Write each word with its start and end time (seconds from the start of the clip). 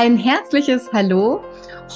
Ein 0.00 0.16
herzliches 0.16 0.92
Hallo. 0.92 1.42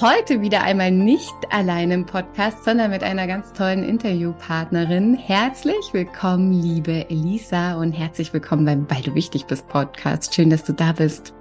Heute 0.01 0.41
wieder 0.41 0.65
einmal 0.65 0.91
nicht 0.91 1.33
allein 1.51 1.93
im 1.93 2.05
Podcast, 2.05 2.65
sondern 2.65 2.91
mit 2.91 3.05
einer 3.05 3.29
ganz 3.29 3.53
tollen 3.53 3.85
Interviewpartnerin. 3.85 5.15
Herzlich 5.15 5.93
willkommen, 5.93 6.53
liebe 6.53 7.09
Elisa, 7.11 7.77
und 7.77 7.93
herzlich 7.93 8.33
willkommen 8.33 8.65
beim 8.65 8.91
Weil 8.91 9.03
du 9.03 9.15
wichtig 9.15 9.47
bist 9.47 9.69
Podcast. 9.69 10.35
Schön, 10.35 10.51
dass 10.51 10.65
du 10.65 10.73
da 10.73 10.91
bist. 10.91 11.33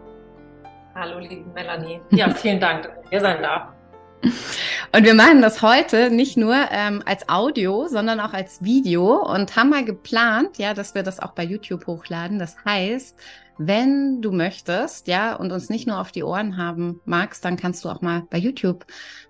Hallo, 0.94 1.18
liebe 1.18 1.50
Melanie. 1.56 2.00
Ja, 2.12 2.30
vielen 2.36 2.60
Dank, 2.60 2.84
dass 2.84 2.92
ich 3.06 3.10
hier 3.10 3.22
sein 3.22 3.42
darf. 3.42 3.70
Und 4.94 5.04
wir 5.04 5.16
machen 5.16 5.42
das 5.42 5.64
heute 5.64 6.12
nicht 6.12 6.38
nur 6.38 6.56
ähm, 6.70 7.02
als 7.08 7.28
Audio, 7.28 7.88
sondern 7.88 8.20
auch 8.20 8.34
als 8.34 8.64
Video 8.64 9.16
und 9.16 9.56
haben 9.56 9.72
mal 9.72 9.84
geplant, 9.84 10.60
ja, 10.60 10.76
dass 10.76 10.94
wir 10.94 11.02
das 11.02 11.20
auch 11.22 11.32
bei 11.32 11.44
YouTube 11.44 11.88
hochladen. 11.88 12.38
Das 12.38 12.56
heißt, 12.64 13.18
wenn 13.68 14.22
du 14.22 14.32
möchtest, 14.32 15.08
ja, 15.08 15.36
und 15.36 15.52
uns 15.52 15.70
nicht 15.70 15.88
nur 15.88 16.00
auf 16.00 16.12
die 16.12 16.24
Ohren 16.24 16.58
haben 16.58 17.00
magst, 17.06 17.46
dann 17.46 17.58
kannst 17.58 17.84
du 17.84 17.90
auch 17.90 18.02
mal 18.02 18.24
bei 18.30 18.38
YouTube 18.38 18.86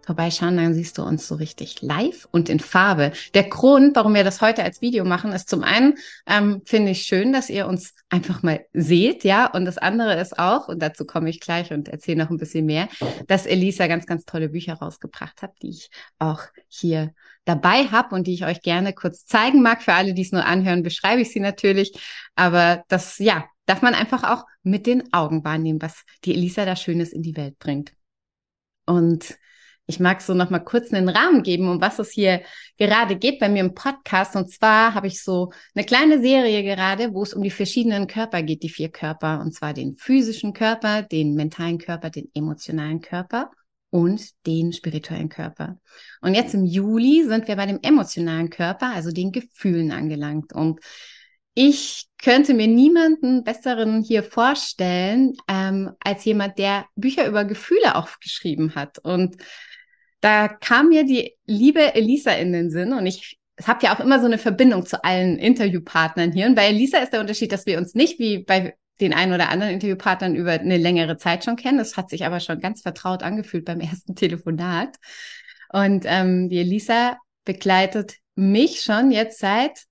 vorbeischauen, 0.06 0.58
dann 0.58 0.74
siehst 0.74 0.98
du 0.98 1.04
uns 1.04 1.28
so 1.28 1.36
richtig 1.36 1.82
live 1.82 2.28
und 2.32 2.50
in 2.50 2.60
Farbe. 2.60 3.12
Der 3.34 3.44
Grund, 3.44 3.96
warum 3.96 4.14
wir 4.14 4.24
das 4.24 4.42
heute 4.42 4.64
als 4.64 4.82
Video 4.82 5.06
machen, 5.06 5.32
ist 5.32 5.50
zum 5.50 5.64
einen, 5.64 5.96
ähm, 6.26 6.62
finde 6.66 6.92
ich 6.92 7.04
schön, 7.04 7.34
dass 7.34 7.50
ihr 7.50 7.68
uns 7.68 7.94
einfach 8.10 8.44
mal 8.44 8.66
seht, 8.74 9.24
ja, 9.24 9.46
und 9.46 9.66
das 9.66 9.78
andere 9.78 10.20
ist 10.20 10.40
auch, 10.40 10.68
und 10.68 10.80
dazu 10.82 11.06
komme 11.06 11.30
ich 11.30 11.40
gleich 11.40 11.72
und 11.72 11.88
erzähle 11.90 12.24
noch 12.24 12.30
ein 12.30 12.38
bisschen 12.38 12.66
mehr, 12.66 12.88
dass 13.28 13.46
Elisa 13.46 13.88
ganz, 13.88 14.06
ganz 14.06 14.26
tolle 14.26 14.50
Bücher 14.50 14.74
rausgebracht 14.74 15.42
hat, 15.42 15.52
die 15.62 15.70
ich 15.70 15.90
auch 16.20 16.42
hier 16.68 17.14
dabei 17.46 17.86
habe 17.86 18.16
und 18.16 18.28
die 18.28 18.34
ich 18.34 18.46
euch 18.46 18.62
gerne 18.62 18.94
kurz 18.94 19.26
zeigen 19.26 19.62
mag. 19.62 19.82
Für 19.82 19.94
alle, 19.94 20.14
die 20.14 20.22
es 20.22 20.32
nur 20.32 20.46
anhören, 20.46 20.84
beschreibe 20.84 21.22
ich 21.22 21.32
sie 21.32 21.40
natürlich. 21.40 21.94
Aber 22.36 22.84
das, 22.88 23.18
ja, 23.18 23.46
darf 23.66 23.82
man 23.82 23.94
einfach 23.94 24.24
auch 24.24 24.46
mit 24.64 24.86
den 24.86 25.14
Augen 25.14 25.44
wahrnehmen, 25.44 25.82
was 25.82 26.04
die 26.26 26.34
Elisa 26.34 26.66
da 26.66 26.76
Schönes 26.76 27.14
in 27.14 27.22
die 27.22 27.38
Welt 27.38 27.60
bringt. 27.60 27.94
Und 28.86 29.38
ich 29.88 30.00
mag 30.00 30.22
so 30.22 30.34
noch 30.34 30.50
mal 30.50 30.60
kurz 30.60 30.94
einen 30.94 31.10
Rahmen 31.10 31.44
geben, 31.44 31.68
um 31.68 31.82
was 31.82 32.00
es 32.00 32.12
hier 32.12 32.42
gerade 32.78 33.18
geht 33.18 33.40
bei 33.40 33.50
mir 33.50 33.60
im 33.60 33.74
Podcast. 33.74 34.36
Und 34.36 34.50
zwar 34.50 34.94
habe 34.94 35.08
ich 35.08 35.22
so 35.22 35.52
eine 35.76 35.86
kleine 35.86 36.22
Serie 36.22 36.64
gerade, 36.64 37.14
wo 37.14 37.24
es 37.24 37.34
um 37.34 37.44
die 37.44 37.52
verschiedenen 37.52 38.08
Körper 38.08 38.42
geht, 38.42 38.64
die 38.64 38.70
vier 38.70 38.90
Körper. 38.90 39.42
Und 39.42 39.54
zwar 39.54 39.74
den 39.74 39.98
physischen 39.98 40.54
Körper, 40.54 41.02
den 41.02 41.36
mentalen 41.36 41.78
Körper, 41.78 42.10
den 42.10 42.30
emotionalen 42.34 43.02
Körper 43.02 43.52
und 43.90 44.30
den 44.46 44.72
spirituellen 44.72 45.30
Körper. 45.30 45.78
Und 46.22 46.36
jetzt 46.36 46.54
im 46.54 46.64
Juli 46.64 47.26
sind 47.26 47.48
wir 47.48 47.58
bei 47.58 47.66
dem 47.66 47.80
emotionalen 47.82 48.50
Körper, 48.50 48.94
also 48.94 49.12
den 49.12 49.32
Gefühlen 49.32 49.92
angelangt. 49.92 50.54
Und 50.54 50.80
ich 51.54 52.08
könnte 52.22 52.54
mir 52.54 52.68
niemanden 52.68 53.44
besseren 53.44 54.02
hier 54.04 54.24
vorstellen 54.24 55.34
ähm, 55.48 55.92
als 56.00 56.24
jemand, 56.26 56.58
der 56.58 56.86
Bücher 56.96 57.28
über 57.28 57.46
Gefühle 57.46 57.96
auch 57.96 58.20
geschrieben 58.20 58.76
hat. 58.76 59.00
Und 59.00 59.38
da 60.22 60.48
kam 60.48 60.90
mir 60.90 61.04
die 61.04 61.36
liebe 61.46 61.96
Elisa 61.96 62.32
in 62.32 62.54
den 62.54 62.70
Sinn 62.70 62.94
und 62.94 63.06
ich 63.06 63.40
habe 63.68 63.86
ja 63.86 63.96
auch 63.96 64.00
immer 64.00 64.20
so 64.20 64.26
eine 64.26 64.38
Verbindung 64.38 64.86
zu 64.86 65.04
allen 65.04 65.38
Interviewpartnern 65.38 66.32
hier. 66.32 66.46
Und 66.46 66.56
bei 66.56 66.68
Elisa 66.68 67.00
ist 67.00 67.12
der 67.12 67.20
Unterschied, 67.20 67.52
dass 67.52 67.66
wir 67.66 67.78
uns 67.78 67.96
nicht 67.96 68.20
wie 68.20 68.40
bei 68.40 68.76
den 69.02 69.14
einen 69.14 69.34
oder 69.34 69.50
anderen 69.50 69.74
Interviewpartnern 69.74 70.36
über 70.36 70.52
eine 70.52 70.78
längere 70.78 71.18
Zeit 71.18 71.44
schon 71.44 71.56
kennen. 71.56 71.80
Das 71.80 71.98
hat 71.98 72.10
sich 72.10 72.26
aber 72.26 72.40
schon 72.40 72.60
ganz 72.60 72.82
vertraut 72.82 73.24
angefühlt 73.24 73.66
beim 73.66 73.80
ersten 73.82 74.16
Telefonat. 74.16 74.98
Und 75.70 76.06
ähm, 76.08 76.50
die 76.50 76.60
Elisa 76.60 77.18
begleitet 77.46 78.16
mich 78.36 78.82
schon 78.82 79.12
jetzt 79.12 79.40
seit 79.40 79.86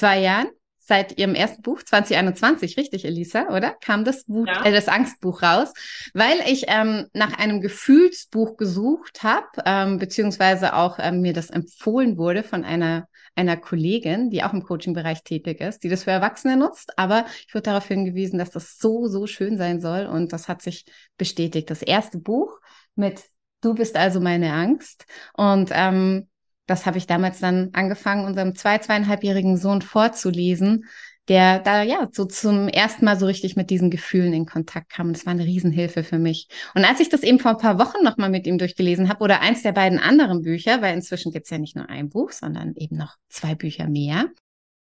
zwei 0.00 0.20
Jahren 0.20 0.48
seit 0.78 1.18
ihrem 1.18 1.36
ersten 1.36 1.62
Buch 1.62 1.82
2021, 1.82 2.76
richtig, 2.76 3.04
Elisa, 3.04 3.48
oder? 3.54 3.76
Kam 3.80 4.04
das 4.04 4.28
Wut, 4.28 4.48
ja. 4.48 4.64
äh, 4.64 4.72
das 4.72 4.88
Angstbuch 4.88 5.42
raus, 5.42 5.72
weil 6.14 6.40
ich 6.46 6.64
ähm, 6.66 7.06
nach 7.12 7.38
einem 7.38 7.60
Gefühlsbuch 7.60 8.56
gesucht 8.56 9.22
habe, 9.22 9.46
ähm, 9.64 9.98
beziehungsweise 9.98 10.74
auch 10.74 10.98
ähm, 10.98 11.20
mir 11.20 11.32
das 11.32 11.50
empfohlen 11.50 12.16
wurde 12.16 12.42
von 12.42 12.64
einer 12.64 13.06
einer 13.36 13.56
Kollegin, 13.56 14.28
die 14.30 14.42
auch 14.42 14.52
im 14.52 14.64
Coaching-Bereich 14.64 15.22
tätig 15.22 15.60
ist, 15.60 15.84
die 15.84 15.88
das 15.88 16.02
für 16.02 16.10
Erwachsene 16.10 16.56
nutzt. 16.56 16.98
Aber 16.98 17.24
ich 17.46 17.54
wurde 17.54 17.62
darauf 17.62 17.86
hingewiesen, 17.86 18.40
dass 18.40 18.50
das 18.50 18.76
so, 18.76 19.06
so 19.06 19.28
schön 19.28 19.56
sein 19.56 19.80
soll. 19.80 20.06
Und 20.06 20.32
das 20.32 20.48
hat 20.48 20.60
sich 20.60 20.84
bestätigt. 21.16 21.70
Das 21.70 21.82
erste 21.82 22.18
Buch 22.18 22.58
mit 22.96 23.22
Du 23.62 23.74
bist 23.74 23.96
also 23.96 24.20
meine 24.20 24.52
Angst. 24.52 25.04
Und 25.34 25.70
ähm, 25.72 26.28
das 26.70 26.86
habe 26.86 26.98
ich 26.98 27.06
damals 27.06 27.40
dann 27.40 27.70
angefangen, 27.72 28.24
unserem 28.24 28.54
zwei, 28.54 28.78
zweieinhalbjährigen 28.78 29.56
Sohn 29.56 29.82
vorzulesen, 29.82 30.84
der 31.28 31.58
da 31.58 31.82
ja 31.82 32.08
so 32.12 32.24
zum 32.24 32.68
ersten 32.68 33.04
Mal 33.04 33.18
so 33.18 33.26
richtig 33.26 33.56
mit 33.56 33.70
diesen 33.70 33.90
Gefühlen 33.90 34.32
in 34.32 34.46
Kontakt 34.46 34.90
kam. 34.90 35.08
Und 35.08 35.16
das 35.16 35.26
war 35.26 35.32
eine 35.32 35.44
Riesenhilfe 35.44 36.02
für 36.04 36.18
mich. 36.18 36.48
Und 36.74 36.84
als 36.84 37.00
ich 37.00 37.08
das 37.08 37.22
eben 37.22 37.38
vor 37.38 37.52
ein 37.52 37.58
paar 37.58 37.78
Wochen 37.78 38.02
nochmal 38.02 38.30
mit 38.30 38.46
ihm 38.46 38.58
durchgelesen 38.58 39.08
habe 39.08 39.22
oder 39.22 39.40
eins 39.40 39.62
der 39.62 39.72
beiden 39.72 39.98
anderen 39.98 40.42
Bücher, 40.42 40.80
weil 40.80 40.94
inzwischen 40.94 41.32
gibt's 41.32 41.50
ja 41.50 41.58
nicht 41.58 41.76
nur 41.76 41.88
ein 41.88 42.08
Buch, 42.08 42.32
sondern 42.32 42.74
eben 42.76 42.96
noch 42.96 43.16
zwei 43.28 43.54
Bücher 43.54 43.88
mehr. 43.88 44.30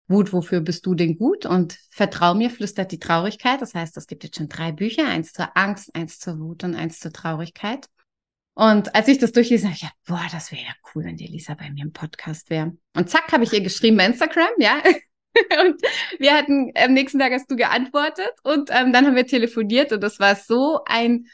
Wut, 0.09 0.33
wofür 0.33 0.61
bist 0.61 0.87
du 0.87 0.95
denn 0.95 1.19
gut? 1.19 1.45
Und 1.45 1.79
Vertrau 1.91 2.35
mir, 2.35 2.51
flüstert 2.51 2.93
die 2.93 2.99
Traurigkeit. 2.99 3.61
Das 3.61 3.75
heißt, 3.75 3.97
es 3.97 4.07
gibt 4.07 4.25
jetzt 4.25 4.37
schon 4.37 4.49
drei 4.49 4.73
Bücher, 4.73 5.07
eins 5.07 5.33
zur 5.33 5.55
Angst, 5.55 5.95
eins 5.95 6.19
zur 6.19 6.39
Wut 6.39 6.65
und 6.65 6.75
eins 6.75 6.99
zur 6.99 7.13
Traurigkeit. 7.13 7.89
Und 8.59 8.93
als 8.93 9.07
ich 9.07 9.19
das 9.19 9.31
durchlese, 9.31 9.67
habe 9.67 9.75
ich 9.75 9.83
gedacht, 9.83 9.97
boah, 10.05 10.27
das 10.33 10.51
wäre 10.51 10.63
ja 10.63 10.73
cool, 10.93 11.05
wenn 11.05 11.17
die 11.17 11.29
Lisa 11.29 11.55
bei 11.55 11.71
mir 11.71 11.85
im 11.85 11.93
Podcast 11.93 12.51
wäre. 12.51 12.77
Und 12.97 13.09
zack, 13.09 13.31
habe 13.31 13.45
ich 13.45 13.53
ihr 13.53 13.61
geschrieben 13.61 13.97
bei 13.97 14.05
Instagram, 14.05 14.51
ja. 14.59 14.83
und 15.63 15.81
wir 16.19 16.33
hatten 16.35 16.73
am 16.75 16.93
nächsten 16.93 17.21
Tag 17.21 17.33
hast 17.33 17.49
du 17.49 17.55
geantwortet 17.55 18.33
und 18.43 18.71
ähm, 18.73 18.93
dann 18.93 19.07
haben 19.07 19.15
wir 19.15 19.29
telefoniert 19.29 19.93
und 19.93 20.03
das 20.03 20.19
war 20.19 20.35
so 20.35 20.81
ein 20.87 21.27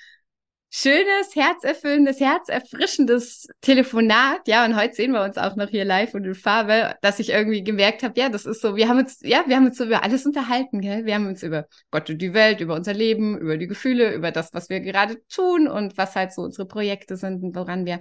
schönes, 0.76 1.36
herzerfüllendes, 1.36 2.18
herzerfrischendes 2.18 3.46
Telefonat. 3.60 4.48
Ja, 4.48 4.64
und 4.64 4.74
heute 4.74 4.94
sehen 4.94 5.12
wir 5.12 5.22
uns 5.22 5.38
auch 5.38 5.54
noch 5.54 5.68
hier 5.68 5.84
live 5.84 6.14
und 6.14 6.24
in 6.24 6.34
Farbe, 6.34 6.96
dass 7.00 7.20
ich 7.20 7.30
irgendwie 7.30 7.62
gemerkt 7.62 8.02
habe, 8.02 8.18
ja, 8.18 8.28
das 8.28 8.44
ist 8.44 8.60
so, 8.60 8.74
wir 8.74 8.88
haben 8.88 8.98
uns, 8.98 9.20
ja, 9.22 9.44
wir 9.46 9.54
haben 9.54 9.66
uns 9.66 9.78
so 9.78 9.84
über 9.84 10.02
alles 10.02 10.26
unterhalten, 10.26 10.80
gell? 10.80 11.04
Wir 11.04 11.14
haben 11.14 11.28
uns 11.28 11.44
über 11.44 11.68
Gott 11.92 12.10
und 12.10 12.18
die 12.18 12.34
Welt, 12.34 12.60
über 12.60 12.74
unser 12.74 12.92
Leben, 12.92 13.38
über 13.38 13.56
die 13.56 13.68
Gefühle, 13.68 14.14
über 14.14 14.32
das, 14.32 14.52
was 14.52 14.68
wir 14.68 14.80
gerade 14.80 15.24
tun 15.28 15.68
und 15.68 15.96
was 15.96 16.16
halt 16.16 16.32
so 16.32 16.42
unsere 16.42 16.66
Projekte 16.66 17.16
sind 17.16 17.44
und 17.44 17.54
woran 17.54 17.86
wir, 17.86 18.00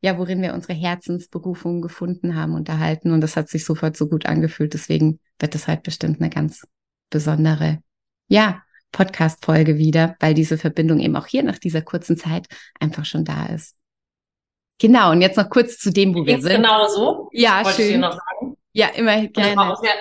ja, 0.00 0.16
worin 0.16 0.42
wir 0.42 0.54
unsere 0.54 0.74
Herzensberufung 0.74 1.82
gefunden 1.82 2.36
haben, 2.36 2.54
unterhalten. 2.54 3.10
Und 3.10 3.20
das 3.20 3.34
hat 3.34 3.48
sich 3.48 3.64
sofort 3.64 3.96
so 3.96 4.08
gut 4.08 4.26
angefühlt. 4.26 4.74
Deswegen 4.74 5.18
wird 5.40 5.56
es 5.56 5.66
halt 5.66 5.82
bestimmt 5.82 6.20
eine 6.20 6.30
ganz 6.30 6.64
besondere, 7.10 7.80
ja, 8.28 8.62
Podcast-Folge 8.92 9.78
wieder, 9.78 10.16
weil 10.20 10.34
diese 10.34 10.58
Verbindung 10.58 11.00
eben 11.00 11.16
auch 11.16 11.26
hier 11.26 11.42
nach 11.42 11.58
dieser 11.58 11.82
kurzen 11.82 12.16
Zeit 12.16 12.46
einfach 12.78 13.04
schon 13.04 13.24
da 13.24 13.46
ist. 13.46 13.76
Genau, 14.78 15.10
und 15.10 15.20
jetzt 15.20 15.36
noch 15.36 15.48
kurz 15.48 15.78
zu 15.78 15.92
dem, 15.92 16.14
wo 16.14 16.26
wir 16.26 16.40
sind. 16.40 16.56
Genau 16.56 16.86
so. 16.88 17.28
Ja, 17.32 17.62
schön. 17.64 18.04
Ja, 18.72 18.88
immer 18.88 19.26
gerne. 19.28 19.76
Sehr, 19.80 19.94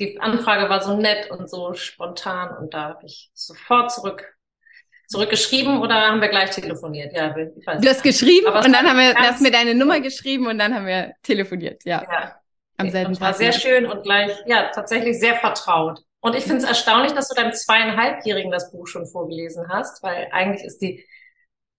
die 0.00 0.20
Anfrage 0.20 0.68
war 0.68 0.82
so 0.82 0.96
nett 0.96 1.30
und 1.30 1.50
so 1.50 1.74
spontan 1.74 2.56
und 2.56 2.74
da 2.74 2.90
habe 2.90 3.06
ich 3.06 3.30
sofort 3.34 3.90
zurück 3.92 4.24
zurückgeschrieben 5.08 5.80
oder 5.80 5.94
haben 5.94 6.20
wir 6.20 6.28
gleich 6.28 6.50
telefoniert? 6.50 7.14
Ja, 7.14 7.34
ich 7.34 7.66
weiß 7.66 7.80
Du 7.80 7.88
hast 7.88 8.02
geschrieben 8.02 8.46
und 8.46 8.72
dann 8.72 8.86
haben 8.86 8.98
wir, 8.98 9.14
hast 9.14 9.40
mir 9.40 9.50
deine 9.50 9.74
Nummer 9.74 10.00
geschrieben 10.00 10.46
und 10.46 10.58
dann 10.58 10.74
haben 10.74 10.86
wir 10.86 11.14
telefoniert, 11.22 11.82
ja. 11.84 12.02
ja. 12.02 12.34
Am 12.76 12.90
selben 12.90 13.14
Tag. 13.14 13.20
War 13.22 13.34
sehr 13.34 13.52
schön 13.52 13.86
und 13.86 14.02
gleich, 14.02 14.32
ja, 14.46 14.70
tatsächlich 14.72 15.18
sehr 15.18 15.36
vertraut. 15.36 16.00
Und 16.20 16.34
ich 16.34 16.44
finde 16.44 16.58
es 16.58 16.64
erstaunlich, 16.64 17.12
dass 17.12 17.28
du 17.28 17.34
deinem 17.34 17.52
zweieinhalbjährigen 17.52 18.50
das 18.50 18.70
Buch 18.72 18.86
schon 18.86 19.06
vorgelesen 19.06 19.68
hast, 19.68 20.02
weil 20.02 20.28
eigentlich 20.32 20.64
ist 20.64 20.78
die, 20.78 21.04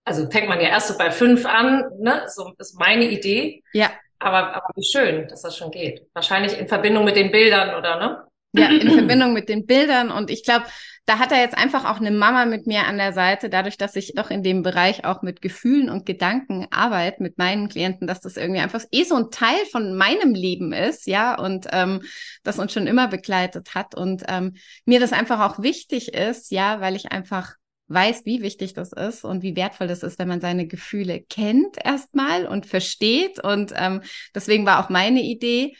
also 0.05 0.29
fängt 0.29 0.47
man 0.47 0.61
ja 0.61 0.69
erst 0.69 0.87
so 0.87 0.97
bei 0.97 1.11
fünf 1.11 1.45
an, 1.45 1.83
ne? 1.99 2.23
So 2.27 2.53
ist 2.57 2.79
meine 2.79 3.05
Idee. 3.05 3.63
Ja. 3.73 3.91
Aber, 4.17 4.55
aber 4.55 4.67
wie 4.75 4.83
schön, 4.83 5.27
dass 5.27 5.41
das 5.41 5.57
schon 5.57 5.71
geht. 5.71 6.07
Wahrscheinlich 6.13 6.57
in 6.57 6.67
Verbindung 6.67 7.05
mit 7.05 7.15
den 7.15 7.31
Bildern, 7.31 7.75
oder 7.75 7.99
ne? 7.99 8.23
Ja, 8.53 8.69
in 8.69 8.91
Verbindung 8.97 9.33
mit 9.33 9.49
den 9.49 9.65
Bildern. 9.65 10.11
Und 10.11 10.29
ich 10.29 10.43
glaube, 10.43 10.65
da 11.09 11.17
hat 11.17 11.31
er 11.31 11.39
jetzt 11.39 11.57
einfach 11.57 11.85
auch 11.85 11.99
eine 11.99 12.11
Mama 12.11 12.45
mit 12.45 12.67
mir 12.67 12.85
an 12.85 12.97
der 12.97 13.13
Seite, 13.13 13.49
dadurch, 13.49 13.77
dass 13.77 13.95
ich 13.95 14.13
doch 14.15 14.29
in 14.29 14.43
dem 14.43 14.61
Bereich 14.61 15.05
auch 15.05 15.23
mit 15.23 15.41
Gefühlen 15.41 15.89
und 15.89 16.05
Gedanken 16.05 16.67
arbeite 16.69 17.23
mit 17.23 17.39
meinen 17.39 17.67
Klienten, 17.67 18.05
dass 18.05 18.21
das 18.21 18.37
irgendwie 18.37 18.61
einfach 18.61 18.83
eh 18.91 19.03
so 19.05 19.15
ein 19.15 19.31
Teil 19.31 19.57
von 19.71 19.95
meinem 19.97 20.35
Leben 20.35 20.71
ist, 20.71 21.07
ja, 21.07 21.33
und 21.35 21.65
ähm, 21.71 22.03
das 22.43 22.59
uns 22.59 22.73
schon 22.73 22.85
immer 22.85 23.07
begleitet 23.07 23.73
hat. 23.73 23.95
Und 23.95 24.23
ähm, 24.27 24.53
mir 24.85 24.99
das 24.99 25.11
einfach 25.11 25.39
auch 25.39 25.63
wichtig 25.63 26.13
ist, 26.13 26.51
ja, 26.51 26.79
weil 26.79 26.95
ich 26.95 27.11
einfach 27.11 27.55
weiß, 27.87 28.25
wie 28.25 28.43
wichtig 28.43 28.75
das 28.75 28.93
ist 28.93 29.25
und 29.25 29.41
wie 29.41 29.55
wertvoll 29.55 29.87
das 29.87 30.03
ist, 30.03 30.19
wenn 30.19 30.27
man 30.27 30.41
seine 30.41 30.67
Gefühle 30.67 31.21
kennt 31.21 31.75
erstmal 31.83 32.45
und 32.45 32.67
versteht. 32.67 33.43
Und 33.43 33.73
ähm, 33.75 34.03
deswegen 34.35 34.67
war 34.67 34.85
auch 34.85 34.89
meine 34.89 35.23
Idee, 35.23 35.75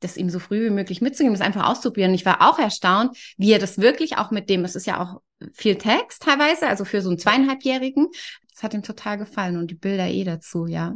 das 0.00 0.16
ihm 0.16 0.30
so 0.30 0.38
früh 0.38 0.66
wie 0.66 0.70
möglich 0.70 1.00
mitzugeben, 1.00 1.34
das 1.34 1.46
einfach 1.46 1.68
auszuprobieren. 1.68 2.14
Ich 2.14 2.24
war 2.24 2.48
auch 2.48 2.58
erstaunt, 2.58 3.16
wie 3.36 3.52
er 3.52 3.58
das 3.58 3.78
wirklich 3.78 4.16
auch 4.16 4.30
mit 4.30 4.48
dem, 4.48 4.64
es 4.64 4.76
ist 4.76 4.86
ja 4.86 5.00
auch 5.00 5.20
viel 5.52 5.76
Text 5.76 6.22
teilweise, 6.22 6.68
also 6.68 6.84
für 6.84 7.00
so 7.00 7.08
einen 7.08 7.18
zweieinhalbjährigen, 7.18 8.08
das 8.52 8.62
hat 8.62 8.74
ihm 8.74 8.82
total 8.82 9.18
gefallen 9.18 9.56
und 9.56 9.70
die 9.70 9.76
Bilder 9.76 10.06
eh 10.06 10.24
dazu, 10.24 10.66
ja. 10.66 10.94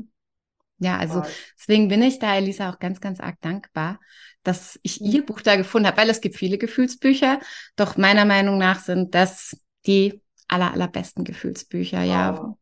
Ja, 0.79 0.99
also 0.99 1.23
deswegen 1.57 1.87
bin 1.87 2.03
ich 2.03 2.19
da 2.19 2.35
Elisa 2.35 2.71
auch 2.71 2.81
ganz, 2.81 3.01
ganz 3.01 3.21
arg 3.21 3.41
dankbar, 3.41 4.01
dass 4.43 4.81
ich 4.83 5.01
mhm. 5.01 5.07
ihr 5.07 5.27
Buch 5.27 5.41
da 5.41 5.55
gefunden 5.55 5.87
habe, 5.87 5.97
weil 5.97 6.11
es 6.11 6.21
gibt 6.21 6.37
viele 6.37 6.59
Gefühlsbücher, 6.59 7.39
doch 7.77 7.97
meiner 7.97 8.25
Meinung 8.25 8.59
nach 8.59 8.81
sind 8.81 9.15
das 9.15 9.57
die 9.87 10.21
aller, 10.49 10.73
allerbesten 10.73 11.23
Gefühlsbücher, 11.23 12.01
wow. 12.01 12.07
ja. 12.07 12.55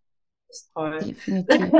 Das 0.48 0.56
ist 0.58 0.72
toll. 0.74 0.98
Definitiv. 0.98 1.72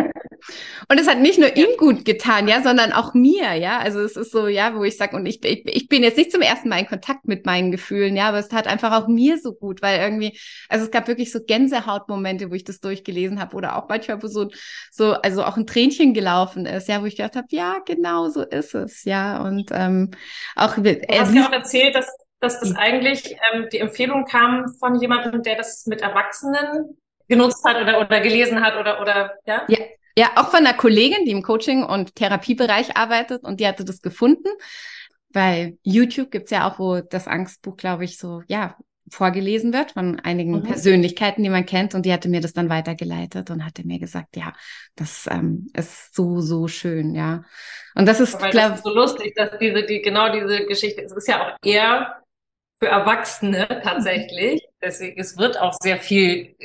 Und 0.89 0.99
es 0.99 1.09
hat 1.09 1.19
nicht 1.21 1.39
nur 1.39 1.57
ihm 1.57 1.77
gut 1.79 2.05
getan, 2.05 2.49
ja, 2.49 2.63
sondern 2.63 2.93
auch 2.93 3.15
mir, 3.15 3.55
ja. 3.55 3.79
Also 3.79 4.01
es 4.01 4.17
ist 4.17 4.33
so, 4.33 4.49
ja, 4.49 4.75
wo 4.75 4.85
ich 4.85 4.97
sage, 4.97 5.17
und 5.17 5.27
ich, 5.27 5.45
ich, 5.45 5.67
ich 5.67 5.89
bin 5.89 6.03
jetzt 6.03 6.17
nicht 6.17 6.33
zum 6.33 6.43
ersten 6.43 6.69
Mal 6.69 6.81
in 6.81 6.87
Kontakt 6.87 7.27
mit 7.27 7.47
meinen 7.47 7.71
Gefühlen, 7.71 8.17
ja, 8.17 8.29
aber 8.29 8.39
es 8.39 8.49
tat 8.49 8.67
einfach 8.67 8.93
auch 8.93 9.09
mir 9.09 9.39
so 9.39 9.55
gut, 9.55 9.83
weil 9.83 10.01
irgendwie, 10.01 10.39
also 10.69 10.85
es 10.85 10.91
gab 10.91 11.09
wirklich 11.09 11.33
so 11.33 11.41
Gänsehautmomente, 11.45 12.51
wo 12.51 12.55
ich 12.55 12.65
das 12.65 12.81
durchgelesen 12.81 13.41
habe 13.41 13.57
oder 13.57 13.77
auch 13.77 13.89
manchmal, 13.89 14.23
wo 14.23 14.27
so, 14.27 14.49
so, 14.91 15.13
also 15.13 15.45
auch 15.45 15.57
ein 15.57 15.67
Tränchen 15.67 16.15
gelaufen 16.15 16.67
ist, 16.67 16.89
ja, 16.89 17.03
wo 17.03 17.07
ich 17.07 17.17
gedacht 17.17 17.37
habe, 17.37 17.49
ja, 17.51 17.79
genau 17.85 18.29
so 18.29 18.43
ist 18.43 18.75
es, 18.75 19.05
ja. 19.05 19.43
Und 19.43 19.71
ähm, 19.73 20.11
auch 20.57 20.77
Du 20.77 21.19
hast 21.19 21.35
ja 21.35 21.47
auch 21.49 21.53
erzählt, 21.53 21.95
dass 21.95 22.07
dass 22.41 22.59
das 22.59 22.75
eigentlich 22.75 23.37
ähm, 23.53 23.69
die 23.71 23.79
Empfehlung 23.79 24.25
kam 24.25 24.67
von 24.79 24.99
jemandem, 24.99 25.43
der 25.43 25.57
das 25.57 25.87
mit 25.87 26.01
Erwachsenen 26.01 26.99
genutzt 27.29 27.65
hat 27.65 27.77
oder, 27.81 28.01
oder 28.01 28.21
gelesen 28.21 28.63
hat 28.63 28.77
oder, 28.77 29.01
oder 29.01 29.35
ja? 29.47 29.65
ja? 29.69 29.79
Ja, 30.21 30.33
auch 30.37 30.51
von 30.51 30.67
einer 30.67 30.77
Kollegin, 30.77 31.25
die 31.25 31.31
im 31.31 31.43
Coaching- 31.43 31.83
und 31.83 32.15
Therapiebereich 32.15 32.95
arbeitet 32.95 33.43
und 33.43 33.59
die 33.59 33.67
hatte 33.67 33.87
das 33.87 34.03
gefunden. 34.03 34.51
Bei 35.33 35.79
YouTube 35.83 36.31
gibt's 36.31 36.51
ja 36.51 36.71
auch, 36.71 36.79
wo 36.79 37.01
das 37.01 37.27
Angstbuch, 37.27 37.79
glaube 37.79 38.05
ich, 38.05 38.19
so, 38.19 38.43
ja, 38.47 38.77
vorgelesen 39.11 39.73
wird 39.73 39.93
von 39.93 40.21
einigen 40.21 40.59
mhm. 40.59 40.65
Persönlichkeiten, 40.65 41.43
die 41.43 41.49
man 41.49 41.65
kennt. 41.65 41.95
Und 41.95 42.05
die 42.05 42.13
hatte 42.13 42.29
mir 42.29 42.43
das 42.43 42.53
dann 42.53 42.69
weitergeleitet 42.69 43.49
und 43.49 43.65
hatte 43.65 43.87
mir 43.87 43.99
gesagt, 43.99 44.37
ja, 44.37 44.53
das 44.95 45.27
ähm, 45.27 45.69
ist 45.73 46.15
so, 46.15 46.43
so 46.43 46.69
schön, 46.69 47.15
ja. 47.15 47.43
Und 47.95 48.05
das 48.05 48.21
ist, 48.21 48.39
glaube 48.39 48.75
ich, 48.77 48.83
so 48.83 48.91
lustig, 48.91 49.35
dass 49.37 49.59
diese, 49.59 49.87
die, 49.87 50.03
genau 50.03 50.31
diese 50.31 50.67
Geschichte, 50.67 51.01
es 51.01 51.13
ist 51.13 51.29
ja 51.29 51.47
auch 51.47 51.57
eher 51.65 52.23
für 52.79 52.89
Erwachsene 52.89 53.81
tatsächlich. 53.83 54.69
Deswegen, 54.83 55.19
es 55.19 55.39
wird 55.39 55.59
auch 55.59 55.73
sehr 55.81 55.97
viel 55.97 56.57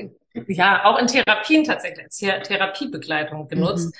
ja, 0.47 0.85
auch 0.85 0.99
in 0.99 1.07
Therapien 1.07 1.63
tatsächlich, 1.63 2.05
als 2.05 2.47
Therapiebegleitung 2.47 3.47
genutzt. 3.47 3.87
Mhm. 3.87 3.99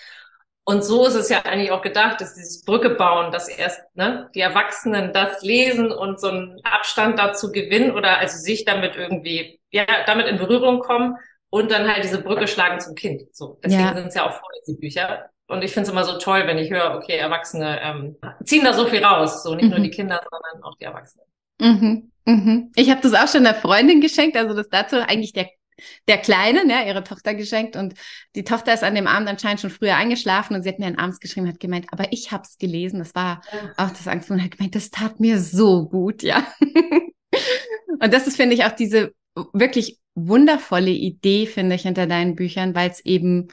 Und 0.68 0.84
so 0.84 1.06
ist 1.06 1.14
es 1.14 1.30
ja 1.30 1.44
eigentlich 1.44 1.72
auch 1.72 1.84
gedacht, 1.84 2.20
dass 2.22 2.34
dieses 2.34 2.64
Brücke 2.64 2.90
bauen, 2.90 3.32
dass 3.32 3.48
erst 3.48 3.82
ne, 3.96 4.32
die 4.34 4.42
Erwachsenen 4.42 5.14
das 5.14 5.44
lesen 5.44 5.92
und 5.92 6.20
so 6.20 6.30
einen 6.30 6.60
Abstand 6.64 7.20
dazu 7.20 7.52
gewinnen 7.52 7.92
oder 7.92 8.18
also 8.18 8.38
sich 8.38 8.66
damit 8.66 8.96
irgendwie, 8.96 9.60
ja, 9.70 9.86
damit 10.08 10.26
in 10.26 10.38
Berührung 10.38 10.80
kommen 10.80 11.18
und 11.52 11.70
dann 11.70 11.88
halt 11.88 12.04
diese 12.04 12.20
Brücke 12.20 12.48
schlagen 12.48 12.80
zum 12.80 12.96
Kind. 12.96 13.24
So, 13.32 13.60
deswegen 13.64 13.84
ja. 13.84 13.94
sind 13.94 14.08
es 14.08 14.16
ja 14.16 14.28
auch 14.28 14.34
Vorlesebücher. 14.34 15.30
Und 15.48 15.64
ich 15.64 15.72
finde 15.72 15.88
es 15.88 15.92
immer 15.92 16.04
so 16.04 16.18
toll, 16.18 16.48
wenn 16.48 16.58
ich 16.58 16.72
höre, 16.72 16.96
okay, 16.96 17.18
Erwachsene 17.18 17.80
ähm, 17.84 18.18
ziehen 18.44 18.64
da 18.66 18.74
so 18.74 18.88
viel 18.88 19.04
raus. 19.04 19.44
So 19.44 19.54
nicht 19.54 19.66
mhm. 19.66 19.70
nur 19.70 19.80
die 19.80 19.92
Kinder, 19.92 20.20
sondern 20.32 20.64
auch 20.64 20.76
die 20.80 20.86
Erwachsenen. 20.86 21.28
Mhm. 21.60 22.12
Mhm. 22.26 22.72
Ich 22.76 22.90
habe 22.90 23.02
das 23.02 23.14
auch 23.14 23.32
schon 23.32 23.46
einer 23.46 23.56
Freundin 23.56 24.02
geschenkt, 24.02 24.36
also 24.36 24.56
das 24.56 24.68
dazu 24.70 24.96
eigentlich 24.96 25.34
der 25.34 25.48
der 26.08 26.18
Kleinen, 26.18 26.70
ja, 26.70 26.84
ihre 26.84 27.04
Tochter 27.04 27.34
geschenkt 27.34 27.76
und 27.76 27.94
die 28.36 28.44
Tochter 28.44 28.74
ist 28.74 28.84
an 28.84 28.96
dem 28.96 29.08
Abend 29.08 29.28
anscheinend 29.28 29.62
schon 29.62 29.70
früher 29.70 29.96
eingeschlafen 29.96 30.56
und 30.56 30.64
sie 30.64 30.70
hat 30.70 30.80
mir 30.80 30.88
einen 30.88 30.98
abends 30.98 31.20
geschrieben, 31.20 31.48
hat 31.48 31.60
gemeint, 31.60 31.88
aber 31.92 32.12
ich 32.12 32.32
habe 32.32 32.44
es 32.44 32.58
gelesen, 32.58 33.00
das 33.00 33.16
war 33.16 33.42
auch 33.78 33.90
das 33.90 34.08
Angst 34.08 34.30
und 34.32 34.44
hat 34.44 34.52
gemeint, 34.52 34.76
das 34.76 34.92
tat 34.92 35.20
mir 35.20 35.40
so 35.40 35.88
gut, 35.88 36.24
ja. 36.24 36.46
und 36.62 38.14
das 38.14 38.28
ist, 38.28 38.38
finde 38.38 38.56
ich, 38.56 38.64
auch 38.64 38.72
diese 38.72 39.14
wirklich 39.54 40.00
wundervolle 40.16 40.92
Idee, 40.92 41.46
finde 41.46 41.76
ich, 41.76 41.84
hinter 41.84 42.08
deinen 42.08 42.36
Büchern, 42.36 42.74
weil 42.74 42.90
es 42.90 43.04
eben 43.04 43.50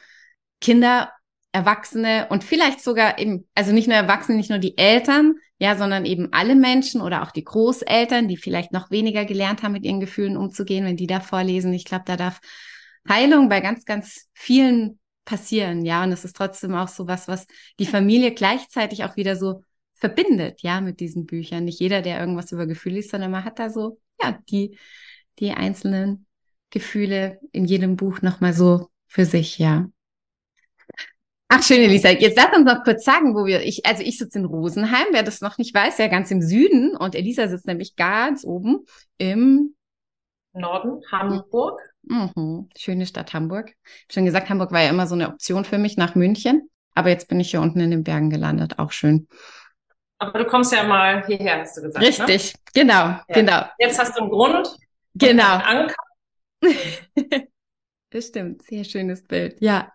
Kinder 0.60 1.12
Erwachsene 1.52 2.26
und 2.30 2.44
vielleicht 2.44 2.80
sogar 2.80 3.18
eben, 3.18 3.46
also 3.54 3.72
nicht 3.72 3.86
nur 3.86 3.96
Erwachsene, 3.96 4.38
nicht 4.38 4.50
nur 4.50 4.58
die 4.58 4.76
Eltern, 4.78 5.34
ja, 5.58 5.76
sondern 5.76 6.06
eben 6.06 6.32
alle 6.32 6.56
Menschen 6.56 7.00
oder 7.00 7.22
auch 7.22 7.30
die 7.30 7.44
Großeltern, 7.44 8.26
die 8.26 8.36
vielleicht 8.36 8.72
noch 8.72 8.90
weniger 8.90 9.24
gelernt 9.24 9.62
haben, 9.62 9.72
mit 9.72 9.84
ihren 9.84 10.00
Gefühlen 10.00 10.36
umzugehen, 10.36 10.84
wenn 10.84 10.96
die 10.96 11.06
da 11.06 11.20
vorlesen. 11.20 11.72
Ich 11.72 11.84
glaube, 11.84 12.04
da 12.06 12.16
darf 12.16 12.40
Heilung 13.08 13.48
bei 13.48 13.60
ganz, 13.60 13.84
ganz 13.84 14.28
vielen 14.32 14.98
passieren, 15.24 15.84
ja. 15.84 16.02
Und 16.02 16.12
es 16.12 16.24
ist 16.24 16.36
trotzdem 16.36 16.74
auch 16.74 16.88
so 16.88 17.06
was, 17.06 17.28
was 17.28 17.46
die 17.78 17.86
Familie 17.86 18.32
gleichzeitig 18.32 19.04
auch 19.04 19.16
wieder 19.16 19.36
so 19.36 19.62
verbindet, 19.94 20.62
ja, 20.62 20.80
mit 20.80 21.00
diesen 21.00 21.26
Büchern. 21.26 21.64
Nicht 21.64 21.80
jeder, 21.80 22.02
der 22.02 22.18
irgendwas 22.18 22.50
über 22.50 22.66
Gefühle 22.66 22.96
liest, 22.96 23.10
sondern 23.10 23.30
man 23.30 23.44
hat 23.44 23.58
da 23.58 23.70
so, 23.70 24.00
ja, 24.20 24.38
die, 24.50 24.76
die 25.38 25.52
einzelnen 25.52 26.26
Gefühle 26.70 27.38
in 27.52 27.66
jedem 27.66 27.96
Buch 27.96 28.22
nochmal 28.22 28.52
so 28.52 28.88
für 29.06 29.26
sich, 29.26 29.58
ja. 29.58 29.86
Ach, 31.54 31.62
schön, 31.62 31.82
Elisa. 31.82 32.08
Jetzt 32.08 32.38
lass 32.38 32.56
uns 32.56 32.64
noch 32.64 32.82
kurz 32.82 33.04
sagen, 33.04 33.34
wo 33.34 33.44
wir, 33.44 33.60
ich, 33.60 33.84
also 33.84 34.02
ich 34.02 34.16
sitze 34.16 34.38
in 34.38 34.46
Rosenheim, 34.46 35.08
wer 35.10 35.22
das 35.22 35.42
noch 35.42 35.58
nicht 35.58 35.74
weiß, 35.74 35.98
ja 35.98 36.08
ganz 36.08 36.30
im 36.30 36.40
Süden 36.40 36.96
und 36.96 37.14
Elisa 37.14 37.46
sitzt 37.46 37.66
nämlich 37.66 37.94
ganz 37.94 38.42
oben 38.42 38.86
im 39.18 39.74
Norden, 40.54 41.02
Hamburg. 41.12 41.78
Mhm. 42.04 42.70
Schöne 42.74 43.04
Stadt 43.04 43.34
Hamburg. 43.34 43.74
Ich 44.08 44.14
schon 44.14 44.24
gesagt, 44.24 44.48
Hamburg 44.48 44.72
war 44.72 44.80
ja 44.80 44.88
immer 44.88 45.06
so 45.06 45.14
eine 45.14 45.28
Option 45.28 45.66
für 45.66 45.76
mich 45.76 45.98
nach 45.98 46.14
München, 46.14 46.70
aber 46.94 47.10
jetzt 47.10 47.28
bin 47.28 47.38
ich 47.38 47.50
hier 47.50 47.60
unten 47.60 47.80
in 47.80 47.90
den 47.90 48.02
Bergen 48.02 48.30
gelandet, 48.30 48.78
auch 48.78 48.92
schön. 48.92 49.28
Aber 50.16 50.38
du 50.38 50.46
kommst 50.46 50.72
ja 50.72 50.84
mal 50.84 51.26
hierher, 51.26 51.60
hast 51.60 51.76
du 51.76 51.82
gesagt. 51.82 52.02
Ne? 52.02 52.08
Richtig, 52.08 52.54
ne? 52.54 52.60
genau, 52.72 52.94
ja. 52.94 53.24
genau. 53.28 53.62
Jetzt 53.78 53.98
hast 53.98 54.16
du 54.16 54.22
einen 54.22 54.30
Grund. 54.30 54.74
Genau. 55.16 55.60
Das 58.12 58.26
stimmt, 58.26 58.60
sehr 58.60 58.84
schönes 58.84 59.24
Bild, 59.24 59.56
ja. 59.60 59.90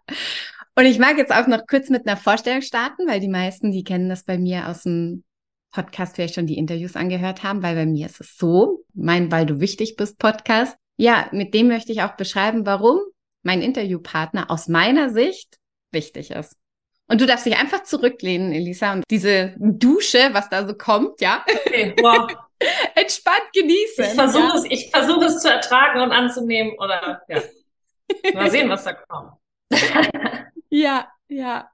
Und 0.77 0.85
ich 0.85 0.99
mag 0.99 1.17
jetzt 1.17 1.33
auch 1.33 1.47
noch 1.47 1.65
kurz 1.65 1.89
mit 1.89 2.07
einer 2.07 2.17
Vorstellung 2.17 2.61
starten, 2.61 3.07
weil 3.07 3.19
die 3.19 3.27
meisten, 3.27 3.71
die 3.71 3.83
kennen 3.83 4.09
das 4.09 4.23
bei 4.23 4.37
mir 4.37 4.67
aus 4.67 4.83
dem 4.83 5.23
Podcast, 5.71 6.15
vielleicht 6.15 6.35
schon 6.35 6.45
die 6.45 6.59
Interviews 6.59 6.95
angehört 6.95 7.41
haben, 7.41 7.63
weil 7.63 7.73
bei 7.73 7.87
mir 7.87 8.05
ist 8.05 8.21
es 8.21 8.37
so, 8.37 8.83
mein 8.93 9.31
Weil 9.31 9.47
du 9.47 9.59
wichtig 9.59 9.95
bist 9.95 10.19
Podcast. 10.19 10.77
Ja, 10.95 11.29
mit 11.31 11.55
dem 11.55 11.67
möchte 11.67 11.91
ich 11.91 12.03
auch 12.03 12.15
beschreiben, 12.15 12.67
warum 12.67 12.99
mein 13.41 13.63
Interviewpartner 13.63 14.51
aus 14.51 14.67
meiner 14.67 15.09
Sicht 15.09 15.57
wichtig 15.91 16.29
ist. 16.29 16.57
Und 17.07 17.21
du 17.21 17.25
darfst 17.25 17.47
dich 17.47 17.57
einfach 17.57 17.81
zurücklehnen, 17.81 18.51
Elisa, 18.51 18.93
und 18.93 19.03
diese 19.09 19.55
Dusche, 19.57 20.29
was 20.33 20.47
da 20.49 20.67
so 20.67 20.75
kommt, 20.75 21.21
ja. 21.21 21.43
Okay, 21.65 21.95
wow. 21.99 22.31
Entspannt 22.93 23.49
genießen. 23.51 24.05
Ich 24.05 24.13
versuche 24.13 24.43
ja? 24.43 24.55
es, 24.55 24.63
ich 24.65 24.91
versuche 24.91 25.25
es 25.25 25.39
zu 25.39 25.49
ertragen 25.49 26.01
und 26.01 26.11
anzunehmen 26.11 26.73
oder 26.77 27.23
ja. 27.27 27.41
Mal 28.35 28.51
sehen, 28.51 28.69
was 28.69 28.83
da 28.83 28.93
kommt. 28.93 29.31
Ja, 30.69 31.07
ja. 31.29 31.71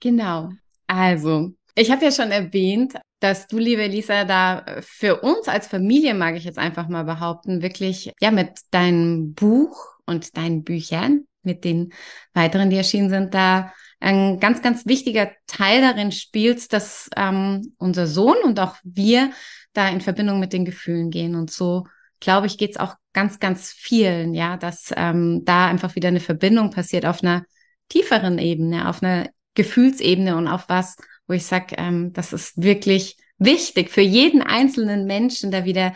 Genau. 0.00 0.50
Also, 0.86 1.52
ich 1.74 1.90
habe 1.90 2.04
ja 2.04 2.12
schon 2.12 2.30
erwähnt, 2.30 2.94
dass 3.20 3.46
du, 3.46 3.58
liebe 3.58 3.86
Lisa, 3.86 4.24
da 4.24 4.64
für 4.80 5.20
uns 5.22 5.48
als 5.48 5.66
Familie, 5.66 6.14
mag 6.14 6.36
ich 6.36 6.44
jetzt 6.44 6.58
einfach 6.58 6.88
mal 6.88 7.04
behaupten, 7.04 7.62
wirklich 7.62 8.12
ja 8.20 8.30
mit 8.30 8.60
deinem 8.70 9.34
Buch 9.34 9.76
und 10.06 10.36
deinen 10.36 10.64
Büchern, 10.64 11.26
mit 11.42 11.64
den 11.64 11.92
weiteren, 12.34 12.70
die 12.70 12.76
erschienen 12.76 13.10
sind, 13.10 13.34
da 13.34 13.72
ein 14.00 14.40
ganz, 14.40 14.60
ganz 14.60 14.84
wichtiger 14.86 15.30
Teil 15.46 15.80
darin 15.80 16.12
spielst, 16.12 16.72
dass 16.72 17.08
ähm, 17.16 17.74
unser 17.78 18.06
Sohn 18.06 18.36
und 18.44 18.60
auch 18.60 18.76
wir 18.82 19.30
da 19.72 19.88
in 19.88 20.00
Verbindung 20.00 20.40
mit 20.40 20.52
den 20.52 20.64
Gefühlen 20.64 21.10
gehen. 21.10 21.34
Und 21.34 21.50
so, 21.50 21.86
glaube 22.24 22.46
ich, 22.46 22.58
geht's 22.58 22.78
auch 22.78 22.94
ganz, 23.12 23.38
ganz 23.38 23.70
vielen, 23.70 24.34
ja, 24.34 24.56
dass 24.56 24.90
ähm, 24.96 25.42
da 25.44 25.66
einfach 25.66 25.94
wieder 25.94 26.08
eine 26.08 26.20
Verbindung 26.20 26.70
passiert 26.70 27.06
auf 27.06 27.22
einer 27.22 27.44
tieferen 27.90 28.38
Ebene, 28.38 28.88
auf 28.88 29.02
einer 29.02 29.28
Gefühlsebene 29.54 30.34
und 30.36 30.48
auf 30.48 30.68
was, 30.68 30.96
wo 31.26 31.34
ich 31.34 31.44
sage, 31.46 31.76
ähm, 31.78 32.12
das 32.14 32.32
ist 32.32 32.62
wirklich 32.62 33.16
wichtig 33.38 33.90
für 33.90 34.00
jeden 34.00 34.42
einzelnen 34.42 35.04
Menschen, 35.06 35.50
da 35.50 35.66
wieder 35.66 35.94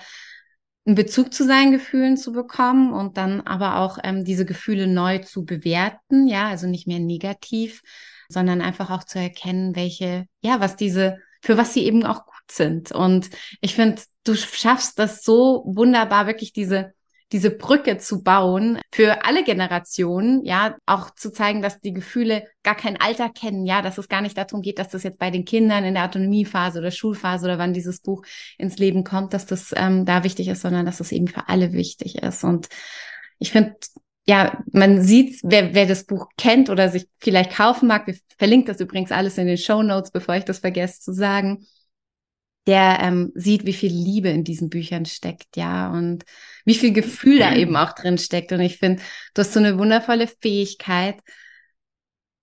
einen 0.84 0.96
Bezug 0.96 1.32
zu 1.32 1.44
seinen 1.44 1.72
Gefühlen 1.72 2.16
zu 2.16 2.32
bekommen 2.32 2.92
und 2.92 3.16
dann 3.16 3.40
aber 3.40 3.78
auch 3.78 3.98
ähm, 4.04 4.24
diese 4.24 4.44
Gefühle 4.44 4.86
neu 4.86 5.18
zu 5.18 5.46
bewerten, 5.46 6.28
ja, 6.28 6.48
also 6.48 6.66
nicht 6.66 6.86
mehr 6.86 7.00
negativ, 7.00 7.82
sondern 8.28 8.60
einfach 8.60 8.90
auch 8.90 9.04
zu 9.04 9.18
erkennen, 9.18 9.74
welche, 9.76 10.26
ja, 10.42 10.60
was 10.60 10.76
diese, 10.76 11.18
für 11.42 11.56
was 11.56 11.72
sie 11.72 11.84
eben 11.84 12.04
auch 12.04 12.26
sind. 12.52 12.92
Und 12.92 13.30
ich 13.60 13.74
finde, 13.74 14.02
du 14.24 14.34
schaffst 14.34 14.98
das 14.98 15.22
so 15.22 15.62
wunderbar, 15.66 16.26
wirklich 16.26 16.52
diese 16.52 16.92
diese 17.32 17.50
Brücke 17.50 17.98
zu 17.98 18.22
bauen 18.22 18.80
für 18.90 19.24
alle 19.24 19.44
Generationen, 19.44 20.44
ja, 20.44 20.76
auch 20.86 21.10
zu 21.14 21.30
zeigen, 21.30 21.60
dass 21.60 21.80
die 21.80 21.92
Gefühle 21.92 22.44
gar 22.62 22.74
kein 22.74 22.98
Alter 22.98 23.28
kennen, 23.28 23.66
ja, 23.66 23.82
dass 23.82 23.98
es 23.98 24.08
gar 24.08 24.22
nicht 24.22 24.38
darum 24.38 24.62
geht, 24.62 24.78
dass 24.78 24.88
das 24.88 25.02
jetzt 25.02 25.18
bei 25.18 25.30
den 25.30 25.44
Kindern 25.44 25.84
in 25.84 25.94
der 25.94 26.04
Autonomiephase 26.04 26.78
oder 26.78 26.90
Schulphase 26.90 27.44
oder 27.44 27.58
wann 27.58 27.74
dieses 27.74 28.00
Buch 28.00 28.24
ins 28.56 28.78
Leben 28.78 29.04
kommt, 29.04 29.34
dass 29.34 29.44
das 29.44 29.74
ähm, 29.76 30.06
da 30.06 30.24
wichtig 30.24 30.48
ist, 30.48 30.62
sondern 30.62 30.86
dass 30.86 30.98
das 30.98 31.12
eben 31.12 31.28
für 31.28 31.48
alle 31.48 31.72
wichtig 31.72 32.16
ist. 32.16 32.44
Und 32.44 32.68
ich 33.38 33.52
finde, 33.52 33.76
ja, 34.26 34.62
man 34.72 35.02
sieht, 35.02 35.40
wer, 35.42 35.74
wer 35.74 35.86
das 35.86 36.04
Buch 36.04 36.28
kennt 36.38 36.70
oder 36.70 36.88
sich 36.88 37.08
vielleicht 37.18 37.52
kaufen 37.52 37.88
mag, 37.88 38.06
wir 38.06 38.16
verlinken 38.38 38.66
das 38.66 38.80
übrigens 38.80 39.12
alles 39.12 39.36
in 39.38 39.46
den 39.46 39.58
Show 39.58 39.82
Notes, 39.82 40.10
bevor 40.10 40.34
ich 40.36 40.44
das 40.44 40.60
vergesse 40.60 41.00
zu 41.00 41.12
sagen, 41.12 41.66
der 42.68 42.98
ähm, 43.00 43.32
sieht, 43.34 43.64
wie 43.64 43.72
viel 43.72 43.90
Liebe 43.90 44.28
in 44.28 44.44
diesen 44.44 44.68
Büchern 44.68 45.06
steckt, 45.06 45.56
ja, 45.56 45.90
und 45.90 46.24
wie 46.66 46.74
viel 46.74 46.92
Gefühl 46.92 47.38
da 47.38 47.56
eben 47.56 47.74
auch 47.76 47.94
drin 47.94 48.18
steckt. 48.18 48.52
Und 48.52 48.60
ich 48.60 48.76
finde, 48.76 49.02
du 49.32 49.40
hast 49.40 49.54
so 49.54 49.58
eine 49.58 49.78
wundervolle 49.78 50.26
Fähigkeit, 50.26 51.16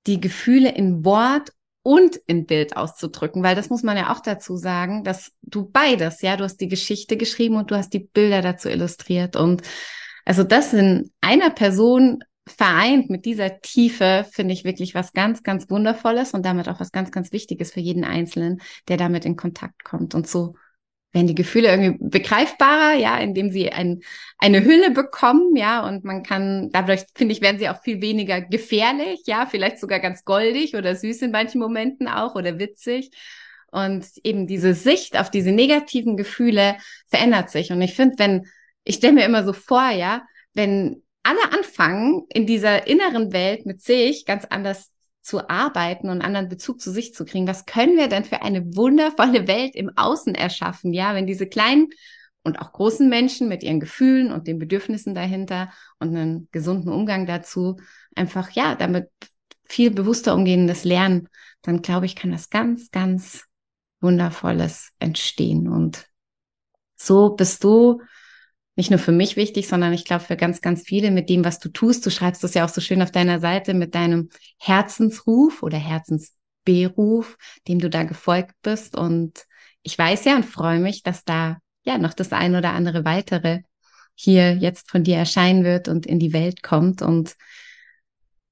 die 0.08 0.20
Gefühle 0.20 0.72
in 0.72 1.05
Wort 1.05 1.51
und 1.84 2.15
in 2.25 2.48
Bild 2.48 2.75
auszudrücken, 2.75 3.44
weil 3.44 3.55
das 3.55 3.70
muss 3.70 3.84
man 3.84 3.98
ja 3.98 4.12
auch 4.12 4.20
dazu 4.20 4.58
sagen, 4.58 5.03
dass 5.03 5.32
du 5.44 5.70
beides, 5.70 6.24
ja, 6.24 6.36
du 6.38 6.44
hast 6.44 6.58
die 6.58 6.70
Geschichte 6.70 7.17
geschrieben 7.17 7.58
und 7.58 7.70
du 7.70 7.75
hast 7.75 7.94
die 7.94 8.00
Bilder 8.00 8.41
dazu 8.41 8.70
illustriert 8.70 9.36
und 9.36 9.62
also 10.25 10.44
das 10.44 10.74
in 10.74 11.12
einer 11.22 11.51
Person 11.51 12.24
vereint 12.47 13.09
mit 13.09 13.25
dieser 13.25 13.59
Tiefe, 13.61 14.25
finde 14.31 14.53
ich 14.53 14.63
wirklich 14.63 14.93
was 14.93 15.13
ganz, 15.13 15.43
ganz 15.43 15.69
Wundervolles 15.69 16.33
und 16.33 16.45
damit 16.45 16.69
auch 16.69 16.79
was 16.79 16.91
ganz, 16.91 17.11
ganz 17.11 17.31
Wichtiges 17.31 17.71
für 17.71 17.79
jeden 17.79 18.03
Einzelnen, 18.03 18.61
der 18.87 18.97
damit 18.97 19.25
in 19.25 19.35
Kontakt 19.35 19.83
kommt. 19.83 20.13
Und 20.13 20.27
so 20.27 20.55
werden 21.11 21.27
die 21.27 21.35
Gefühle 21.35 21.69
irgendwie 21.69 21.97
begreifbarer, 22.09 22.95
ja, 22.97 23.17
indem 23.17 23.49
sie 23.49 23.71
ein, 23.71 24.01
eine 24.37 24.63
Hülle 24.63 24.91
bekommen, 24.91 25.55
ja, 25.55 25.87
und 25.87 26.03
man 26.03 26.21
kann, 26.21 26.69
dadurch, 26.71 27.05
finde 27.15 27.33
ich, 27.33 27.41
werden 27.41 27.57
sie 27.57 27.69
auch 27.69 27.81
viel 27.81 28.01
weniger 28.01 28.41
gefährlich, 28.41 29.21
ja, 29.25 29.47
vielleicht 29.49 29.79
sogar 29.79 29.99
ganz 29.99 30.25
goldig 30.25 30.75
oder 30.75 30.93
süß 30.95 31.23
in 31.23 31.31
manchen 31.31 31.61
Momenten 31.61 32.07
auch 32.07 32.35
oder 32.35 32.59
witzig. 32.59 33.11
Und 33.71 34.05
eben 34.23 34.45
diese 34.45 34.73
Sicht 34.73 35.17
auf 35.17 35.31
diese 35.31 35.51
negativen 35.51 36.15
Gefühle 36.15 36.77
verändert 37.07 37.49
sich. 37.49 37.71
Und 37.71 37.81
ich 37.81 37.95
finde, 37.95 38.15
wenn, 38.19 38.45
ich 38.83 38.95
stelle 38.95 39.13
mir 39.13 39.25
immer 39.25 39.43
so 39.43 39.53
vor, 39.53 39.89
ja, 39.89 40.21
wenn 40.53 41.03
alle 41.25 41.51
anfangen, 41.51 42.24
in 42.29 42.46
dieser 42.46 42.88
inneren 42.88 43.34
Welt 43.34 43.65
mit 43.65 43.82
sich 43.82 44.25
ganz 44.25 44.46
anders 44.46 44.91
zu 45.22 45.50
arbeiten 45.50 46.10
und 46.10 46.22
anderen 46.22 46.50
Bezug 46.50 46.79
zu 46.79 46.91
sich 46.91 47.13
zu 47.15 47.25
kriegen. 47.25 47.48
Was 47.48 47.65
können 47.65 47.98
wir 47.98 48.08
denn 48.08 48.24
für 48.24 48.44
eine 48.44 48.75
wundervolle 48.75 49.48
Welt 49.48 49.75
im 49.75 49.91
Außen 49.96 50.36
erschaffen? 50.36 50.94
Ja, 50.94 51.15
wenn 51.15 51.25
diese 51.25 51.48
kleinen 51.48 51.89
und 52.44 52.60
auch 52.60 52.72
großen 52.72 53.10
Menschen 53.10 53.48
mit 53.48 53.63
ihren 53.63 53.79
Gefühlen 53.79 54.32
und 54.32 54.46
den 54.46 54.60
Bedürfnissen 54.60 55.15
dahinter 55.15 55.72
und 56.00 56.15
einen 56.15 56.48
gesunden 56.51 56.91
Umgang 56.91 57.25
dazu 57.25 57.77
einfach, 58.15 58.51
ja, 58.51 58.75
damit 58.75 59.10
viel 59.63 59.89
bewusster 59.89 60.36
umgehen, 60.36 60.67
das 60.67 60.84
Lernen, 60.84 61.27
dann 61.63 61.82
glaube 61.82 62.05
ich, 62.05 62.15
kann 62.15 62.32
das 62.32 62.51
ganz, 62.51 62.91
ganz 62.91 63.46
Wundervolles 64.00 64.91
entstehen. 65.00 65.67
Und 65.67 66.05
so 66.96 67.32
bist 67.32 67.63
du 67.63 68.00
nicht 68.75 68.89
nur 68.89 69.00
für 69.00 69.12
mich 69.12 69.36
wichtig, 69.38 69.67
sondern 69.67 69.94
ich 69.94 70.05
glaube 70.05 70.24
für 70.24 70.36
ganz, 70.36 70.62
ganz 70.62 70.84
viele 70.84 71.12
mit 71.12 71.29
dem, 71.29 71.46
was 71.46 71.60
du 71.60 71.70
tust. 71.70 72.05
Du 72.05 72.10
schreibst 72.10 72.44
das 72.44 72.53
ja 72.53 72.65
auch 72.65 72.70
so 72.70 72.82
schön 72.82 73.01
auf 73.01 73.12
deiner 73.12 73.39
Seite 73.39 73.74
mit 73.74 73.96
deinem 73.96 74.29
Herzensruf 74.60 75.63
oder 75.63 75.77
Herzensberuf, 75.77 77.38
dem 77.67 77.79
du 77.79 77.89
da 77.89 78.03
gefolgt 78.03 78.53
bist. 78.62 78.98
Und 78.98 79.46
ich 79.82 79.98
weiß 79.98 80.25
ja 80.25 80.36
und 80.36 80.46
freue 80.46 80.79
mich, 80.79 81.03
dass 81.03 81.24
da 81.24 81.58
ja 81.84 81.98
noch 81.98 82.13
das 82.13 82.34
ein 82.34 82.55
oder 82.55 82.74
andere 82.74 83.05
weitere 83.05 83.62
hier 84.13 84.55
jetzt 84.55 84.89
von 84.89 85.03
dir 85.03 85.17
erscheinen 85.17 85.63
wird 85.63 85.88
und 85.88 86.05
in 86.05 86.20
die 86.20 86.34
Welt 86.34 86.62
kommt. 86.63 87.01
Und 87.01 87.36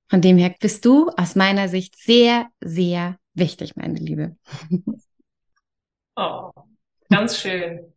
von 0.10 0.22
dem 0.22 0.38
her 0.38 0.53
bist 0.60 0.86
du 0.86 1.10
aus 1.10 1.36
meiner 1.36 1.68
Sicht 1.68 1.98
sehr, 1.98 2.48
sehr 2.62 3.18
wichtig, 3.34 3.75
meine 3.75 4.00
Liebe. 4.00 4.38
Oh, 6.15 6.51
ganz 7.10 7.39
schön. 7.39 7.92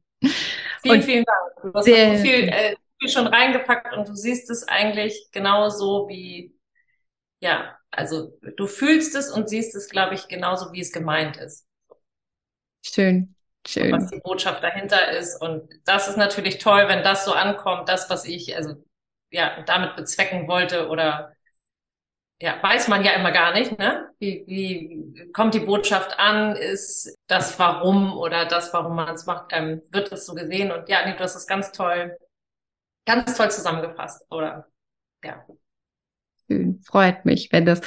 Vielen, 0.82 0.96
und 0.96 1.04
vielen 1.04 1.24
Dank. 1.24 1.62
Du 1.62 1.72
hast 1.74 1.84
sehr, 1.84 2.16
so 2.16 2.22
viel, 2.22 2.48
äh, 2.48 2.76
viel 2.98 3.08
schon 3.08 3.26
reingepackt 3.26 3.94
und 3.96 4.08
du 4.08 4.14
siehst 4.14 4.50
es 4.50 4.66
eigentlich 4.66 5.28
genauso 5.32 6.08
wie, 6.08 6.54
ja, 7.40 7.78
also 7.90 8.38
du 8.56 8.66
fühlst 8.66 9.14
es 9.14 9.30
und 9.30 9.48
siehst 9.48 9.74
es, 9.74 9.88
glaube 9.88 10.14
ich, 10.14 10.28
genauso 10.28 10.72
wie 10.72 10.80
es 10.80 10.92
gemeint 10.92 11.36
ist. 11.36 11.66
Schön. 12.84 13.34
Schön. 13.66 13.92
was 13.92 14.10
die 14.10 14.20
Botschaft 14.20 14.62
dahinter 14.62 15.10
ist. 15.10 15.40
Und 15.42 15.68
das 15.84 16.08
ist 16.08 16.16
natürlich 16.16 16.58
toll, 16.58 16.86
wenn 16.86 17.02
das 17.02 17.24
so 17.24 17.32
ankommt, 17.32 17.88
das, 17.88 18.08
was 18.08 18.24
ich 18.24 18.54
also 18.54 18.76
ja 19.30 19.62
damit 19.64 19.96
bezwecken 19.96 20.46
wollte 20.46 20.88
oder 20.88 21.35
ja, 22.40 22.62
weiß 22.62 22.88
man 22.88 23.02
ja 23.04 23.12
immer 23.12 23.32
gar 23.32 23.54
nicht, 23.54 23.78
ne? 23.78 24.10
Wie, 24.18 24.44
wie 24.46 25.32
kommt 25.32 25.54
die 25.54 25.60
Botschaft 25.60 26.18
an? 26.18 26.54
Ist 26.54 27.16
das 27.28 27.58
Warum 27.58 28.16
oder 28.16 28.44
das, 28.44 28.72
warum 28.74 28.96
man 28.96 29.14
es 29.14 29.24
macht, 29.24 29.52
ähm, 29.52 29.80
wird 29.90 30.12
das 30.12 30.26
so 30.26 30.34
gesehen? 30.34 30.70
Und 30.70 30.88
ja, 30.88 31.06
nee, 31.06 31.14
du 31.14 31.20
hast 31.20 31.34
es 31.34 31.46
ganz 31.46 31.72
toll, 31.72 32.16
ganz 33.06 33.36
toll 33.36 33.50
zusammengefasst, 33.50 34.26
oder? 34.30 34.66
Ja. 35.24 35.46
Schön, 36.46 36.82
freut 36.82 37.24
mich, 37.24 37.50
wenn 37.52 37.64
das. 37.64 37.80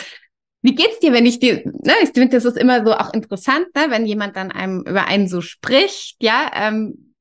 Wie 0.62 0.75
geht's 0.75 1.00
dir, 1.00 1.13
wenn 1.13 1.25
ich 1.25 1.39
dir, 1.39 1.62
ne, 1.65 1.94
ich 2.01 2.10
finde, 2.10 2.29
das 2.29 2.44
ist 2.44 2.58
immer 2.58 2.84
so 2.84 2.94
auch 2.94 3.13
interessant, 3.13 3.68
ne, 3.75 3.86
wenn 3.89 4.06
jemand 4.06 4.36
dann 4.36 4.51
einem 4.51 4.82
über 4.82 5.06
einen 5.06 5.27
so 5.27 5.41
spricht, 5.41 6.22
ja, 6.22 6.51
ähm, 6.53 7.13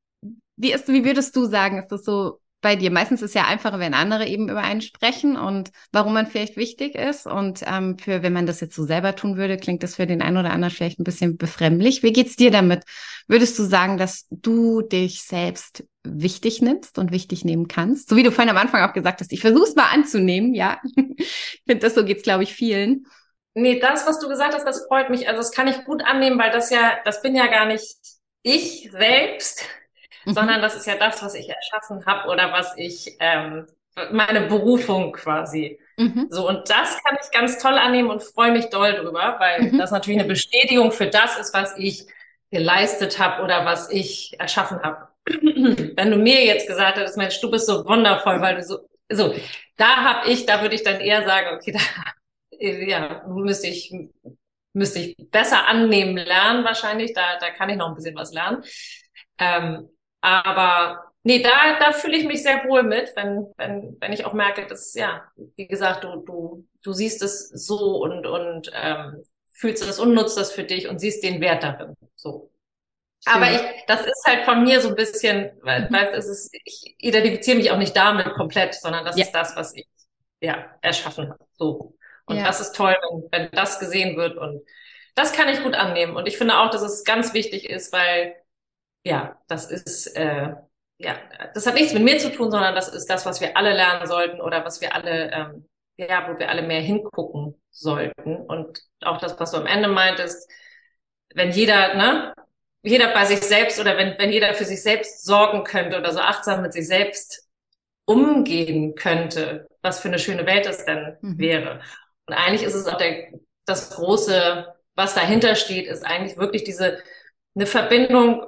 wie 0.57 0.73
ist, 0.73 0.89
wie 0.89 1.05
würdest 1.05 1.37
du 1.37 1.45
sagen, 1.45 1.79
ist 1.79 1.89
das 1.89 2.05
so 2.05 2.41
bei 2.61 2.77
dir? 2.77 2.91
Meistens 2.91 3.23
ist 3.23 3.31
es 3.31 3.35
ja 3.35 3.47
einfacher, 3.47 3.79
wenn 3.79 3.95
andere 3.95 4.27
eben 4.27 4.49
über 4.49 4.61
einen 4.61 4.81
sprechen 4.81 5.37
und 5.37 5.71
warum 5.93 6.15
man 6.15 6.27
vielleicht 6.27 6.57
wichtig 6.57 6.95
ist. 6.95 7.27
Und 7.27 7.63
ähm, 7.67 7.99
für, 7.99 8.23
wenn 8.23 8.33
man 8.33 8.47
das 8.47 8.61
jetzt 8.61 8.75
so 8.75 8.85
selber 8.85 9.15
tun 9.15 9.37
würde, 9.37 9.57
klingt 9.57 9.83
das 9.83 9.97
für 9.97 10.07
den 10.07 10.23
einen 10.23 10.37
oder 10.37 10.51
anderen 10.51 10.75
vielleicht 10.75 10.99
ein 10.99 11.05
bisschen 11.05 11.37
befremdlich. 11.37 12.03
Wie 12.03 12.13
geht's 12.13 12.37
dir 12.37 12.51
damit? 12.51 12.85
Würdest 13.29 13.59
du 13.59 13.63
sagen, 13.63 13.97
dass 13.97 14.27
du 14.31 14.83
dich 14.83 15.23
selbst 15.23 15.85
wichtig 16.03 16.63
nimmst 16.63 16.99
und 16.99 17.13
wichtig 17.13 17.45
nehmen 17.45 17.69
kannst? 17.69 18.09
So 18.09 18.17
wie 18.17 18.23
du 18.23 18.33
vorhin 18.33 18.51
am 18.51 18.57
Anfang 18.57 18.83
auch 18.83 18.95
gesagt 18.95 19.21
hast, 19.21 19.33
ich 19.33 19.41
versuche 19.41 19.65
es 19.65 19.77
mal 19.77 19.91
anzunehmen, 19.93 20.55
ja. 20.55 20.81
ich 21.17 21.63
finde, 21.67 21.81
das 21.81 21.95
so 21.95 22.05
geht's, 22.05 22.23
glaube 22.23 22.43
ich, 22.43 22.55
vielen. 22.55 23.07
Nee, 23.55 23.81
das, 23.81 24.07
was 24.07 24.21
du 24.21 24.29
gesagt 24.29 24.55
hast, 24.55 24.65
das 24.65 24.87
freut 24.87 25.11
mich. 25.11 25.29
Also 25.29 25.39
das 25.39 25.53
kann 25.53 25.69
ich 25.69 25.85
gut 25.85 26.03
annehmen, 26.05 26.39
weil 26.39 26.51
das 26.51 26.71
ja, 26.71 26.99
das 27.05 27.23
bin 27.23 27.35
ja 27.35 27.47
gar 27.47 27.67
nicht 27.67 27.97
ich 28.43 28.89
selbst, 28.93 29.65
mhm. 30.29 30.35
sondern 30.35 30.63
das 30.63 30.77
ist 30.77 30.87
ja 30.87 30.97
das, 30.97 31.23
was 31.23 31.35
ich 31.35 31.49
erschaffen 31.49 32.05
habe 32.07 32.29
oder 32.29 32.53
was 32.53 32.75
ich, 32.77 33.17
ähm, 33.21 33.67
meine 34.13 34.43
Berufung 34.43 35.13
quasi. 35.13 35.79
Mhm. 35.97 36.29
So, 36.31 36.49
und 36.49 36.71
das 36.71 37.03
kann 37.03 37.19
ich 37.21 37.31
ganz 37.33 37.59
toll 37.59 37.75
annehmen 37.75 38.11
und 38.11 38.23
freue 38.23 38.53
mich 38.53 38.67
doll 38.67 38.95
drüber, 38.95 39.37
weil 39.39 39.63
mhm. 39.63 39.79
das 39.79 39.91
natürlich 39.91 40.21
eine 40.21 40.29
Bestätigung 40.29 40.93
für 40.93 41.07
das 41.07 41.39
ist, 41.39 41.53
was 41.55 41.77
ich 41.77 42.07
geleistet 42.51 43.19
habe 43.19 43.43
oder 43.43 43.65
was 43.65 43.91
ich 43.91 44.39
erschaffen 44.39 44.81
habe. 44.83 45.09
Wenn 45.27 46.11
du 46.11 46.17
mir 46.17 46.45
jetzt 46.45 46.69
gesagt 46.69 46.99
hättest, 46.99 47.17
Mensch, 47.17 47.41
du 47.41 47.51
bist 47.51 47.67
so 47.67 47.85
wundervoll, 47.85 48.41
weil 48.41 48.57
du 48.57 48.63
so, 48.63 48.79
so, 49.11 49.35
da 49.77 49.97
habe 49.97 50.31
ich, 50.31 50.47
da 50.47 50.63
würde 50.63 50.75
ich 50.75 50.83
dann 50.83 51.01
eher 51.01 51.25
sagen, 51.27 51.57
okay, 51.57 51.73
da, 52.53 52.59
ja, 52.61 53.25
müsste 53.27 53.67
ich, 53.67 53.93
müsste 54.73 55.01
ich 55.01 55.17
besser 55.31 55.67
annehmen 55.67 56.17
lernen 56.17 56.65
wahrscheinlich, 56.65 57.13
da, 57.13 57.39
da 57.41 57.51
kann 57.51 57.69
ich 57.71 57.77
noch 57.77 57.89
ein 57.89 57.95
bisschen 57.95 58.17
was 58.17 58.33
lernen. 58.33 58.63
Ähm, 59.39 59.89
aber 60.21 61.13
nee, 61.23 61.43
da, 61.43 61.79
da 61.79 61.93
fühle 61.93 62.17
ich 62.17 62.27
mich 62.27 62.43
sehr 62.43 62.65
wohl 62.65 62.83
mit, 62.83 63.13
wenn, 63.17 63.47
wenn, 63.57 63.97
wenn 64.01 64.13
ich 64.13 64.25
auch 64.25 64.33
merke, 64.33 64.67
dass, 64.67 64.95
ja, 64.95 65.25
wie 65.57 65.69
gesagt, 65.69 66.05
du, 66.05 66.17
du, 66.25 66.67
du 66.83 66.93
siehst 66.93 67.23
es 67.23 67.49
so 67.49 68.03
und, 68.03 68.27
und 68.27 68.71
ähm, 68.75 69.23
fühlst 69.53 69.83
es 69.83 69.99
und 69.99 70.15
nutzt 70.15 70.39
das 70.39 70.53
für 70.53 70.65
dich 70.65 70.89
und 70.89 70.99
siehst 71.01 71.23
den 71.23 71.41
Wert 71.41 71.63
darin. 71.63 71.95
So. 72.15 72.51
Aber 73.25 73.51
ich, 73.51 73.61
das 73.87 74.07
ist 74.07 74.25
halt 74.27 74.45
von 74.45 74.63
mir 74.63 74.81
so 74.81 74.89
ein 74.89 74.95
bisschen, 74.95 75.51
weil, 75.63 75.89
mhm. 75.89 75.93
weil 75.93 76.07
es 76.15 76.27
ist, 76.27 76.55
ich 76.65 76.95
identifiziere 76.99 77.57
mich 77.57 77.71
auch 77.71 77.79
nicht 77.79 77.97
damit 77.97 78.33
komplett, 78.35 78.75
sondern 78.75 79.05
das 79.05 79.17
ja. 79.17 79.25
ist 79.25 79.33
das, 79.33 79.57
was 79.57 79.75
ich 79.75 79.89
ja 80.41 80.77
erschaffen 80.81 81.31
habe. 81.31 81.45
So. 81.57 81.97
Und 82.27 82.37
ja. 82.37 82.45
das 82.45 82.61
ist 82.61 82.77
toll, 82.77 82.97
wenn, 83.11 83.29
wenn 83.33 83.51
das 83.51 83.81
gesehen 83.81 84.17
wird 84.17 84.37
und 84.37 84.63
das 85.15 85.33
kann 85.33 85.49
ich 85.49 85.63
gut 85.65 85.75
annehmen. 85.75 86.15
Und 86.15 86.29
ich 86.29 86.39
finde 86.39 86.59
auch, 86.59 86.71
dass 86.71 86.83
es 86.83 87.03
ganz 87.03 87.35
wichtig 87.35 87.69
ist, 87.69 87.93
weil 87.93 88.37
ja, 89.09 89.39
das 89.49 89.71
ist, 89.71 90.07
äh, 90.17 90.55
ja, 90.99 91.17
das 91.55 91.67
hat 91.67 91.75
nichts 91.75 91.95
mit 91.95 92.03
mir 92.03 92.19
zu 92.19 92.31
tun, 92.31 92.51
sondern 92.51 92.75
das 92.75 92.89
ist 92.89 93.07
das, 93.09 93.25
was 93.25 93.41
wir 93.41 93.57
alle 93.57 93.73
lernen 93.73 94.07
sollten 94.07 94.41
oder 94.41 94.65
was 94.67 94.83
wir 94.83 94.95
alle, 94.95 95.31
ähm, 95.33 95.69
ja, 95.97 96.29
wo 96.29 96.39
wir 96.39 96.51
alle 96.51 96.63
mehr 96.63 96.83
hingucken 96.83 97.59
sollten. 97.71 98.37
Und 98.37 98.83
auch 99.01 99.19
das, 99.19 99.41
was 99.41 99.53
du 99.53 99.57
am 99.57 99.67
Ende 99.67 99.89
meintest, 99.89 100.51
wenn 101.35 101.53
jeder, 101.53 101.95
ne, 101.95 102.35
jeder 102.83 103.15
bei 103.15 103.25
sich 103.25 103.41
selbst 103.41 103.81
oder 103.81 103.97
wenn, 103.97 104.19
wenn 104.19 104.31
jeder 104.31 104.53
für 104.53 104.67
sich 104.67 104.83
selbst 104.83 105.25
sorgen 105.25 105.65
könnte 105.65 105.99
oder 105.99 106.13
so 106.13 106.21
achtsam 106.21 106.61
mit 106.61 106.75
sich 106.75 106.87
selbst 106.87 107.49
umgehen 108.05 108.95
könnte, 108.95 109.69
was 109.81 110.01
für 110.01 110.09
eine 110.09 110.19
schöne 110.19 110.45
Welt 110.45 110.67
das 110.67 110.85
denn 110.85 111.17
mhm. 111.23 111.39
wäre. 111.39 111.81
Und 112.27 112.35
eigentlich 112.35 112.63
ist 112.63 112.75
es 112.75 112.87
auch 112.87 112.99
der, 112.99 113.33
das 113.65 113.91
große, 113.91 114.67
was 114.95 115.15
dahinter 115.15 115.55
steht, 115.55 115.87
ist 115.87 116.05
eigentlich 116.05 116.37
wirklich 116.37 116.65
diese 116.65 117.03
eine 117.55 117.67
Verbindung 117.67 118.47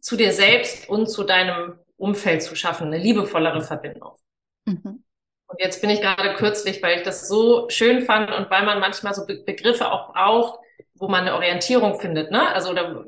zu 0.00 0.16
dir 0.16 0.32
selbst 0.32 0.88
und 0.88 1.08
zu 1.08 1.24
deinem 1.24 1.78
Umfeld 1.96 2.42
zu 2.42 2.56
schaffen, 2.56 2.88
eine 2.88 2.98
liebevollere 2.98 3.62
Verbindung. 3.62 4.16
Mhm. 4.64 5.04
Und 5.46 5.58
jetzt 5.58 5.80
bin 5.80 5.90
ich 5.90 6.00
gerade 6.00 6.34
kürzlich, 6.34 6.82
weil 6.82 6.98
ich 6.98 7.02
das 7.02 7.26
so 7.26 7.68
schön 7.68 8.02
fand 8.02 8.30
und 8.32 8.50
weil 8.50 8.64
man 8.64 8.78
manchmal 8.78 9.14
so 9.14 9.26
Be 9.26 9.42
Begriffe 9.44 9.90
auch 9.90 10.12
braucht, 10.12 10.60
wo 10.94 11.08
man 11.08 11.22
eine 11.22 11.34
Orientierung 11.34 11.98
findet, 11.98 12.30
ne? 12.30 12.54
Also 12.54 12.70
oder 12.70 13.06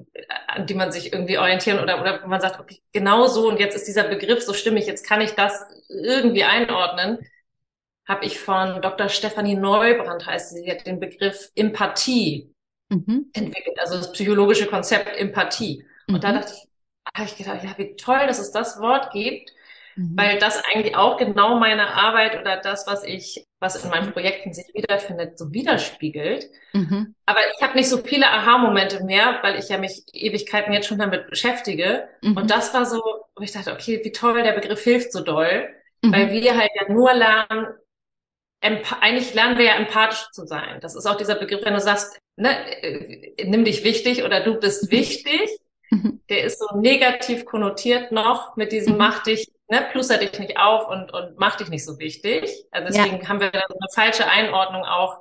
an 0.49 0.67
die 0.67 0.75
man 0.75 0.91
sich 0.91 1.13
irgendwie 1.13 1.39
orientieren 1.39 1.79
oder 1.79 2.01
oder 2.01 2.23
wo 2.23 2.27
man 2.27 2.41
sagt, 2.41 2.59
okay, 2.59 2.83
genau 2.93 3.27
so 3.27 3.49
und 3.49 3.61
jetzt 3.61 3.77
ist 3.77 3.87
dieser 3.87 4.05
Begriff 4.05 4.43
so 4.43 4.55
stimmig, 4.55 4.87
jetzt 4.87 5.07
kann 5.07 5.21
ich 5.21 5.33
das 5.33 5.65
irgendwie 5.89 6.45
einordnen. 6.45 7.19
Habe 8.09 8.25
ich 8.25 8.41
von 8.41 8.83
Dr. 8.83 9.09
Stefanie 9.09 9.55
Neubrand 9.55 10.27
heißt 10.27 10.51
sie, 10.51 10.63
sie 10.65 10.71
hat 10.71 10.87
den 10.87 10.99
Begriff 10.99 11.53
Empathie 11.55 12.53
mhm. 12.89 13.31
entwickelt, 13.33 13.79
also 13.79 13.97
das 13.97 14.11
psychologische 14.13 14.67
Konzept 14.67 15.17
Empathie. 15.17 15.87
Und 16.09 16.17
mhm. 16.17 16.21
da 16.21 16.33
dachte 16.33 16.55
ich, 16.57 16.72
habe 17.15 17.27
ich 17.27 17.37
gedacht, 17.37 17.63
ja, 17.63 17.77
wie 17.77 17.97
toll, 17.97 18.27
dass 18.27 18.39
es 18.39 18.53
das 18.53 18.81
Wort 18.81 19.13
gibt 19.13 19.53
Mhm. 19.97 20.13
Weil 20.17 20.39
das 20.39 20.63
eigentlich 20.65 20.97
auch 20.97 21.17
genau 21.17 21.59
meine 21.59 21.95
Arbeit 21.95 22.41
oder 22.41 22.57
das, 22.57 22.87
was 22.87 23.05
ich, 23.05 23.47
was 23.61 23.83
in 23.83 23.91
meinen 23.91 24.13
Projekten 24.13 24.53
sich 24.53 24.67
wiederfindet, 24.75 25.39
so 25.39 25.53
widerspiegelt. 25.53 26.47
Mhm. 26.73 27.15
Aber 27.27 27.41
ich 27.55 27.63
habe 27.63 27.77
nicht 27.77 27.89
so 27.89 27.99
viele 27.99 28.29
Aha-Momente 28.29 29.05
mehr, 29.05 29.39
weil 29.43 29.59
ich 29.59 29.69
ja 29.69 29.79
mich 29.79 30.03
Ewigkeiten 30.13 30.73
jetzt 30.73 30.87
schon 30.87 30.99
damit 30.99 31.29
beschäftige. 31.29 32.09
Mhm. 32.23 32.37
Und 32.37 32.51
das 32.51 32.73
war 32.75 32.87
so, 32.87 33.03
wo 33.37 33.43
ich 33.43 33.53
dachte, 33.53 33.73
okay, 33.73 34.01
wie 34.03 34.13
toll, 34.13 34.43
der 34.43 34.53
Begriff 34.53 34.83
hilft 34.83 35.13
so 35.13 35.23
doll, 35.23 35.69
mhm. 36.03 36.13
weil 36.13 36.31
wir 36.31 36.57
halt 36.57 36.71
ja 36.75 36.93
nur 36.93 37.13
lernen, 37.13 37.67
eigentlich 39.01 39.35
lernen 39.35 39.59
wir 39.59 39.65
ja 39.67 39.75
empathisch 39.75 40.31
zu 40.33 40.47
sein. 40.47 40.81
Das 40.81 40.95
ist 40.95 41.07
auch 41.07 41.17
dieser 41.17 41.35
Begriff, 41.35 41.65
wenn 41.65 41.75
du 41.75 41.81
sagst, 41.81 42.17
ne, 42.37 42.83
äh, 42.83 43.45
nimm 43.45 43.65
dich 43.65 43.83
wichtig 43.85 44.23
oder 44.23 44.41
du 44.41 44.59
bist 44.59 44.85
mhm. 44.85 44.91
wichtig, 44.93 45.51
mhm. 45.93 46.21
der 46.29 46.45
ist 46.45 46.59
so 46.59 46.77
negativ 46.77 47.45
konnotiert 47.45 48.13
noch 48.13 48.57
mit 48.57 48.73
diesem 48.73 48.97
mach 48.97 49.23
dich 49.23 49.53
ne, 49.73 49.89
pluster 49.91 50.19
dich 50.19 50.39
nicht 50.39 50.59
auf 50.59 50.89
und, 50.89 51.13
und 51.13 51.39
mach 51.39 51.57
dich 51.57 51.69
nicht 51.69 51.85
so 51.85 51.99
wichtig. 51.99 52.67
Also 52.71 52.89
deswegen 52.89 53.23
ja. 53.23 53.29
haben 53.29 53.41
wir 53.41 53.51
dann 53.51 53.63
eine 53.63 53.89
falsche 53.95 54.29
Einordnung 54.29 54.85
auch, 54.85 55.21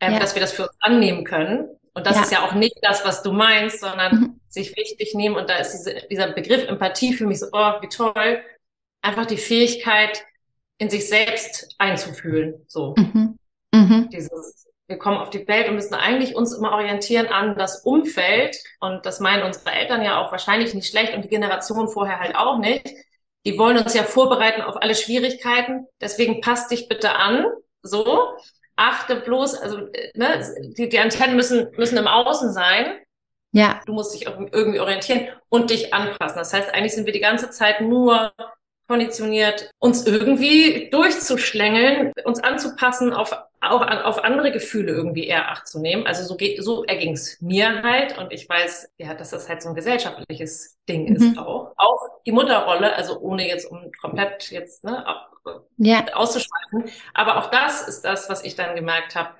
ähm, 0.00 0.12
ja. 0.12 0.18
dass 0.18 0.34
wir 0.34 0.42
das 0.42 0.52
für 0.52 0.64
uns 0.64 0.76
annehmen 0.80 1.24
können. 1.24 1.68
Und 1.94 2.06
das 2.06 2.16
ja. 2.16 2.22
ist 2.22 2.32
ja 2.32 2.46
auch 2.46 2.52
nicht 2.52 2.76
das, 2.82 3.04
was 3.04 3.22
du 3.22 3.32
meinst, 3.32 3.80
sondern 3.80 4.14
mhm. 4.14 4.40
sich 4.48 4.76
wichtig 4.76 5.14
nehmen. 5.14 5.36
Und 5.36 5.48
da 5.48 5.56
ist 5.56 5.72
diese, 5.72 6.06
dieser 6.08 6.32
Begriff 6.32 6.68
Empathie 6.68 7.14
für 7.14 7.26
mich 7.26 7.40
so, 7.40 7.46
oh, 7.52 7.72
wie 7.80 7.88
toll. 7.88 8.42
Einfach 9.00 9.26
die 9.26 9.38
Fähigkeit, 9.38 10.22
in 10.76 10.90
sich 10.90 11.08
selbst 11.08 11.74
einzufühlen. 11.78 12.64
So. 12.68 12.94
Mhm. 12.96 13.38
Mhm. 13.74 14.10
Dieses, 14.12 14.67
wir 14.88 14.98
kommen 14.98 15.18
auf 15.18 15.30
die 15.30 15.46
Welt 15.46 15.68
und 15.68 15.76
müssen 15.76 15.94
eigentlich 15.94 16.34
uns 16.34 16.52
immer 16.52 16.72
orientieren 16.72 17.28
an 17.28 17.56
das 17.56 17.82
Umfeld. 17.82 18.56
Und 18.80 19.06
das 19.06 19.20
meinen 19.20 19.44
unsere 19.44 19.70
Eltern 19.70 20.02
ja 20.02 20.18
auch 20.20 20.32
wahrscheinlich 20.32 20.74
nicht 20.74 20.88
schlecht 20.88 21.14
und 21.14 21.22
die 21.22 21.28
Generation 21.28 21.88
vorher 21.88 22.18
halt 22.18 22.34
auch 22.34 22.58
nicht 22.58 22.88
die 23.48 23.58
wollen 23.58 23.78
uns 23.78 23.94
ja 23.94 24.02
vorbereiten 24.02 24.60
auf 24.60 24.76
alle 24.76 24.94
Schwierigkeiten. 24.94 25.86
Deswegen 26.00 26.40
passt 26.40 26.70
dich 26.70 26.88
bitte 26.88 27.14
an. 27.14 27.46
So. 27.82 28.36
Achte 28.76 29.16
bloß, 29.16 29.54
also 29.56 29.78
ne, 30.14 30.72
die, 30.76 30.88
die 30.88 30.98
Antennen 30.98 31.34
müssen, 31.34 31.68
müssen 31.76 31.96
im 31.96 32.06
Außen 32.06 32.52
sein. 32.52 32.98
Ja. 33.52 33.80
Du 33.86 33.92
musst 33.92 34.14
dich 34.14 34.26
irgendwie 34.26 34.78
orientieren 34.78 35.28
und 35.48 35.70
dich 35.70 35.94
anpassen. 35.94 36.36
Das 36.36 36.52
heißt, 36.52 36.72
eigentlich 36.74 36.92
sind 36.92 37.06
wir 37.06 37.12
die 37.12 37.20
ganze 37.20 37.50
Zeit 37.50 37.80
nur 37.80 38.32
konditioniert, 38.86 39.70
uns 39.78 40.06
irgendwie 40.06 40.90
durchzuschlängeln, 40.90 42.12
uns 42.24 42.40
anzupassen, 42.40 43.12
auf, 43.12 43.36
auch 43.60 43.80
an, 43.80 44.02
auf 44.02 44.22
andere 44.22 44.52
Gefühle 44.52 44.92
irgendwie 44.92 45.26
eher 45.26 45.50
Acht 45.50 45.66
zu 45.66 45.80
nehmen. 45.80 46.06
Also 46.06 46.24
so, 46.24 46.36
geht, 46.36 46.62
so 46.62 46.84
erging 46.84 47.14
es 47.14 47.40
mir 47.40 47.82
halt 47.82 48.16
und 48.18 48.32
ich 48.32 48.48
weiß, 48.48 48.92
ja, 48.98 49.14
dass 49.14 49.30
das 49.30 49.48
halt 49.48 49.62
so 49.62 49.70
ein 49.70 49.74
gesellschaftliches 49.74 50.78
Ding 50.88 51.08
mhm. 51.08 51.16
ist 51.16 51.38
auch. 51.38 51.72
Auch 51.76 52.22
die 52.24 52.32
Mutterrolle, 52.32 52.94
also 52.94 53.18
ohne 53.20 53.46
jetzt 53.48 53.70
um 53.70 53.90
komplett 54.00 54.50
jetzt 54.50 54.84
ne, 54.84 55.04
ja. 55.78 56.04
auszuschweifen. 56.14 56.90
Aber 57.14 57.38
auch 57.38 57.50
das 57.50 57.86
ist 57.88 58.02
das, 58.04 58.28
was 58.28 58.44
ich 58.44 58.54
dann 58.54 58.76
gemerkt 58.76 59.16
habe, 59.16 59.34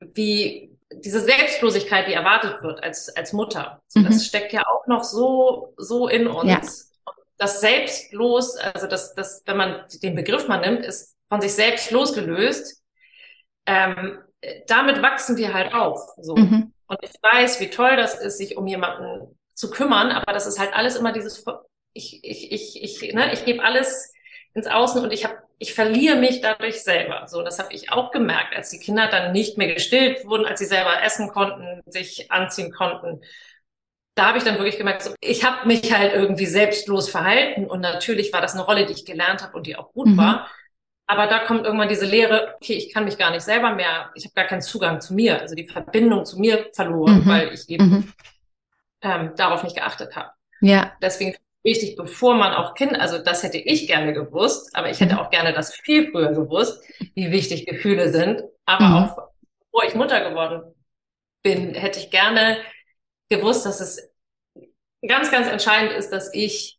wie 0.00 0.76
diese 0.92 1.20
Selbstlosigkeit, 1.20 2.06
die 2.06 2.14
erwartet 2.14 2.62
wird 2.62 2.82
als, 2.82 3.14
als 3.16 3.32
Mutter. 3.32 3.82
So, 3.88 4.00
mhm. 4.00 4.04
Das 4.04 4.24
steckt 4.24 4.52
ja 4.52 4.66
auch 4.66 4.86
noch 4.86 5.04
so, 5.04 5.74
so 5.76 6.08
in 6.08 6.26
uns. 6.26 6.48
Ja 6.48 6.60
das 7.38 7.60
selbstlos, 7.60 8.56
also 8.56 8.86
das, 8.86 9.14
das, 9.14 9.42
wenn 9.44 9.56
man 9.56 9.84
den 10.02 10.14
Begriff 10.14 10.48
mal 10.48 10.60
nimmt, 10.60 10.84
ist 10.84 11.16
von 11.28 11.40
sich 11.40 11.52
selbst 11.52 11.90
losgelöst. 11.90 12.82
Ähm, 13.66 14.18
damit 14.66 15.02
wachsen 15.02 15.36
wir 15.36 15.52
halt 15.52 15.74
auf. 15.74 16.00
So. 16.20 16.36
Mhm. 16.36 16.72
Und 16.86 16.98
ich 17.02 17.10
weiß, 17.20 17.60
wie 17.60 17.70
toll 17.70 17.96
das 17.96 18.20
ist, 18.20 18.38
sich 18.38 18.56
um 18.56 18.66
jemanden 18.66 19.38
zu 19.54 19.70
kümmern, 19.70 20.12
aber 20.12 20.32
das 20.32 20.46
ist 20.46 20.58
halt 20.58 20.74
alles 20.74 20.96
immer 20.96 21.12
dieses, 21.12 21.44
ich, 21.92 22.22
ich, 22.22 22.52
ich, 22.52 22.82
ich, 23.02 23.14
ne, 23.14 23.32
ich 23.32 23.44
gebe 23.44 23.64
alles 23.64 24.12
ins 24.54 24.66
Außen 24.66 25.02
und 25.02 25.12
ich 25.12 25.24
habe, 25.24 25.38
ich 25.58 25.74
verliere 25.74 26.16
mich 26.16 26.42
dadurch 26.42 26.82
selber. 26.82 27.26
So, 27.26 27.42
das 27.42 27.58
habe 27.58 27.72
ich 27.72 27.90
auch 27.90 28.12
gemerkt, 28.12 28.54
als 28.54 28.70
die 28.70 28.78
Kinder 28.78 29.08
dann 29.08 29.32
nicht 29.32 29.58
mehr 29.58 29.72
gestillt 29.72 30.26
wurden, 30.26 30.44
als 30.44 30.60
sie 30.60 30.66
selber 30.66 31.02
essen 31.02 31.28
konnten, 31.28 31.82
sich 31.90 32.30
anziehen 32.30 32.72
konnten 32.72 33.20
da 34.16 34.28
habe 34.28 34.38
ich 34.38 34.44
dann 34.44 34.56
wirklich 34.56 34.78
gemerkt, 34.78 35.02
so, 35.02 35.14
ich 35.20 35.44
habe 35.44 35.68
mich 35.68 35.92
halt 35.92 36.14
irgendwie 36.14 36.46
selbstlos 36.46 37.08
verhalten 37.08 37.66
und 37.66 37.80
natürlich 37.80 38.32
war 38.32 38.40
das 38.40 38.54
eine 38.54 38.64
Rolle, 38.64 38.86
die 38.86 38.94
ich 38.94 39.04
gelernt 39.04 39.42
habe 39.42 39.54
und 39.56 39.66
die 39.66 39.76
auch 39.76 39.92
gut 39.92 40.08
mhm. 40.08 40.16
war. 40.16 40.50
Aber 41.06 41.26
da 41.28 41.40
kommt 41.40 41.64
irgendwann 41.64 41.88
diese 41.88 42.06
Lehre, 42.06 42.54
okay, 42.56 42.74
ich 42.74 42.92
kann 42.92 43.04
mich 43.04 43.16
gar 43.16 43.30
nicht 43.30 43.42
selber 43.42 43.74
mehr, 43.74 44.10
ich 44.14 44.24
habe 44.24 44.34
gar 44.34 44.44
keinen 44.44 44.62
Zugang 44.62 45.00
zu 45.00 45.14
mir, 45.14 45.40
also 45.40 45.54
die 45.54 45.68
Verbindung 45.68 46.24
zu 46.24 46.38
mir 46.38 46.68
verloren, 46.72 47.20
mhm. 47.20 47.28
weil 47.28 47.52
ich 47.52 47.68
eben 47.68 47.88
mhm. 47.88 48.12
ähm, 49.02 49.32
darauf 49.36 49.62
nicht 49.62 49.76
geachtet 49.76 50.16
habe. 50.16 50.30
Ja. 50.60 50.92
Deswegen 51.00 51.36
wichtig, 51.62 51.96
bevor 51.96 52.34
man 52.34 52.52
auch 52.54 52.74
Kind, 52.74 52.98
also 52.98 53.18
das 53.18 53.42
hätte 53.42 53.58
ich 53.58 53.86
gerne 53.86 54.12
gewusst, 54.12 54.74
aber 54.74 54.90
ich 54.90 55.00
hätte 55.00 55.14
mhm. 55.14 55.20
auch 55.20 55.30
gerne 55.30 55.52
das 55.52 55.74
viel 55.74 56.10
früher 56.10 56.32
gewusst, 56.32 56.82
wie 57.14 57.30
wichtig 57.30 57.66
Gefühle 57.66 58.10
sind. 58.10 58.42
Aber 58.64 58.84
mhm. 58.84 58.94
auch 58.96 59.28
bevor 59.60 59.84
ich 59.88 59.94
Mutter 59.94 60.28
geworden 60.28 60.74
bin, 61.42 61.74
hätte 61.74 62.00
ich 62.00 62.10
gerne 62.10 62.58
gewusst, 63.28 63.64
dass 63.66 63.80
es 63.80 64.10
ganz, 65.06 65.30
ganz 65.30 65.48
entscheidend 65.48 65.92
ist, 65.92 66.10
dass 66.10 66.32
ich 66.34 66.75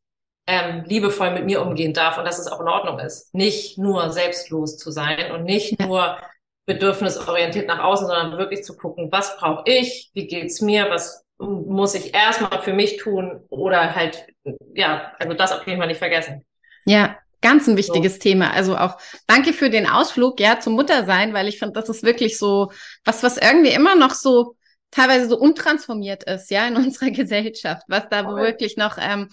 ähm, 0.48 0.84
liebevoll 0.86 1.32
mit 1.32 1.46
mir 1.46 1.62
umgehen 1.62 1.94
darf 1.94 2.18
und 2.18 2.26
dass 2.26 2.40
es 2.40 2.48
auch 2.48 2.62
in 2.62 2.68
Ordnung 2.68 3.00
ist. 3.00 3.34
Nicht 3.36 3.78
nur 3.78 4.12
selbstlos 4.12 4.78
zu 4.78 4.92
sein 4.92 5.32
und 5.32 5.44
nicht 5.44 5.80
nur 5.80 6.18
bedürfnisorientiert 6.66 7.68
nach 7.68 7.84
außen, 7.84 8.08
sondern 8.08 8.38
wirklich 8.38 8.64
zu 8.64 8.76
gucken, 8.76 9.12
was 9.12 9.38
brauche 9.38 9.64
ich, 9.66 10.10
wie 10.14 10.28
geht's 10.28 10.62
mir, 10.62 10.90
was 10.90 11.24
muss 11.40 11.96
ich 11.96 12.14
erstmal 12.14 12.62
für 12.62 12.74
mich 12.74 12.98
tun 12.98 13.44
oder 13.50 13.96
halt, 13.96 14.26
ja, 14.74 15.12
also 15.20 15.34
das 15.34 15.52
auf 15.52 15.68
jeden 15.68 15.80
Fall 15.80 15.88
nicht 15.88 16.00
vergessen. 16.00 16.46
Ja, 16.86 17.18
ganz 17.42 17.68
ein 17.68 17.78
wichtiges 17.78 18.16
so. 18.16 18.20
Thema. 18.20 18.52
Also 18.52 18.76
auch 18.76 18.98
danke 19.28 19.54
für 19.54 19.70
den 19.70 19.88
Ausflug, 19.88 20.40
ja, 20.40 20.60
zum 20.60 20.74
Muttersein, 20.74 21.34
weil 21.34 21.48
ich 21.48 21.60
finde, 21.60 21.80
das 21.80 21.90
ist 21.90 22.04
wirklich 22.04 22.38
so 22.38 22.72
was, 23.06 23.24
was 23.24 23.38
irgendwie 23.38 23.72
immer 23.72 23.96
noch 23.96 24.12
so 24.12 24.56
teilweise 24.92 25.28
so 25.28 25.38
untransformiert 25.38 26.24
ist, 26.24 26.50
ja, 26.50 26.68
in 26.68 26.76
unserer 26.78 27.12
Gesellschaft, 27.12 27.84
was 27.88 28.10
da 28.10 28.28
okay. 28.28 28.42
wirklich 28.42 28.78
noch 28.78 28.98
ähm, 29.00 29.30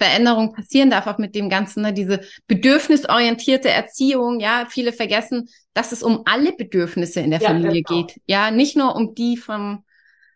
Veränderung 0.00 0.52
passieren 0.54 0.90
darf, 0.90 1.06
auch 1.06 1.18
mit 1.18 1.34
dem 1.34 1.50
Ganzen, 1.50 1.82
ne, 1.82 1.92
diese 1.92 2.20
bedürfnisorientierte 2.46 3.68
Erziehung, 3.68 4.40
ja, 4.40 4.66
viele 4.68 4.92
vergessen, 4.92 5.48
dass 5.74 5.92
es 5.92 6.02
um 6.02 6.22
alle 6.24 6.52
Bedürfnisse 6.52 7.20
in 7.20 7.30
der 7.30 7.40
ja, 7.40 7.48
Familie 7.48 7.82
genau. 7.82 8.06
geht, 8.06 8.20
ja, 8.26 8.50
nicht 8.50 8.76
nur 8.76 8.96
um 8.96 9.14
die 9.14 9.36
vom 9.36 9.84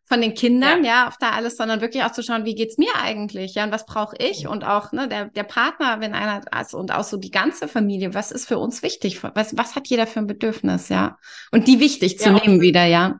von 0.06 0.20
den 0.20 0.34
Kindern, 0.34 0.84
ja. 0.84 0.90
ja, 1.04 1.08
auf 1.08 1.16
da 1.18 1.30
alles, 1.30 1.56
sondern 1.56 1.80
wirklich 1.80 2.04
auch 2.04 2.12
zu 2.12 2.22
schauen, 2.22 2.44
wie 2.44 2.54
geht's 2.54 2.76
mir 2.76 2.94
eigentlich, 3.02 3.54
ja, 3.54 3.64
und 3.64 3.72
was 3.72 3.86
brauche 3.86 4.14
ich? 4.18 4.46
Und 4.46 4.62
auch 4.62 4.92
ne, 4.92 5.08
der 5.08 5.30
der 5.30 5.44
Partner, 5.44 6.00
wenn 6.00 6.12
einer 6.12 6.42
ist 6.60 6.74
und 6.74 6.92
auch 6.92 7.04
so 7.04 7.16
die 7.16 7.30
ganze 7.30 7.68
Familie, 7.68 8.12
was 8.12 8.30
ist 8.30 8.46
für 8.46 8.58
uns 8.58 8.82
wichtig, 8.82 9.22
was 9.22 9.56
was 9.56 9.74
hat 9.76 9.88
jeder 9.88 10.06
für 10.06 10.18
ein 10.18 10.26
Bedürfnis, 10.26 10.90
ja, 10.90 11.16
und 11.52 11.66
die 11.68 11.80
wichtig 11.80 12.18
zu 12.18 12.28
ja, 12.28 12.38
nehmen 12.38 12.60
wieder, 12.60 12.84
ja 12.84 13.18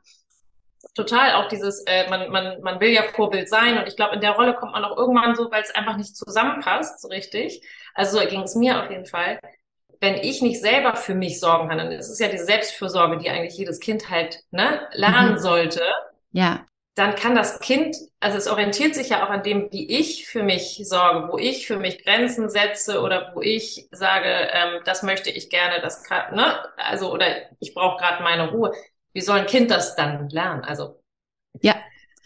total 0.95 1.35
auch 1.35 1.49
dieses, 1.49 1.81
äh, 1.87 2.09
man, 2.09 2.31
man, 2.31 2.61
man 2.63 2.81
will 2.81 2.91
ja 2.91 3.03
Vorbild 3.03 3.49
sein 3.49 3.79
und 3.79 3.87
ich 3.87 3.97
glaube, 3.97 4.15
in 4.15 4.21
der 4.21 4.33
Rolle 4.33 4.55
kommt 4.55 4.73
man 4.73 4.85
auch 4.85 4.97
irgendwann 4.97 5.35
so, 5.35 5.51
weil 5.51 5.63
es 5.63 5.75
einfach 5.75 5.97
nicht 5.97 6.17
zusammenpasst, 6.17 7.01
so 7.01 7.09
richtig. 7.09 7.63
Also 7.95 8.19
so 8.19 8.27
ging 8.27 8.43
es 8.43 8.55
mir 8.55 8.83
auf 8.83 8.91
jeden 8.91 9.07
Fall. 9.07 9.39
Wenn 10.01 10.17
ich 10.17 10.43
nicht 10.43 10.61
selber 10.61 10.97
für 10.97 11.15
mich 11.15 11.41
sorgen 11.41 11.69
kann, 11.69 11.79
dann 11.79 11.93
ist 11.93 12.11
es 12.11 12.19
ja 12.19 12.29
diese 12.29 12.45
Selbstfürsorge, 12.45 13.19
die 13.19 13.31
eigentlich 13.31 13.57
jedes 13.57 13.81
Kind 13.81 14.11
halt 14.11 14.41
ne, 14.51 14.89
lernen 14.93 15.33
mhm. 15.33 15.39
sollte. 15.39 15.83
Ja. 16.33 16.65
Dann 16.97 17.17
kann 17.17 17.35
das 17.35 17.59
Kind, 17.59 17.97
also 18.21 18.39
es 18.39 18.47
orientiert 18.47 18.95
sich 18.95 19.09
ja 19.09 19.25
auch 19.25 19.31
an 19.31 19.43
dem, 19.43 19.69
wie 19.73 19.89
ich 19.99 20.29
für 20.29 20.45
mich 20.45 20.81
sorge, 20.85 21.33
wo 21.33 21.39
ich 21.39 21.67
für 21.67 21.77
mich 21.77 22.05
Grenzen 22.05 22.49
setze 22.49 23.01
oder 23.01 23.33
wo 23.35 23.41
ich 23.41 23.89
sage, 23.91 24.29
ähm, 24.29 24.81
das 24.85 25.03
möchte 25.03 25.31
ich 25.31 25.51
gerne, 25.51 25.81
das 25.81 26.05
kann, 26.05 26.37
ne, 26.37 26.63
also 26.77 27.13
oder 27.13 27.27
ich 27.59 27.75
brauche 27.75 27.99
gerade 27.99 28.23
meine 28.23 28.51
Ruhe 28.51 28.73
wie 29.15 29.21
soll 29.21 29.39
ein 29.39 29.47
Kind 29.47 29.71
das 29.71 29.97
dann 29.97 30.29
lernen? 30.29 30.63
Also. 30.65 31.01
Ja, 31.63 31.77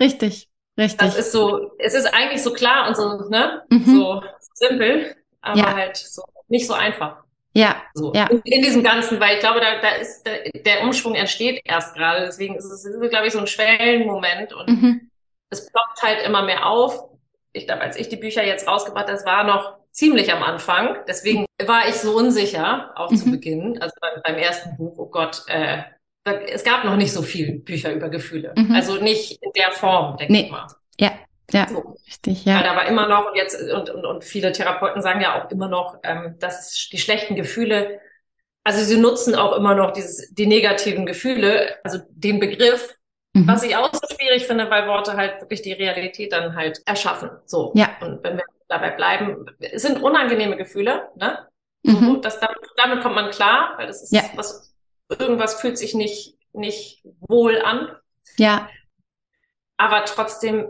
richtig, 0.01 0.49
richtig. 0.77 0.99
Das 0.99 1.17
ist 1.17 1.33
so, 1.33 1.73
es 1.79 1.95
ist 1.95 2.07
eigentlich 2.07 2.43
so 2.43 2.53
klar 2.53 2.89
und 2.89 2.97
so, 2.97 3.29
ne, 3.29 3.63
mhm. 3.71 3.85
so 3.85 4.23
simpel, 4.55 5.15
aber 5.41 5.59
ja. 5.59 5.75
halt 5.75 5.97
so 5.97 6.23
nicht 6.49 6.67
so 6.67 6.75
einfach. 6.75 7.23
Ja, 7.55 7.83
so. 7.95 8.13
ja. 8.15 8.27
In, 8.27 8.41
in, 8.45 8.63
diesem 8.63 8.83
Ganzen, 8.83 9.21
weil 9.21 9.35
ich 9.35 9.41
glaube, 9.41 9.61
da, 9.61 9.81
da 9.81 9.97
ist 9.97 10.25
der, 10.25 10.51
der 10.63 10.83
Umschwung 10.83 11.15
entsteht 11.15 11.61
erst 11.65 11.95
gerade. 11.95 12.27
Deswegen 12.27 12.57
ist 12.57 12.65
es, 12.65 12.85
ist, 12.85 13.11
glaube 13.11 13.27
ich, 13.27 13.33
so 13.33 13.39
ein 13.39 13.47
Schwellenmoment 13.47 14.53
und 14.53 14.69
mhm. 14.69 15.11
es 15.51 15.67
ploppt 15.71 16.03
halt 16.03 16.27
immer 16.27 16.43
mehr 16.43 16.67
auf. 16.67 17.09
Ich 17.53 17.67
glaube, 17.67 17.83
als 17.83 17.97
ich 17.97 18.09
die 18.09 18.17
Bücher 18.17 18.45
jetzt 18.45 18.69
rausgebracht 18.69 19.07
habe, 19.07 19.13
das 19.13 19.27
war 19.27 19.45
noch 19.45 19.79
ziemlich 19.91 20.33
am 20.33 20.43
Anfang. 20.43 20.99
Deswegen 21.09 21.47
war 21.65 21.89
ich 21.89 21.97
so 21.97 22.17
unsicher, 22.17 22.93
auch 22.95 23.11
mhm. 23.11 23.17
zu 23.17 23.31
Beginn, 23.31 23.83
also 23.83 23.95
beim, 24.01 24.23
beim, 24.23 24.37
ersten 24.37 24.77
Buch, 24.77 24.95
oh 24.97 25.07
Gott, 25.07 25.43
äh, 25.49 25.83
es 26.33 26.65
gab 26.65 26.85
noch 26.85 26.97
nicht 26.97 27.13
so 27.13 27.23
viele 27.23 27.53
Bücher 27.53 27.93
über 27.93 28.09
Gefühle. 28.09 28.53
Mhm. 28.57 28.75
Also 28.75 28.97
nicht 28.97 29.43
in 29.43 29.53
der 29.53 29.73
Form, 29.73 30.17
denke 30.17 30.33
nee. 30.33 30.43
ich 30.43 30.51
mal. 30.51 30.67
Ja, 30.99 31.13
ja, 31.51 31.69
so. 31.69 31.97
richtig, 32.07 32.45
ja. 32.45 32.57
Weil 32.57 32.65
da 32.65 32.77
war 32.77 32.87
immer 32.87 33.09
noch, 33.09 33.31
und 33.31 33.37
jetzt, 33.37 33.61
und, 33.61 33.91
und, 33.91 34.05
und 34.05 34.25
viele 34.25 34.53
Therapeuten 34.53 35.01
sagen 35.03 35.21
ja 35.21 35.41
auch 35.41 35.51
immer 35.51 35.69
noch, 35.69 35.99
ähm, 36.03 36.37
dass 36.39 36.89
die 36.93 36.99
schlechten 36.99 37.37
Gefühle, 37.37 38.01
also 38.65 38.85
sie 38.85 38.99
nutzen 38.99 39.35
auch 39.35 39.57
immer 39.57 39.75
noch 39.75 39.93
dieses, 39.93 40.35
die 40.35 40.47
negativen 40.47 41.07
Gefühle, 41.07 41.77
also 41.85 41.99
den 42.11 42.39
Begriff, 42.39 42.95
mhm. 43.33 43.47
was 43.47 43.63
ich 43.63 43.77
auch 43.77 43.91
so 43.93 44.15
schwierig 44.15 44.47
finde, 44.47 44.71
weil 44.71 44.87
Worte 44.89 45.17
halt 45.17 45.41
wirklich 45.41 45.63
die 45.63 45.73
Realität 45.73 46.33
dann 46.33 46.55
halt 46.55 46.83
erschaffen. 46.85 47.31
So. 47.47 47.73
Ja. 47.75 47.97
Und 48.01 48.23
wenn 48.23 48.37
wir 48.37 48.45
dabei 48.69 48.91
bleiben, 48.91 49.47
es 49.59 49.83
sind 49.83 50.03
unangenehme 50.03 50.57
Gefühle, 50.57 51.09
ne? 51.17 51.47
So, 51.85 51.93
mhm. 51.93 52.21
das, 52.21 52.41
damit, 52.41 52.59
damit 52.77 53.03
kommt 53.03 53.15
man 53.15 53.31
klar, 53.31 53.75
weil 53.77 53.87
das 53.87 54.03
ist 54.03 54.13
ja. 54.13 54.23
was, 54.35 54.75
irgendwas 55.09 55.61
fühlt 55.61 55.79
sich 55.79 55.95
nicht, 55.95 56.37
nicht 56.53 57.03
wohl 57.21 57.61
an. 57.63 57.89
Ja. 58.37 58.69
Aber 59.77 60.05
trotzdem 60.05 60.67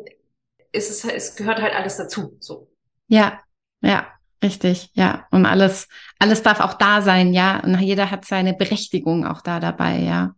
ist 0.73 0.91
es, 0.91 1.05
es 1.05 1.37
gehört 1.37 1.61
halt 1.61 1.75
alles 1.75 1.97
dazu, 1.97 2.37
so. 2.41 2.69
Ja, 3.09 3.41
ja, 3.81 4.07
richtig, 4.43 4.91
ja. 4.93 5.27
Und 5.31 5.47
alles, 5.47 5.89
alles 6.19 6.43
darf 6.43 6.61
auch 6.61 6.75
da 6.75 7.01
sein, 7.01 7.33
ja. 7.33 7.61
Und 7.61 7.81
jeder 7.81 8.11
hat 8.11 8.25
seine 8.25 8.55
Berechtigung 8.55 9.27
auch 9.27 9.41
da 9.41 9.61
dabei, 9.61 9.99
ja. 9.99 10.35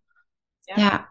Ja. 0.68 0.76
ja. 0.76 1.06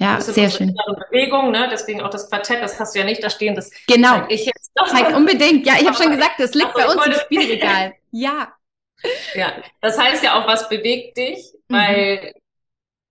Ja, 0.00 0.20
sehr 0.20 0.48
schön. 0.48 0.76
Bewegung, 1.10 1.50
ne? 1.50 1.68
Deswegen 1.72 2.02
auch 2.02 2.10
das 2.10 2.30
Quartett, 2.30 2.62
das 2.62 2.78
hast 2.78 2.94
du 2.94 3.00
ja 3.00 3.04
nicht 3.04 3.22
da 3.22 3.30
stehen. 3.30 3.56
Das 3.56 3.72
genau. 3.88 4.10
zeig 4.10 4.30
ich 4.30 4.46
jetzt. 4.46 4.70
Zeig 4.86 5.12
unbedingt. 5.14 5.66
Ja, 5.66 5.74
ich 5.80 5.88
habe 5.88 5.96
schon 6.00 6.12
gesagt, 6.12 6.34
das 6.38 6.54
liegt 6.54 6.72
also, 6.76 6.86
bei 6.86 6.94
uns 6.94 7.06
im 7.06 7.12
Spielregal. 7.14 7.94
Ja. 8.12 8.52
Ja, 9.34 9.52
das 9.80 9.98
heißt 9.98 10.24
ja 10.24 10.40
auch, 10.40 10.46
was 10.46 10.68
bewegt 10.68 11.16
dich, 11.16 11.52
mhm. 11.68 11.74
weil 11.74 12.32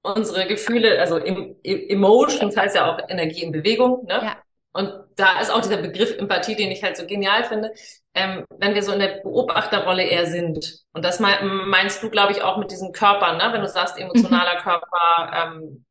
unsere 0.01 0.47
Gefühle, 0.47 0.99
also 0.99 1.17
Emotions 1.17 2.55
heißt 2.55 2.75
ja 2.75 2.91
auch 2.91 2.99
Energie 3.09 3.43
in 3.43 3.51
Bewegung, 3.51 4.05
ne? 4.05 4.21
Ja. 4.23 4.37
Und 4.73 4.93
da 5.15 5.39
ist 5.39 5.49
auch 5.49 5.61
dieser 5.61 5.77
Begriff 5.77 6.15
Empathie, 6.17 6.55
den 6.55 6.69
ich 6.69 6.83
halt 6.83 6.97
so 6.97 7.07
genial 7.07 7.43
finde, 7.43 7.73
ähm, 8.13 8.45
wenn 8.59 8.75
wir 8.75 8.83
so 8.83 8.91
in 8.91 8.99
der 8.99 9.21
Beobachterrolle 9.23 10.03
eher 10.03 10.27
sind. 10.27 10.83
Und 10.93 11.03
das 11.03 11.19
meinst 11.19 12.03
du, 12.03 12.11
glaube 12.11 12.33
ich, 12.33 12.43
auch 12.43 12.57
mit 12.57 12.69
diesen 12.69 12.91
Körpern, 12.91 13.37
ne? 13.37 13.49
wenn 13.53 13.61
du 13.61 13.67
sagst, 13.67 13.97
emotionaler 13.97 14.59
mhm. 14.59 14.63
Körper, 14.63 15.31
ähm, 15.33 15.85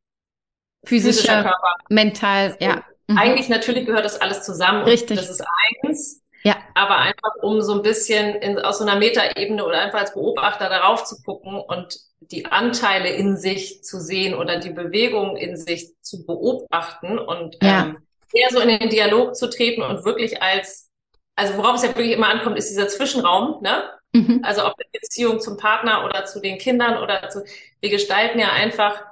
physischer, 0.85 1.17
physischer, 1.17 1.43
Körper. 1.43 1.75
Mental, 1.89 2.57
ja. 2.61 2.85
Mhm. 3.09 3.19
Eigentlich 3.19 3.49
natürlich 3.49 3.87
gehört 3.87 4.05
das 4.05 4.21
alles 4.21 4.45
zusammen. 4.45 4.85
Richtig. 4.85 5.19
das 5.19 5.31
ist 5.31 5.45
eins. 5.83 6.23
Ja. 6.47 6.59
Aber 6.75 6.99
einfach 6.99 7.35
um 7.43 7.61
so 7.61 7.75
ein 7.75 7.83
bisschen 7.83 8.37
in, 8.37 8.61
aus 8.61 8.79
so 8.79 8.85
einer 8.85 9.01
Metaebene 9.01 9.65
oder 9.65 9.81
einfach 9.81 9.99
als 9.99 10.15
Beobachter 10.15 10.69
darauf 10.69 11.03
zu 11.03 11.21
gucken 11.23 11.59
und 11.59 11.99
die 12.21 12.47
Anteile 12.47 13.09
in 13.09 13.37
sich 13.37 13.83
zu 13.83 13.99
sehen 13.99 14.33
oder 14.33 14.61
die 14.61 14.71
Bewegung 14.71 15.37
in 15.37 15.57
sich 15.57 15.91
zu 16.03 16.25
beobachten 16.25 17.19
und 17.19 17.57
ja. 17.61 17.87
ähm, 17.87 17.99
eher 18.33 18.51
so 18.51 18.61
in 18.61 18.69
den 18.69 18.91
Dialog 18.91 19.35
zu 19.35 19.51
treten 19.51 19.83
und 19.83 20.05
wirklich 20.05 20.41
als, 20.41 20.89
also 21.35 21.57
worauf 21.57 21.75
es 21.77 21.83
ja 21.83 21.89
wirklich 21.89 22.13
immer 22.13 22.29
ankommt, 22.29 22.57
ist 22.57 22.71
dieser 22.71 22.87
Zwischenraum, 22.87 23.61
ne? 23.61 23.83
Mhm. 24.13 24.41
Also 24.45 24.65
ob 24.67 24.75
in 24.79 25.01
Beziehung 25.01 25.41
zum 25.41 25.57
Partner 25.57 26.05
oder 26.05 26.27
zu 26.27 26.41
den 26.41 26.59
Kindern 26.59 27.03
oder 27.03 27.29
zu, 27.29 27.43
wir 27.81 27.91
gestalten 27.91 28.39
ja 28.39 28.53
einfach 28.53 29.03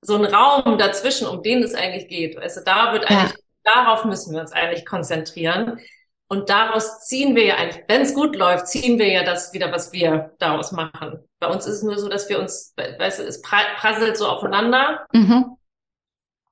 so 0.00 0.14
einen 0.14 0.32
Raum 0.32 0.78
dazwischen, 0.78 1.26
um 1.26 1.42
den 1.42 1.60
es 1.64 1.74
eigentlich 1.74 2.06
geht. 2.06 2.38
Also 2.38 2.60
da 2.64 2.92
wird 2.92 3.10
eigentlich, 3.10 3.32
ja. 3.32 3.74
darauf 3.74 4.04
müssen 4.04 4.32
wir 4.32 4.40
uns 4.40 4.52
eigentlich 4.52 4.86
konzentrieren. 4.86 5.80
Und 6.30 6.50
daraus 6.50 7.06
ziehen 7.06 7.34
wir 7.34 7.44
ja 7.44 7.54
eigentlich, 7.56 7.84
wenn 7.88 8.02
es 8.02 8.14
gut 8.14 8.36
läuft, 8.36 8.68
ziehen 8.68 8.98
wir 8.98 9.08
ja 9.08 9.24
das 9.24 9.54
wieder, 9.54 9.72
was 9.72 9.92
wir 9.92 10.34
daraus 10.38 10.72
machen. 10.72 11.20
Bei 11.40 11.48
uns 11.48 11.66
ist 11.66 11.76
es 11.76 11.82
nur 11.82 11.98
so, 11.98 12.08
dass 12.08 12.28
wir 12.28 12.38
uns, 12.38 12.74
weißt 12.76 13.20
du, 13.20 13.22
es 13.24 13.40
prasselt 13.40 14.16
so 14.18 14.26
aufeinander. 14.26 15.06
Mhm. 15.12 15.56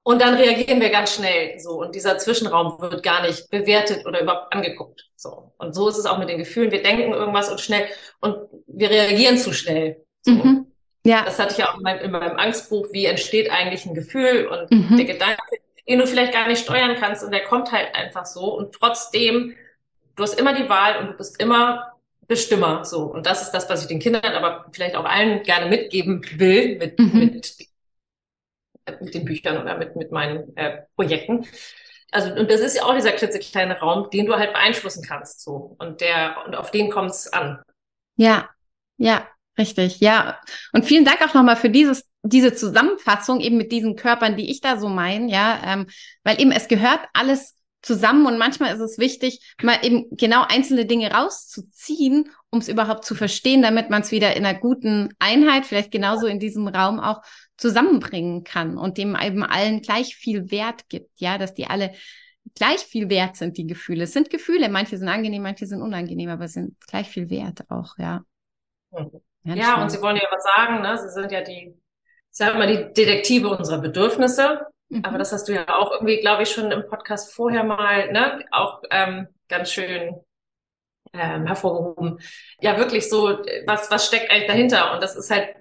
Und 0.03 0.23
dann 0.23 0.35
reagieren 0.35 0.81
wir 0.81 0.91
ganz 0.91 1.17
schnell 1.17 1.59
so. 1.59 1.81
Und 1.81 1.95
dieser 1.95 2.17
Zwischenraum 2.17 2.81
wird 2.81 3.03
gar 3.03 3.23
nicht 3.23 3.51
bewertet 3.51 4.07
oder 4.07 4.23
überhaupt 4.23 4.55
angeguckt. 4.55 5.11
So. 5.17 5.53
Und 5.59 5.75
so 5.75 5.89
ist 5.89 5.99
es 5.99 6.07
auch 6.07 6.19
mit 6.19 6.29
den 6.29 6.39
Gefühlen. 6.39 6.71
Wir 6.71 6.83
denken 6.83 7.13
irgendwas 7.13 7.51
und 7.51 7.61
schnell 7.61 7.87
und 8.21 8.37
wir 8.69 8.89
reagieren 8.89 9.37
zu 9.37 9.53
schnell. 9.53 10.05
So. 10.23 10.31
Mhm. 10.31 10.67
Ja. 11.05 11.25
Das 11.25 11.39
hatte 11.39 11.53
ich 11.53 11.59
ja 11.59 11.71
auch 11.71 11.77
in 11.77 11.83
meinem, 11.83 12.05
in 12.05 12.11
meinem, 12.13 12.37
Angstbuch. 12.37 12.87
Wie 12.93 13.05
entsteht 13.05 13.51
eigentlich 13.51 13.85
ein 13.85 13.95
Gefühl 13.95 14.47
und 14.47 14.71
mhm. 14.71 14.97
der 14.97 15.07
Gedanke, 15.07 15.43
den 15.89 15.99
du 15.99 16.07
vielleicht 16.07 16.33
gar 16.33 16.47
nicht 16.47 16.63
steuern 16.63 16.97
kannst 16.99 17.25
und 17.25 17.33
der 17.33 17.43
kommt 17.43 17.73
halt 17.73 17.93
einfach 17.95 18.27
so. 18.27 18.57
Und 18.57 18.77
trotzdem, 18.77 19.57
du 20.17 20.23
hast 20.23 20.39
immer 20.39 20.55
die 20.55 20.69
Wahl 20.69 20.99
und 20.99 21.07
du 21.09 21.13
bist 21.17 21.41
immer 21.41 21.93
Bestimmer. 22.29 22.85
So. 22.85 23.05
Und 23.05 23.25
das 23.25 23.43
ist 23.43 23.53
das, 23.53 23.71
was 23.71 23.83
ich 23.83 23.87
den 23.89 24.01
Kindern, 24.01 24.25
aber 24.25 24.67
vielleicht 24.73 24.97
auch 24.97 25.05
allen 25.05 25.45
gerne 25.45 25.67
mitgeben 25.67 26.25
will, 26.41 26.77
mit, 26.77 26.99
mhm. 26.99 27.13
mit 27.21 27.57
mit 29.01 29.15
den 29.15 29.25
Büchern 29.25 29.61
oder 29.61 29.77
mit, 29.77 29.97
mit 29.97 30.13
meinen 30.13 30.57
äh, 30.57 30.83
Projekten. 30.95 31.47
Also, 32.13 32.33
und 32.33 32.51
das 32.51 32.61
ist 32.61 32.77
ja 32.77 32.85
auch 32.85 32.95
dieser 32.95 33.13
klitzekleine 33.13 33.79
Raum, 33.79 34.11
den 34.11 34.27
du 34.27 34.37
halt 34.37 34.53
beeinflussen 34.53 35.03
kannst, 35.03 35.43
so. 35.43 35.77
Und 35.79 36.01
der, 36.01 36.37
und 36.47 36.55
auf 36.55 36.71
den 36.71 36.91
kommt 36.91 37.11
es 37.11 37.33
an. 37.33 37.61
Ja, 38.17 38.49
ja, 38.97 39.27
richtig, 39.59 40.01
ja. 40.01 40.41
Und 40.73 40.85
vielen 40.85 41.05
Dank 41.05 41.21
auch 41.23 41.35
nochmal 41.35 41.57
für 41.57 41.71
dieses, 41.71 42.09
diese 42.23 42.55
Zusammenfassung 42.55 43.41
eben 43.41 43.57
mit 43.57 43.73
diesen 43.73 43.97
Körpern, 43.97 44.37
die 44.37 44.51
ich 44.51 44.61
da 44.61 44.79
so 44.79 44.89
meine, 44.89 45.31
ja, 45.31 45.61
ähm, 45.65 45.87
weil 46.23 46.41
eben 46.41 46.53
es 46.53 46.69
gehört 46.69 47.01
alles 47.13 47.57
zusammen 47.83 48.27
und 48.27 48.39
manchmal 48.39 48.75
ist 48.75 48.81
es 48.81 48.99
wichtig, 48.99 49.55
mal 49.63 49.79
eben 49.83 50.07
genau 50.11 50.45
einzelne 50.47 50.87
Dinge 50.87 51.13
rauszuziehen, 51.13 52.31
um 52.51 52.59
es 52.59 52.69
überhaupt 52.69 53.05
zu 53.05 53.15
verstehen, 53.15 53.63
damit 53.63 53.91
man 53.91 54.03
es 54.03 54.11
wieder 54.11 54.35
in 54.37 54.45
einer 54.45 54.59
guten 54.59 55.15
Einheit, 55.19 55.67
vielleicht 55.67 55.93
genauso 55.93 56.27
in 56.27 56.41
diesem 56.41 56.67
Raum 56.69 56.99
auch 56.99 57.23
zusammenbringen 57.57 58.45
kann 58.45 58.77
und 58.77 58.99
dem 58.99 59.17
eben 59.17 59.45
allen 59.45 59.83
gleich 59.83 60.17
viel 60.17 60.51
Wert 60.51 60.89
gibt, 60.89 61.11
ja, 61.17 61.39
dass 61.39 61.55
die 61.55 61.67
alle 61.67 61.93
gleich 62.55 62.81
viel 62.81 63.09
wert 63.09 63.37
sind, 63.37 63.57
die 63.57 63.67
Gefühle. 63.67 64.05
Es 64.05 64.13
sind 64.13 64.31
Gefühle, 64.31 64.69
manche 64.69 64.99
sind 64.99 65.09
angenehm, 65.09 65.43
manche 65.43 65.67
sind 65.67 65.83
unangenehm, 65.83 66.31
aber 66.31 66.49
sind 66.49 66.77
gleich 66.87 67.09
viel 67.09 67.31
wert 67.31 67.63
auch, 67.71 67.99
ja. 67.99 68.25
Ja, 68.91 69.55
ja 69.55 69.83
und 69.83 69.91
Sie 69.91 70.01
wollen 70.01 70.17
ja 70.17 70.23
was 70.31 70.45
sagen, 70.57 70.83
ne? 70.83 70.99
Sie 70.99 71.11
sind 71.11 71.33
ja 71.33 71.43
die, 71.43 71.77
sagen 72.31 72.59
wir 72.59 72.67
mal, 72.67 72.77
die 72.77 72.93
Detektive 72.95 73.49
unserer 73.49 73.81
Bedürfnisse. 73.81 74.67
Mhm. 74.89 75.05
Aber 75.05 75.19
das 75.19 75.33
hast 75.33 75.49
du 75.49 75.55
ja 75.55 75.69
auch 75.69 75.93
irgendwie, 75.93 76.21
glaube 76.21 76.45
ich, 76.45 76.51
schon 76.51 76.71
im 76.71 76.87
Podcast 76.87 77.33
vorher 77.35 77.65
mal, 77.65 78.13
ne, 78.13 78.45
auch 78.51 78.83
ähm, 78.91 79.29
ganz 79.49 79.71
schön 79.71 80.21
ähm, 81.13 81.47
hervorgehoben. 81.47 82.21
Ja, 82.61 82.79
wirklich 82.79 83.09
so, 83.09 83.39
was, 83.67 83.91
was 83.91 84.07
steckt 84.07 84.31
eigentlich 84.31 84.49
dahinter? 84.49 84.95
Und 84.95 85.03
das 85.03 85.17
ist 85.17 85.31
halt 85.31 85.57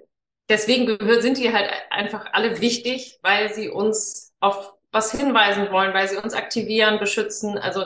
deswegen 0.49 0.97
sind 1.21 1.37
die 1.37 1.53
halt 1.53 1.69
einfach 1.89 2.27
alle 2.33 2.61
wichtig, 2.61 3.19
weil 3.21 3.53
sie 3.53 3.69
uns 3.69 4.33
auf 4.39 4.73
was 4.91 5.11
hinweisen 5.11 5.71
wollen, 5.71 5.93
weil 5.93 6.07
sie 6.07 6.17
uns 6.17 6.33
aktivieren, 6.33 6.99
beschützen. 6.99 7.57
Also 7.57 7.85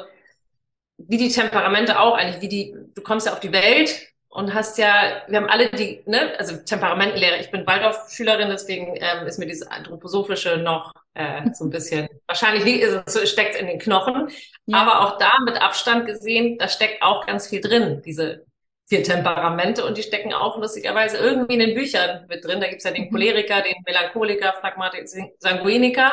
wie 0.97 1.17
die 1.17 1.29
Temperamente 1.29 1.99
auch 1.99 2.15
eigentlich, 2.15 2.41
wie 2.41 2.49
die, 2.49 2.75
du 2.93 3.01
kommst 3.01 3.25
ja 3.25 3.33
auf 3.33 3.39
die 3.39 3.53
Welt 3.53 4.07
und 4.27 4.53
hast 4.53 4.77
ja, 4.77 5.23
wir 5.27 5.37
haben 5.37 5.49
alle 5.49 5.69
die, 5.69 6.03
ne, 6.05 6.33
also 6.37 6.57
Temperamentenlehre. 6.57 7.37
Ich 7.37 7.49
bin 7.51 7.65
Waldorf-Schülerin, 7.65 8.49
deswegen 8.49 8.95
ähm, 8.95 9.25
ist 9.25 9.39
mir 9.39 9.47
dieses 9.47 9.67
Anthroposophische 9.67 10.57
noch 10.57 10.93
äh, 11.13 11.41
so 11.53 11.65
ein 11.65 11.69
bisschen, 11.69 12.07
wahrscheinlich 12.27 12.65
wie 12.65 12.81
ist 12.81 13.03
es, 13.05 13.13
so, 13.13 13.25
steckt 13.25 13.55
in 13.55 13.67
den 13.67 13.79
Knochen. 13.79 14.29
Ja. 14.65 14.77
Aber 14.77 15.01
auch 15.01 15.17
da 15.17 15.31
mit 15.45 15.61
Abstand 15.61 16.05
gesehen, 16.05 16.57
da 16.57 16.67
steckt 16.67 17.01
auch 17.01 17.25
ganz 17.25 17.47
viel 17.47 17.61
drin, 17.61 18.01
diese 18.05 18.45
vier 18.87 19.03
Temperamente 19.03 19.85
und 19.85 19.97
die 19.97 20.03
stecken 20.03 20.33
auch 20.33 20.57
lustigerweise 20.57 21.17
irgendwie 21.17 21.53
in 21.53 21.59
den 21.59 21.75
Büchern 21.75 22.25
mit 22.27 22.43
drin. 22.43 22.59
Da 22.59 22.67
gibt's 22.67 22.83
ja 22.83 22.91
den 22.91 23.05
mhm. 23.05 23.11
Choleriker, 23.11 23.61
den 23.61 23.75
Melancholiker, 23.85 24.53
Phlegmatik, 24.59 25.07
Sanguiniker. 25.37 26.11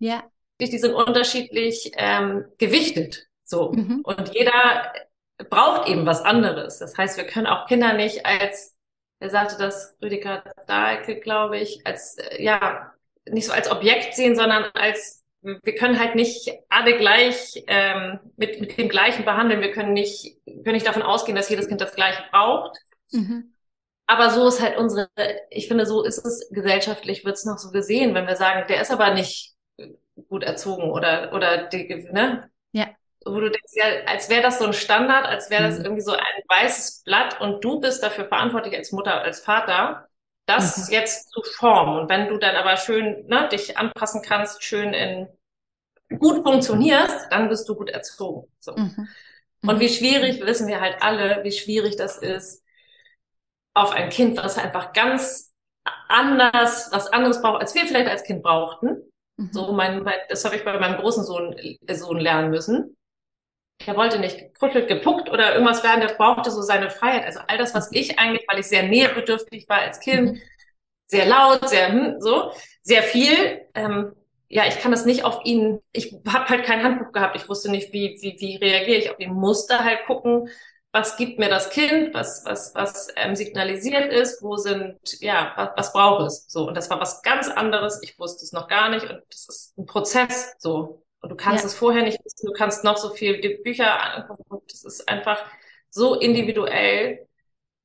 Ja. 0.00 0.24
Die 0.60 0.78
sind 0.78 0.94
unterschiedlich 0.94 1.92
ähm, 1.96 2.44
gewichtet. 2.58 3.26
So. 3.44 3.72
Mhm. 3.72 4.00
Und 4.02 4.34
jeder 4.34 4.92
braucht 5.50 5.88
eben 5.88 6.04
was 6.04 6.22
anderes. 6.22 6.78
Das 6.78 6.96
heißt, 6.96 7.16
wir 7.16 7.26
können 7.26 7.46
auch 7.46 7.66
Kinder 7.68 7.92
nicht 7.92 8.26
als, 8.26 8.74
er 9.20 9.30
sagte 9.30 9.56
das, 9.58 9.96
Rüdiger 10.02 10.42
Dahlke, 10.66 11.20
glaube 11.20 11.58
ich, 11.58 11.86
als, 11.86 12.18
äh, 12.18 12.42
ja, 12.42 12.92
nicht 13.30 13.46
so 13.46 13.52
als 13.52 13.70
Objekt 13.70 14.14
sehen, 14.14 14.36
sondern 14.36 14.64
als 14.74 15.24
wir 15.42 15.74
können 15.74 15.98
halt 15.98 16.14
nicht 16.16 16.50
alle 16.68 16.96
gleich 16.96 17.62
ähm, 17.68 18.18
mit, 18.36 18.60
mit 18.60 18.76
dem 18.78 18.88
gleichen 18.88 19.24
behandeln. 19.24 19.60
Wir 19.60 19.70
können 19.70 19.92
nicht, 19.92 20.38
können 20.44 20.72
nicht 20.72 20.86
davon 20.86 21.02
ausgehen, 21.02 21.36
dass 21.36 21.48
jedes 21.48 21.68
Kind 21.68 21.80
das 21.80 21.94
gleiche 21.94 22.22
braucht. 22.30 22.76
Mhm. 23.12 23.52
Aber 24.06 24.30
so 24.30 24.46
ist 24.48 24.60
halt 24.60 24.76
unsere, 24.76 25.08
ich 25.50 25.68
finde, 25.68 25.86
so 25.86 26.04
ist 26.04 26.24
es 26.24 26.48
gesellschaftlich, 26.50 27.24
wird 27.24 27.36
es 27.36 27.44
noch 27.44 27.58
so 27.58 27.70
gesehen, 27.70 28.14
wenn 28.14 28.26
wir 28.26 28.36
sagen, 28.36 28.66
der 28.68 28.80
ist 28.80 28.90
aber 28.90 29.14
nicht 29.14 29.54
gut 30.28 30.44
erzogen 30.44 30.90
oder, 30.90 31.32
oder 31.32 31.66
die, 31.68 32.08
ne? 32.12 32.50
Ja. 32.72 32.88
Wo 33.24 33.40
du 33.40 33.50
denkst, 33.50 33.72
ja, 33.74 33.84
als 34.06 34.30
wäre 34.30 34.42
das 34.42 34.58
so 34.58 34.64
ein 34.64 34.72
Standard, 34.72 35.26
als 35.26 35.50
wäre 35.50 35.64
das 35.64 35.78
mhm. 35.78 35.84
irgendwie 35.84 36.02
so 36.02 36.12
ein 36.12 36.42
weißes 36.48 37.02
Blatt 37.04 37.40
und 37.40 37.64
du 37.64 37.80
bist 37.80 38.02
dafür 38.02 38.26
verantwortlich 38.26 38.76
als 38.76 38.92
Mutter, 38.92 39.20
als 39.20 39.40
Vater, 39.40 40.08
das 40.46 40.88
mhm. 40.88 40.94
jetzt 40.94 41.30
zu 41.30 41.42
formen. 41.42 42.00
Und 42.00 42.08
wenn 42.08 42.28
du 42.28 42.38
dann 42.38 42.56
aber 42.56 42.76
schön 42.76 43.26
ne, 43.26 43.48
dich 43.50 43.76
anpassen 43.76 44.22
kannst, 44.22 44.62
schön 44.62 44.94
in 44.94 45.28
gut 46.18 46.44
funktionierst, 46.44 47.26
dann 47.30 47.48
bist 47.48 47.68
du 47.68 47.74
gut 47.74 47.90
erzogen. 47.90 48.48
So. 48.60 48.76
Mhm. 48.76 49.08
Und 49.62 49.80
wie 49.80 49.88
schwierig, 49.88 50.40
wissen 50.40 50.68
wir 50.68 50.80
halt 50.80 51.02
alle, 51.02 51.42
wie 51.42 51.52
schwierig 51.52 51.96
das 51.96 52.18
ist, 52.18 52.62
auf 53.74 53.92
ein 53.92 54.08
Kind, 54.08 54.38
was 54.38 54.56
einfach 54.56 54.92
ganz 54.92 55.52
anders, 56.08 56.88
was 56.92 57.08
anderes 57.08 57.42
braucht, 57.42 57.60
als 57.60 57.74
wir 57.74 57.86
vielleicht 57.86 58.08
als 58.08 58.22
Kind 58.22 58.42
brauchten. 58.42 59.02
Mhm. 59.36 59.50
So 59.52 59.72
mein, 59.72 60.02
mein, 60.02 60.18
das 60.28 60.44
habe 60.44 60.56
ich 60.56 60.64
bei 60.64 60.78
meinem 60.78 60.98
großen 61.00 61.24
Sohn, 61.24 61.52
äh, 61.58 61.94
Sohn 61.94 62.18
lernen 62.18 62.50
müssen. 62.50 62.96
Er 63.84 63.96
wollte 63.96 64.18
nicht 64.18 64.38
gekuschelt, 64.38 64.88
gepuckt 64.88 65.30
oder 65.30 65.52
irgendwas 65.54 65.84
werden, 65.84 66.00
der 66.00 66.14
brauchte 66.14 66.50
so 66.50 66.62
seine 66.62 66.90
Freiheit. 66.90 67.24
Also 67.24 67.40
all 67.46 67.58
das, 67.58 67.74
was 67.74 67.92
ich 67.92 68.18
eigentlich, 68.18 68.46
weil 68.48 68.58
ich 68.58 68.66
sehr 68.66 68.84
näherbedürftig 68.84 69.68
war 69.68 69.78
als 69.78 70.00
Kind, 70.00 70.32
mhm. 70.32 70.42
sehr 71.06 71.26
laut, 71.26 71.68
sehr 71.68 71.92
hm, 71.92 72.20
so, 72.20 72.52
sehr 72.82 73.02
viel. 73.02 73.66
Ähm, 73.74 74.12
ja, 74.48 74.66
ich 74.66 74.78
kann 74.78 74.92
das 74.92 75.04
nicht 75.04 75.24
auf 75.24 75.44
ihn, 75.44 75.80
ich 75.92 76.14
habe 76.26 76.48
halt 76.48 76.64
kein 76.64 76.82
Handbuch 76.82 77.12
gehabt, 77.12 77.36
ich 77.36 77.48
wusste 77.48 77.70
nicht, 77.70 77.92
wie, 77.92 78.16
wie, 78.20 78.36
wie 78.38 78.56
reagiere 78.56 78.98
ich 78.98 79.10
auf 79.10 79.18
ihn, 79.18 79.32
musste 79.32 79.82
halt 79.82 80.06
gucken, 80.06 80.48
was 80.92 81.16
gibt 81.16 81.38
mir 81.38 81.50
das 81.50 81.68
Kind, 81.70 82.14
was, 82.14 82.44
was, 82.46 82.74
was 82.74 83.08
ähm, 83.16 83.36
signalisiert 83.36 84.10
ist, 84.12 84.42
wo 84.42 84.56
sind, 84.56 84.98
ja, 85.20 85.52
was, 85.56 85.70
was 85.76 85.92
braucht 85.92 86.26
es? 86.26 86.46
So, 86.48 86.66
und 86.68 86.76
das 86.76 86.88
war 86.88 87.00
was 87.00 87.22
ganz 87.22 87.48
anderes, 87.48 88.00
ich 88.02 88.18
wusste 88.18 88.44
es 88.44 88.52
noch 88.52 88.66
gar 88.68 88.88
nicht 88.88 89.02
und 89.02 89.22
das 89.30 89.46
ist 89.48 89.78
ein 89.78 89.86
Prozess 89.86 90.54
so. 90.58 91.02
Und 91.20 91.30
du 91.30 91.36
kannst 91.36 91.64
ja. 91.64 91.68
es 91.68 91.74
vorher 91.74 92.02
nicht 92.02 92.24
wissen, 92.24 92.46
du 92.46 92.52
kannst 92.52 92.84
noch 92.84 92.96
so 92.96 93.10
viel 93.10 93.40
die 93.40 93.60
Bücher 93.62 94.16
angucken, 94.16 94.62
das 94.68 94.84
ist 94.84 95.08
einfach 95.08 95.44
so 95.90 96.14
individuell, 96.14 97.26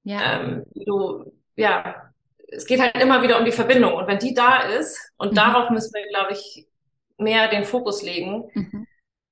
ja. 0.03 0.41
ähm, 0.41 0.65
du, 0.73 1.31
ja, 1.55 2.11
es 2.51 2.65
geht 2.65 2.81
halt 2.81 2.95
immer 2.97 3.23
wieder 3.23 3.39
um 3.39 3.45
die 3.45 3.51
Verbindung. 3.51 3.93
Und 3.93 4.07
wenn 4.07 4.19
die 4.19 4.33
da 4.33 4.63
ist, 4.63 5.11
und 5.17 5.31
mhm. 5.31 5.35
darauf 5.35 5.69
müssen 5.69 5.93
wir, 5.93 6.07
glaube 6.09 6.33
ich, 6.33 6.67
mehr 7.17 7.47
den 7.47 7.63
Fokus 7.63 8.01
legen, 8.01 8.49
mhm. 8.53 8.87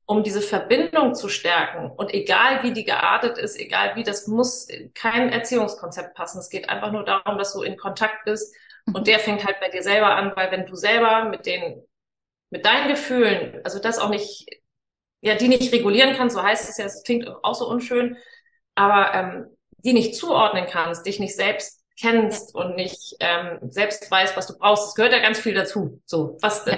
um 0.05 0.23
diese 0.23 0.41
Verbindung 0.41 1.13
zu 1.13 1.27
stärken. 1.27 1.91
Und 1.91 2.13
egal 2.13 2.63
wie 2.63 2.71
die 2.71 2.85
geartet 2.85 3.37
ist, 3.37 3.59
egal 3.59 3.95
wie, 3.95 4.03
das 4.03 4.27
muss 4.27 4.67
kein 4.93 5.29
Erziehungskonzept 5.29 6.15
passen. 6.15 6.39
Es 6.39 6.49
geht 6.49 6.69
einfach 6.69 6.91
nur 6.91 7.03
darum, 7.03 7.37
dass 7.37 7.53
du 7.53 7.61
in 7.61 7.77
Kontakt 7.77 8.23
bist. 8.25 8.55
Mhm. 8.85 8.95
Und 8.95 9.07
der 9.07 9.19
fängt 9.19 9.45
halt 9.45 9.59
bei 9.59 9.69
dir 9.69 9.83
selber 9.83 10.15
an, 10.15 10.31
weil 10.35 10.51
wenn 10.51 10.65
du 10.65 10.75
selber 10.75 11.25
mit 11.25 11.45
den, 11.45 11.83
mit 12.49 12.65
deinen 12.65 12.87
Gefühlen, 12.87 13.61
also 13.63 13.79
das 13.79 13.99
auch 13.99 14.09
nicht, 14.09 14.45
ja, 15.21 15.35
die 15.35 15.47
nicht 15.47 15.73
regulieren 15.73 16.15
kannst, 16.15 16.35
so 16.35 16.43
heißt 16.43 16.69
es 16.69 16.77
ja, 16.77 16.85
es 16.85 17.03
klingt 17.03 17.27
auch 17.43 17.55
so 17.55 17.67
unschön, 17.67 18.17
aber 18.75 19.13
ähm, 19.13 19.45
die 19.83 19.93
nicht 19.93 20.15
zuordnen 20.15 20.65
kannst, 20.69 21.05
dich 21.05 21.19
nicht 21.19 21.35
selbst 21.35 21.81
kennst 21.99 22.55
und 22.55 22.75
nicht 22.75 23.15
ähm, 23.19 23.59
selbst 23.69 24.09
weißt, 24.09 24.37
was 24.37 24.47
du 24.47 24.57
brauchst. 24.57 24.89
Es 24.89 24.95
gehört 24.95 25.13
ja 25.13 25.19
ganz 25.19 25.39
viel 25.39 25.53
dazu. 25.53 26.01
So, 26.05 26.37
was 26.41 26.65
ja. 26.65 26.77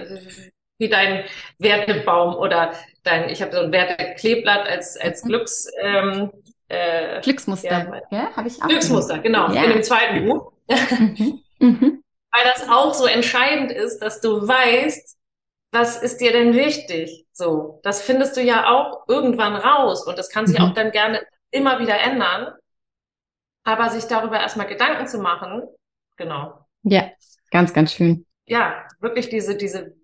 wie 0.80 0.90
dein 0.90 1.26
Wertebaum 1.60 2.36
oder 2.36 2.74
dein, 3.04 3.30
ich 3.30 3.42
habe 3.42 3.52
so 3.52 3.60
ein 3.60 3.72
Wertekleeblatt 3.72 4.68
als 4.68 4.98
als 4.98 5.24
mhm. 5.24 5.30
Glücks 5.30 5.68
ähm, 5.80 6.32
äh, 6.68 7.22
Glücksmuster. 7.22 7.70
Ja, 7.70 8.02
ja 8.18 8.36
habe 8.36 8.48
ich 8.48 8.62
auch. 8.62 8.68
Glücksmuster, 8.68 9.20
genau, 9.20 9.52
ja. 9.52 9.64
in 9.64 9.72
dem 9.72 9.84
zweiten 9.84 10.28
Buch. 10.28 10.54
Mhm. 10.68 11.44
Mhm. 11.60 12.04
Weil 12.32 12.44
das 12.46 12.68
auch 12.70 12.94
so 12.94 13.06
entscheidend 13.06 13.72
ist, 13.72 14.00
dass 14.00 14.22
du 14.22 14.48
weißt, 14.48 15.18
was 15.72 16.02
ist 16.02 16.20
dir 16.20 16.32
denn 16.32 16.54
wichtig? 16.54 17.26
So, 17.32 17.80
das 17.84 18.02
findest 18.02 18.36
du 18.38 18.42
ja 18.42 18.70
auch 18.70 19.08
irgendwann 19.08 19.56
raus 19.56 20.06
und 20.06 20.18
das 20.18 20.30
kann 20.30 20.46
sich 20.46 20.60
mhm. 20.60 20.66
auch 20.66 20.74
dann 20.74 20.92
gerne 20.92 21.22
immer 21.50 21.80
wieder 21.80 21.98
ändern. 22.00 22.54
Aber 23.64 23.90
sich 23.90 24.06
darüber 24.06 24.40
erstmal 24.40 24.68
Gedanken 24.68 25.08
zu 25.08 25.20
machen, 25.20 25.62
genau. 26.18 26.66
Ja, 26.84 27.12
ganz, 27.52 27.74
ganz 27.74 27.94
schön. 27.94 28.26
Ja, 28.48 28.88
wirklich 29.00 29.30
diese, 29.30 29.56
diese 29.56 29.96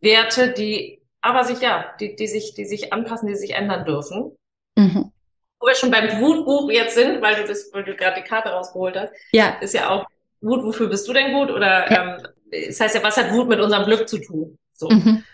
Werte, 0.00 0.52
die, 0.52 1.02
aber 1.22 1.44
sich, 1.44 1.60
ja, 1.60 1.94
die, 1.98 2.14
die 2.14 2.26
sich, 2.26 2.54
die 2.54 2.66
sich 2.66 2.92
anpassen, 2.92 3.26
die 3.26 3.36
sich 3.36 3.54
ändern 3.54 3.86
dürfen. 3.86 4.36
Mhm. 4.76 5.12
Wo 5.58 5.66
wir 5.66 5.74
schon 5.74 5.90
beim 5.90 6.20
Wutbuch 6.20 6.70
jetzt 6.70 6.94
sind, 6.94 7.22
weil 7.22 7.36
du 7.36 7.48
das, 7.48 7.70
weil 7.72 7.84
du 7.84 7.96
gerade 7.96 8.20
die 8.20 8.28
Karte 8.28 8.50
rausgeholt 8.50 8.96
hast. 8.96 9.12
Ja. 9.32 9.58
Ist 9.60 9.74
ja 9.74 9.88
auch 9.88 10.06
Wut, 10.42 10.62
wofür 10.62 10.88
bist 10.88 11.08
du 11.08 11.12
denn 11.12 11.32
gut? 11.32 11.50
Oder, 11.50 11.90
ja. 11.90 12.16
ähm, 12.16 12.68
das 12.68 12.80
heißt 12.80 12.96
ja, 12.96 13.02
was 13.02 13.16
hat 13.16 13.32
Wut 13.32 13.48
mit 13.48 13.60
unserem 13.60 13.84
Glück 13.84 14.08
zu 14.08 14.18
tun? 14.18 14.58
So. 14.80 14.88
Mhm. 14.88 15.24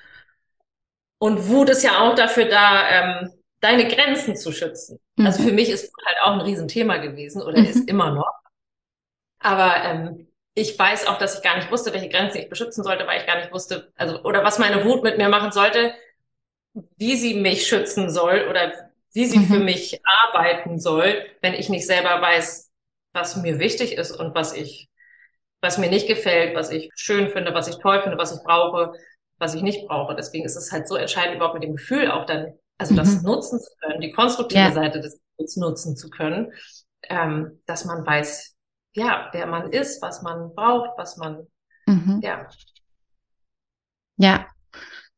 Und 1.19 1.49
Wut 1.49 1.71
ist 1.71 1.83
ja 1.83 2.01
auch 2.01 2.15
dafür 2.15 2.47
da, 2.47 2.89
ähm, 2.91 3.33
deine 3.61 3.89
Grenzen 3.89 4.37
zu 4.37 4.53
schützen. 4.53 5.01
Mhm. 5.17 5.27
Also 5.27 5.43
für 5.43 5.53
mich 5.53 5.71
ist 5.71 5.93
halt 6.05 6.19
auch 6.23 6.33
ein 6.33 6.41
Riesenthema 6.41 6.99
gewesen 6.99 7.43
oder 7.43 7.59
mhm. 7.59 7.67
ist 7.67 7.89
immer 7.89 8.11
noch. 8.11 8.33
Aber 9.39 9.83
ähm, 9.85 10.29
ich 10.55 10.79
weiß 10.79 11.07
auch, 11.07 11.19
dass 11.19 11.37
ich 11.37 11.43
gar 11.43 11.57
nicht 11.57 11.71
wusste, 11.71 11.93
welche 11.93 12.09
Grenzen 12.09 12.39
ich 12.39 12.49
beschützen 12.49 12.83
sollte, 12.83 13.07
weil 13.07 13.21
ich 13.21 13.27
gar 13.27 13.37
nicht 13.37 13.53
wusste, 13.53 13.93
also 13.97 14.23
oder 14.23 14.43
was 14.43 14.59
meine 14.59 14.85
Wut 14.85 15.03
mit 15.03 15.19
mir 15.19 15.29
machen 15.29 15.53
sollte, 15.53 15.95
wie 16.97 17.17
sie 17.17 17.35
mich 17.35 17.67
schützen 17.67 18.11
soll 18.11 18.47
oder 18.51 18.73
wie 19.13 19.27
sie 19.27 19.39
mhm. 19.39 19.47
für 19.47 19.59
mich 19.59 20.01
arbeiten 20.05 20.79
soll, 20.79 21.25
wenn 21.41 21.55
ich 21.55 21.69
nicht 21.69 21.87
selber 21.87 22.21
weiß, 22.21 22.71
was 23.13 23.37
mir 23.37 23.59
wichtig 23.59 23.97
ist 23.97 24.13
und 24.13 24.35
was 24.35 24.55
ich, 24.55 24.89
was 25.61 25.79
mir 25.79 25.89
nicht 25.89 26.07
gefällt, 26.07 26.55
was 26.55 26.71
ich 26.71 26.91
schön 26.95 27.31
finde, 27.31 27.55
was 27.55 27.69
ich 27.69 27.77
toll 27.77 28.03
finde, 28.03 28.19
was 28.19 28.37
ich 28.37 28.43
brauche, 28.43 28.93
was 29.39 29.55
ich 29.55 29.63
nicht 29.63 29.87
brauche. 29.87 30.15
Deswegen 30.15 30.45
ist 30.45 30.57
es 30.57 30.73
halt 30.73 30.89
so 30.89 30.97
entscheidend, 30.97 31.37
überhaupt 31.37 31.55
mit 31.55 31.63
dem 31.63 31.77
Gefühl 31.77 32.11
auch 32.11 32.27
dann 32.27 32.55
also 32.79 32.93
mhm. 32.93 32.99
das 32.99 33.23
nutzen 33.23 33.59
zu 33.61 33.71
können, 33.81 34.01
die 34.01 34.13
konstruktive 34.13 34.61
ja. 34.61 34.73
Seite 34.73 35.01
des 35.01 35.21
Gefühls 35.37 35.57
nutzen 35.57 35.97
zu 35.97 36.11
können, 36.11 36.53
ähm, 37.05 37.61
dass 37.67 37.85
man 37.85 38.05
weiß, 38.05 38.55
ja, 38.95 39.29
wer 39.33 39.47
man 39.47 39.73
ist, 39.73 40.03
was 40.03 40.23
man 40.23 40.55
braucht, 40.55 40.91
was 40.97 41.17
man, 41.17 41.47
mhm. 41.87 42.21
ja. 42.23 42.49
Ja, 44.19 44.47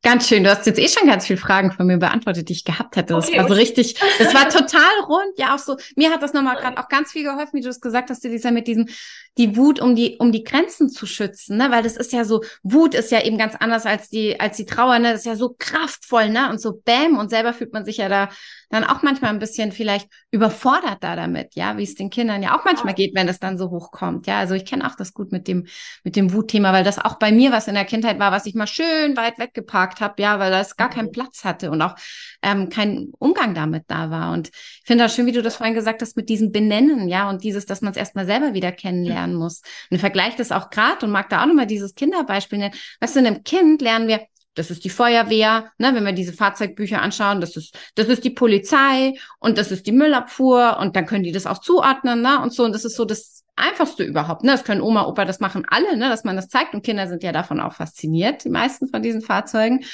Ganz 0.08 0.26
schön. 0.26 0.42
Du 0.42 0.48
hast 0.48 0.64
jetzt 0.64 0.78
eh 0.78 0.88
schon 0.88 1.06
ganz 1.06 1.26
viele 1.26 1.38
Fragen 1.38 1.70
von 1.70 1.86
mir 1.86 1.98
beantwortet, 1.98 2.48
die 2.48 2.54
ich 2.54 2.64
gehabt 2.64 2.96
hätte. 2.96 3.12
Das 3.12 3.28
okay, 3.28 3.40
war 3.40 3.46
so 3.46 3.52
richtig, 3.52 3.94
das 4.18 4.32
war 4.32 4.48
total 4.48 5.00
rund. 5.06 5.36
Ja, 5.36 5.54
auch 5.54 5.58
so, 5.58 5.76
mir 5.96 6.10
hat 6.10 6.22
das 6.22 6.32
nochmal 6.32 6.56
gerade 6.56 6.78
auch 6.78 6.88
ganz 6.88 7.12
viel 7.12 7.24
geholfen, 7.24 7.50
wie 7.52 7.60
du 7.60 7.68
es 7.68 7.78
gesagt 7.78 8.08
hast, 8.08 8.24
Lisa, 8.24 8.50
mit 8.50 8.66
diesem, 8.68 8.88
die 9.36 9.54
Wut, 9.54 9.80
um 9.80 9.94
die, 9.94 10.16
um 10.18 10.32
die 10.32 10.44
Grenzen 10.44 10.88
zu 10.88 11.04
schützen, 11.04 11.58
ne? 11.58 11.70
Weil 11.70 11.82
das 11.82 11.98
ist 11.98 12.14
ja 12.14 12.24
so, 12.24 12.42
Wut 12.62 12.94
ist 12.94 13.10
ja 13.10 13.22
eben 13.22 13.36
ganz 13.36 13.54
anders 13.54 13.84
als 13.84 14.08
die, 14.08 14.40
als 14.40 14.56
die 14.56 14.64
Trauer, 14.64 14.98
ne? 14.98 15.12
Das 15.12 15.20
ist 15.20 15.26
ja 15.26 15.36
so 15.36 15.54
kraftvoll, 15.58 16.30
ne? 16.30 16.48
Und 16.48 16.58
so 16.58 16.72
bäm 16.72 17.18
und 17.18 17.28
selber 17.28 17.52
fühlt 17.52 17.74
man 17.74 17.84
sich 17.84 17.98
ja 17.98 18.08
da 18.08 18.30
dann 18.68 18.84
auch 18.84 19.02
manchmal 19.02 19.30
ein 19.30 19.38
bisschen 19.38 19.72
vielleicht 19.72 20.08
überfordert 20.30 20.98
da 21.00 21.16
damit, 21.16 21.54
ja, 21.54 21.76
wie 21.76 21.82
es 21.82 21.94
den 21.94 22.10
Kindern 22.10 22.42
ja 22.42 22.58
auch 22.58 22.64
manchmal 22.64 22.94
geht, 22.94 23.14
wenn 23.14 23.28
es 23.28 23.40
dann 23.40 23.58
so 23.58 23.70
hochkommt. 23.70 24.26
Ja, 24.26 24.38
also 24.38 24.54
ich 24.54 24.64
kenne 24.64 24.86
auch 24.86 24.94
das 24.94 25.14
gut 25.14 25.32
mit 25.32 25.48
dem, 25.48 25.66
mit 26.04 26.16
dem 26.16 26.32
Wutthema, 26.32 26.72
weil 26.72 26.84
das 26.84 26.98
auch 26.98 27.18
bei 27.18 27.32
mir 27.32 27.52
was 27.52 27.68
in 27.68 27.74
der 27.74 27.84
Kindheit 27.84 28.18
war, 28.18 28.32
was 28.32 28.46
ich 28.46 28.54
mal 28.54 28.66
schön 28.66 29.16
weit 29.16 29.38
weggeparkt 29.38 30.00
habe, 30.00 30.20
ja, 30.20 30.38
weil 30.38 30.50
das 30.50 30.76
gar 30.76 30.90
keinen 30.90 31.12
Platz 31.12 31.44
hatte 31.44 31.70
und 31.70 31.80
auch 31.80 31.94
ähm, 32.42 32.68
kein 32.68 33.08
Umgang 33.18 33.54
damit 33.54 33.84
da 33.88 34.10
war. 34.10 34.32
Und 34.32 34.48
ich 34.48 34.82
finde 34.84 35.04
das 35.04 35.14
schön, 35.14 35.26
wie 35.26 35.32
du 35.32 35.42
das 35.42 35.56
vorhin 35.56 35.74
gesagt 35.74 36.02
hast, 36.02 36.16
mit 36.16 36.28
diesem 36.28 36.52
Benennen, 36.52 37.08
ja, 37.08 37.28
und 37.28 37.44
dieses, 37.44 37.66
dass 37.66 37.80
man 37.80 37.92
es 37.92 37.96
erstmal 37.96 38.26
selber 38.26 38.54
wieder 38.54 38.72
kennenlernen 38.72 39.36
muss. 39.36 39.62
Und 39.90 39.98
vergleicht 39.98 40.38
das 40.38 40.52
auch 40.52 40.70
gerade 40.70 41.06
und 41.06 41.12
mag 41.12 41.28
da 41.28 41.42
auch 41.42 41.46
nochmal 41.46 41.66
dieses 41.66 41.94
Kinderbeispiel 41.94 42.58
nennen. 42.58 42.74
Weißt 43.00 43.16
du, 43.16 43.20
in 43.20 43.26
einem 43.26 43.44
Kind 43.44 43.82
lernen 43.82 44.08
wir, 44.08 44.20
das 44.58 44.70
ist 44.70 44.84
die 44.84 44.90
Feuerwehr, 44.90 45.70
ne, 45.78 45.94
wenn 45.94 46.04
wir 46.04 46.12
diese 46.12 46.32
Fahrzeugbücher 46.32 47.00
anschauen, 47.00 47.40
das 47.40 47.56
ist, 47.56 47.78
das 47.94 48.08
ist 48.08 48.24
die 48.24 48.30
Polizei 48.30 49.14
und 49.38 49.56
das 49.58 49.70
ist 49.70 49.86
die 49.86 49.92
Müllabfuhr 49.92 50.78
und 50.80 50.96
dann 50.96 51.06
können 51.06 51.24
die 51.24 51.32
das 51.32 51.46
auch 51.46 51.58
zuordnen, 51.58 52.22
ne, 52.22 52.40
und 52.42 52.52
so. 52.52 52.64
Und 52.64 52.74
das 52.74 52.84
ist 52.84 52.96
so 52.96 53.04
das 53.04 53.44
Einfachste 53.56 54.04
überhaupt, 54.04 54.44
ne. 54.44 54.52
Das 54.52 54.64
können 54.64 54.80
Oma, 54.80 55.06
Opa, 55.06 55.24
das 55.24 55.40
machen 55.40 55.64
alle, 55.68 55.96
ne, 55.96 56.08
dass 56.08 56.24
man 56.24 56.36
das 56.36 56.48
zeigt 56.48 56.74
und 56.74 56.84
Kinder 56.84 57.08
sind 57.08 57.22
ja 57.22 57.32
davon 57.32 57.60
auch 57.60 57.72
fasziniert, 57.72 58.44
die 58.44 58.50
meisten 58.50 58.88
von 58.88 59.02
diesen 59.02 59.22
Fahrzeugen. 59.22 59.84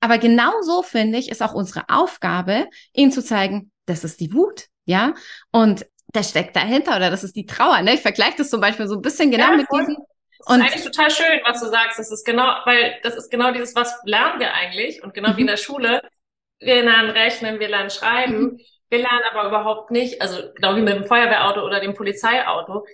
Aber 0.00 0.18
genau 0.18 0.52
so, 0.62 0.82
finde 0.82 1.18
ich, 1.18 1.30
ist 1.30 1.42
auch 1.42 1.54
unsere 1.54 1.84
Aufgabe, 1.88 2.68
ihnen 2.92 3.12
zu 3.12 3.22
zeigen, 3.22 3.70
das 3.86 4.04
ist 4.04 4.20
die 4.20 4.32
Wut, 4.32 4.66
ja. 4.84 5.14
Und 5.52 5.86
das 6.12 6.30
steckt 6.30 6.56
dahinter 6.56 6.96
oder 6.96 7.10
das 7.10 7.24
ist 7.24 7.36
die 7.36 7.46
Trauer, 7.46 7.82
ne. 7.82 7.94
Ich 7.94 8.00
vergleiche 8.00 8.38
das 8.38 8.50
zum 8.50 8.60
Beispiel 8.60 8.88
so 8.88 8.96
ein 8.96 9.02
bisschen 9.02 9.30
genau 9.30 9.50
ja, 9.50 9.56
mit 9.56 9.66
diesen 9.72 9.96
das 10.38 10.46
und 10.48 10.60
ist 10.60 10.66
eigentlich 10.66 10.84
total 10.84 11.10
schön, 11.10 11.40
was 11.44 11.60
du 11.60 11.66
sagst. 11.66 11.98
Das 11.98 12.10
ist 12.10 12.24
genau, 12.24 12.46
weil 12.64 12.98
das 13.02 13.16
ist 13.16 13.30
genau 13.30 13.52
dieses, 13.52 13.74
was 13.74 13.98
lernen 14.04 14.40
wir 14.40 14.52
eigentlich? 14.54 15.02
Und 15.02 15.14
genau 15.14 15.30
mhm. 15.30 15.36
wie 15.36 15.40
in 15.42 15.46
der 15.46 15.56
Schule. 15.56 16.02
Wir 16.58 16.82
lernen 16.82 17.10
rechnen, 17.10 17.60
wir 17.60 17.68
lernen 17.68 17.90
schreiben. 17.90 18.40
Mhm. 18.40 18.60
Wir 18.88 18.98
lernen 18.98 19.22
aber 19.32 19.48
überhaupt 19.48 19.90
nicht, 19.90 20.22
also 20.22 20.52
genau 20.54 20.76
wie 20.76 20.82
mit 20.82 20.94
dem 20.94 21.04
Feuerwehrauto 21.04 21.64
oder 21.64 21.80
dem 21.80 21.94
Polizeiauto. 21.94 22.86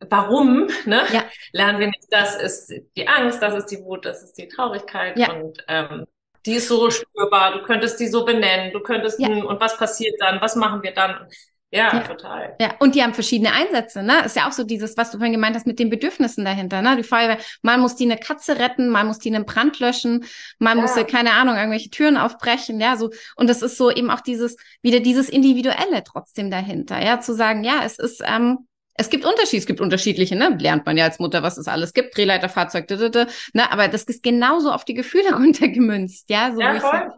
Warum, 0.00 0.68
ne? 0.84 1.04
Ja. 1.12 1.24
Lernen 1.52 1.78
wir 1.78 1.86
nicht, 1.86 2.06
das 2.10 2.36
ist 2.36 2.72
die 2.96 3.08
Angst, 3.08 3.42
das 3.42 3.54
ist 3.54 3.66
die 3.66 3.82
Wut, 3.82 4.04
das 4.04 4.22
ist 4.22 4.34
die 4.34 4.48
Traurigkeit 4.48 5.18
ja. 5.18 5.32
und 5.32 5.64
ähm, 5.68 6.06
die 6.44 6.54
ist 6.54 6.68
so 6.68 6.90
spürbar, 6.90 7.52
du 7.52 7.62
könntest 7.64 7.98
die 7.98 8.06
so 8.06 8.24
benennen, 8.24 8.72
du 8.72 8.80
könntest, 8.80 9.18
ja. 9.18 9.28
und 9.28 9.60
was 9.60 9.76
passiert 9.76 10.14
dann, 10.20 10.40
was 10.40 10.54
machen 10.54 10.82
wir 10.82 10.92
dann? 10.92 11.28
Ja, 11.72 11.92
ja, 11.92 12.00
total. 12.00 12.54
Ja, 12.60 12.74
und 12.78 12.94
die 12.94 13.02
haben 13.02 13.12
verschiedene 13.12 13.52
Einsätze, 13.52 14.02
ne? 14.02 14.24
Ist 14.24 14.36
ja 14.36 14.46
auch 14.46 14.52
so 14.52 14.62
dieses, 14.62 14.96
was 14.96 15.10
du 15.10 15.18
vorhin 15.18 15.32
gemeint 15.32 15.56
hast 15.56 15.66
mit 15.66 15.80
den 15.80 15.90
Bedürfnissen 15.90 16.44
dahinter, 16.44 16.80
ne? 16.80 16.96
Die 16.96 17.02
Feuerwehr, 17.02 17.38
mal 17.62 17.76
muss 17.76 17.96
die 17.96 18.04
eine 18.04 18.18
Katze 18.18 18.58
retten, 18.58 18.88
mal 18.88 19.04
muss 19.04 19.18
die 19.18 19.34
einen 19.34 19.44
Brand 19.44 19.80
löschen, 19.80 20.24
mal 20.60 20.76
ja. 20.76 20.82
muss 20.82 20.94
sie, 20.94 21.04
keine 21.04 21.32
Ahnung, 21.32 21.56
irgendwelche 21.56 21.90
Türen 21.90 22.16
aufbrechen, 22.16 22.80
ja, 22.80 22.96
so. 22.96 23.10
Und 23.34 23.50
das 23.50 23.62
ist 23.62 23.76
so 23.76 23.90
eben 23.90 24.10
auch 24.10 24.20
dieses, 24.20 24.56
wieder 24.80 25.00
dieses 25.00 25.28
Individuelle 25.28 26.04
trotzdem 26.04 26.52
dahinter, 26.52 27.04
ja, 27.04 27.18
zu 27.20 27.34
sagen, 27.34 27.64
ja, 27.64 27.82
es 27.84 27.98
ist, 27.98 28.22
ähm, 28.24 28.68
es 28.94 29.10
gibt 29.10 29.24
Unterschiede, 29.24 29.58
es 29.58 29.66
gibt 29.66 29.80
unterschiedliche, 29.80 30.36
ne? 30.36 30.56
Lernt 30.60 30.86
man 30.86 30.96
ja 30.96 31.04
als 31.04 31.18
Mutter, 31.18 31.42
was 31.42 31.58
es 31.58 31.66
alles 31.66 31.92
gibt, 31.94 32.16
Drehleiterfahrzeug, 32.16 32.88
ne? 32.88 33.72
Aber 33.72 33.88
das 33.88 34.04
ist 34.04 34.22
genauso 34.22 34.70
auf 34.70 34.84
die 34.84 34.94
Gefühle 34.94 35.32
runtergemünzt, 35.34 36.30
ja? 36.30 36.52
So 36.54 36.60
ja, 36.60 36.78
voll. 36.78 37.12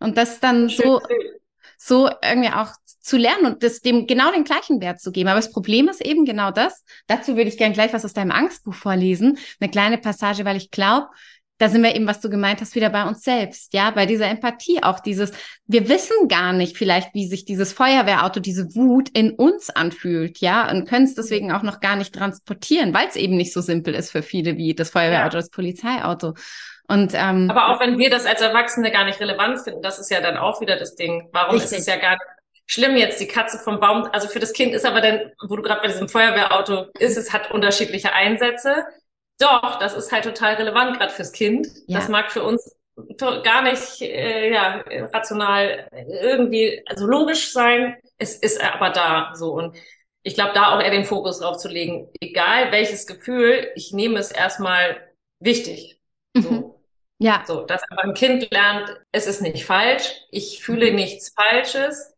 Und 0.00 0.16
das 0.16 0.40
dann 0.40 0.70
so, 0.70 1.00
so 1.84 2.08
irgendwie 2.22 2.50
auch 2.50 2.68
zu 3.00 3.16
lernen 3.16 3.46
und 3.46 3.62
das 3.62 3.80
dem 3.80 4.06
genau 4.06 4.30
den 4.30 4.44
gleichen 4.44 4.80
Wert 4.80 5.00
zu 5.00 5.10
geben. 5.10 5.28
Aber 5.28 5.40
das 5.40 5.50
Problem 5.50 5.88
ist 5.88 6.00
eben 6.00 6.24
genau 6.24 6.52
das. 6.52 6.84
Dazu 7.08 7.36
würde 7.36 7.48
ich 7.48 7.58
gerne 7.58 7.74
gleich 7.74 7.92
was 7.92 8.04
aus 8.04 8.12
deinem 8.12 8.30
Angstbuch 8.30 8.74
vorlesen. 8.74 9.38
Eine 9.60 9.70
kleine 9.70 9.98
Passage, 9.98 10.44
weil 10.44 10.56
ich 10.56 10.70
glaube, 10.70 11.08
da 11.58 11.68
sind 11.68 11.82
wir 11.82 11.94
eben, 11.94 12.06
was 12.06 12.20
du 12.20 12.28
gemeint 12.28 12.60
hast, 12.60 12.74
wieder 12.74 12.90
bei 12.90 13.04
uns 13.04 13.22
selbst, 13.22 13.72
ja, 13.72 13.90
bei 13.92 14.04
dieser 14.04 14.28
Empathie 14.28 14.82
auch 14.82 14.98
dieses, 14.98 15.30
wir 15.66 15.88
wissen 15.88 16.26
gar 16.26 16.52
nicht 16.52 16.76
vielleicht, 16.76 17.14
wie 17.14 17.28
sich 17.28 17.44
dieses 17.44 17.72
Feuerwehrauto, 17.72 18.40
diese 18.40 18.74
Wut 18.74 19.10
in 19.10 19.30
uns 19.30 19.70
anfühlt, 19.70 20.38
ja, 20.38 20.68
und 20.68 20.88
können 20.88 21.04
es 21.04 21.14
deswegen 21.14 21.52
auch 21.52 21.62
noch 21.62 21.78
gar 21.78 21.94
nicht 21.94 22.14
transportieren, 22.14 22.92
weil 22.94 23.06
es 23.06 23.14
eben 23.14 23.36
nicht 23.36 23.52
so 23.52 23.60
simpel 23.60 23.94
ist 23.94 24.10
für 24.10 24.22
viele 24.22 24.56
wie 24.56 24.74
das 24.74 24.90
Feuerwehrauto, 24.90 25.36
ja. 25.36 25.40
das 25.40 25.50
Polizeiauto. 25.50 26.34
Und, 26.88 27.12
ähm, 27.14 27.48
Aber 27.50 27.70
auch 27.70 27.80
wenn 27.80 27.98
wir 27.98 28.10
das 28.10 28.26
als 28.26 28.40
Erwachsene 28.40 28.90
gar 28.90 29.04
nicht 29.04 29.20
relevant 29.20 29.60
finden, 29.60 29.82
das 29.82 29.98
ist 29.98 30.10
ja 30.10 30.20
dann 30.20 30.36
auch 30.36 30.60
wieder 30.60 30.76
das 30.76 30.94
Ding. 30.94 31.28
Warum 31.32 31.54
richtig. 31.54 31.72
ist 31.72 31.80
es 31.80 31.86
ja 31.86 31.96
gar 31.96 32.12
nicht 32.12 32.22
schlimm 32.66 32.96
jetzt 32.96 33.20
die 33.20 33.26
Katze 33.26 33.58
vom 33.58 33.80
Baum? 33.80 34.08
Also 34.12 34.28
für 34.28 34.40
das 34.40 34.52
Kind 34.52 34.74
ist 34.74 34.84
aber 34.84 35.00
dann, 35.00 35.32
wo 35.48 35.56
du 35.56 35.62
gerade 35.62 35.80
bei 35.80 35.88
diesem 35.88 36.08
Feuerwehrauto 36.08 36.86
ist, 36.98 37.16
es 37.16 37.32
hat 37.32 37.50
unterschiedliche 37.50 38.12
Einsätze. 38.12 38.84
Doch, 39.38 39.78
das 39.78 39.94
ist 39.94 40.12
halt 40.12 40.24
total 40.24 40.54
relevant, 40.54 40.98
gerade 40.98 41.12
fürs 41.12 41.32
Kind. 41.32 41.66
Ja. 41.86 41.98
Das 41.98 42.08
mag 42.08 42.30
für 42.30 42.42
uns 42.42 42.76
gar 43.42 43.62
nicht 43.62 44.02
äh, 44.02 44.52
ja, 44.52 44.84
rational 45.12 45.88
irgendwie, 45.92 46.82
also 46.86 47.06
logisch 47.06 47.52
sein. 47.52 47.96
Es 48.18 48.36
ist 48.36 48.62
aber 48.62 48.90
da 48.90 49.32
so. 49.34 49.52
Und 49.52 49.76
ich 50.22 50.34
glaube, 50.34 50.52
da 50.54 50.74
auch 50.74 50.80
eher 50.80 50.90
den 50.90 51.04
Fokus 51.04 51.40
drauf 51.40 51.56
zu 51.56 51.68
legen. 51.68 52.10
Egal 52.20 52.70
welches 52.70 53.06
Gefühl, 53.06 53.70
ich 53.74 53.92
nehme 53.92 54.18
es 54.18 54.30
erstmal 54.30 55.00
wichtig. 55.40 55.98
So. 56.36 56.50
Mhm. 56.50 56.72
Ja. 57.18 57.44
So, 57.46 57.62
dass 57.62 57.82
aber 57.90 58.04
ein 58.04 58.14
Kind 58.14 58.50
lernt, 58.50 59.00
es 59.12 59.26
ist 59.26 59.42
nicht 59.42 59.64
falsch, 59.64 60.12
ich 60.30 60.62
fühle 60.62 60.90
mhm. 60.90 60.96
nichts 60.96 61.34
Falsches, 61.34 62.12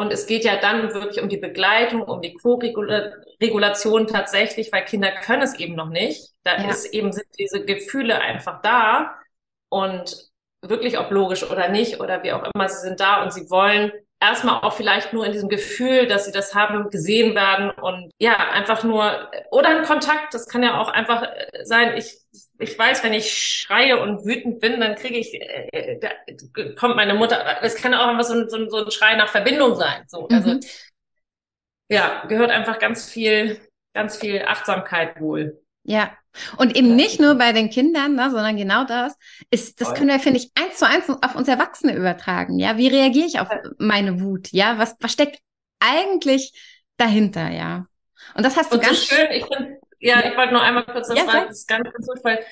und 0.00 0.14
es 0.14 0.26
geht 0.26 0.44
ja 0.44 0.56
dann 0.56 0.94
wirklich 0.94 1.20
um 1.20 1.28
die 1.28 1.36
Begleitung, 1.36 2.00
um 2.00 2.22
die 2.22 2.32
Co-Regulation 2.32 4.06
tatsächlich, 4.06 4.72
weil 4.72 4.86
Kinder 4.86 5.12
können 5.12 5.42
es 5.42 5.58
eben 5.58 5.74
noch 5.74 5.90
nicht. 5.90 6.30
Da 6.42 6.56
ja. 6.56 6.70
ist 6.70 6.86
eben, 6.94 7.12
sind 7.12 7.26
diese 7.38 7.66
Gefühle 7.66 8.18
einfach 8.18 8.62
da 8.62 9.18
und 9.68 10.30
wirklich 10.62 10.98
ob 10.98 11.10
logisch 11.10 11.42
oder 11.42 11.68
nicht 11.68 12.00
oder 12.00 12.22
wie 12.22 12.32
auch 12.32 12.50
immer, 12.54 12.66
sie 12.70 12.80
sind 12.80 12.98
da 12.98 13.22
und 13.22 13.34
sie 13.34 13.50
wollen 13.50 13.92
erstmal 14.20 14.62
auch 14.62 14.74
vielleicht 14.74 15.12
nur 15.12 15.24
in 15.24 15.32
diesem 15.32 15.48
Gefühl, 15.48 16.06
dass 16.06 16.26
sie 16.26 16.32
das 16.32 16.54
haben, 16.54 16.90
gesehen 16.90 17.34
werden 17.34 17.70
und 17.70 18.12
ja, 18.18 18.36
einfach 18.36 18.84
nur, 18.84 19.30
oder 19.50 19.70
ein 19.70 19.84
Kontakt, 19.84 20.34
das 20.34 20.46
kann 20.46 20.62
ja 20.62 20.78
auch 20.78 20.88
einfach 20.88 21.26
sein, 21.64 21.96
ich, 21.96 22.18
ich 22.58 22.78
weiß, 22.78 23.02
wenn 23.02 23.14
ich 23.14 23.32
schreie 23.32 24.00
und 24.00 24.26
wütend 24.26 24.60
bin, 24.60 24.78
dann 24.78 24.94
kriege 24.94 25.16
ich, 25.16 25.34
äh, 25.34 25.98
da 25.98 26.10
kommt 26.78 26.96
meine 26.96 27.14
Mutter, 27.14 27.62
es 27.62 27.76
kann 27.76 27.94
auch 27.94 28.08
einfach 28.08 28.24
so 28.24 28.34
ein, 28.34 28.50
so 28.50 28.56
ein, 28.56 28.68
so 28.68 28.84
ein 28.84 28.90
Schrei 28.90 29.16
nach 29.16 29.28
Verbindung 29.28 29.74
sein, 29.74 30.04
so, 30.06 30.28
also, 30.28 30.50
mhm. 30.50 30.60
ja, 31.88 32.24
gehört 32.26 32.50
einfach 32.50 32.78
ganz 32.78 33.10
viel, 33.10 33.58
ganz 33.94 34.18
viel 34.18 34.42
Achtsamkeit 34.42 35.18
wohl. 35.20 35.62
Ja, 35.84 36.12
und 36.56 36.76
eben 36.76 36.94
nicht 36.94 37.20
nur 37.20 37.34
bei 37.34 37.52
den 37.52 37.70
Kindern, 37.70 38.14
ne, 38.14 38.30
sondern 38.30 38.56
genau 38.56 38.84
das 38.84 39.16
ist, 39.50 39.80
das 39.80 39.94
können 39.94 40.08
wir, 40.08 40.20
finde 40.20 40.38
ich, 40.38 40.50
eins 40.54 40.78
zu 40.78 40.86
eins 40.86 41.08
auf 41.08 41.34
uns 41.34 41.48
Erwachsene 41.48 41.94
übertragen. 41.94 42.58
Ja, 42.58 42.76
wie 42.76 42.88
reagiere 42.88 43.26
ich 43.26 43.40
auf 43.40 43.48
meine 43.78 44.20
Wut? 44.20 44.48
Ja, 44.52 44.78
was, 44.78 44.96
was 45.00 45.12
steckt 45.12 45.40
eigentlich 45.80 46.52
dahinter? 46.96 47.50
Ja, 47.50 47.86
und 48.34 48.44
das 48.44 48.56
hast 48.56 48.72
du 48.72 48.76
und 48.76 48.84
ganz 48.84 49.04
schön. 49.04 49.30
Ich 49.32 49.44
finde, 49.44 49.78
ja, 49.98 50.24
ich 50.24 50.36
wollte 50.36 50.52
nur 50.52 50.62
einmal 50.62 50.84
kurz 50.84 51.08
das 51.08 51.18
ja, 51.18 51.24
sagen, 51.24 51.46
das 51.48 51.58
ist 51.58 51.68
ganz, 51.68 51.90
ganz 51.92 52.06
gut, 52.06 52.24
weil 52.24 52.44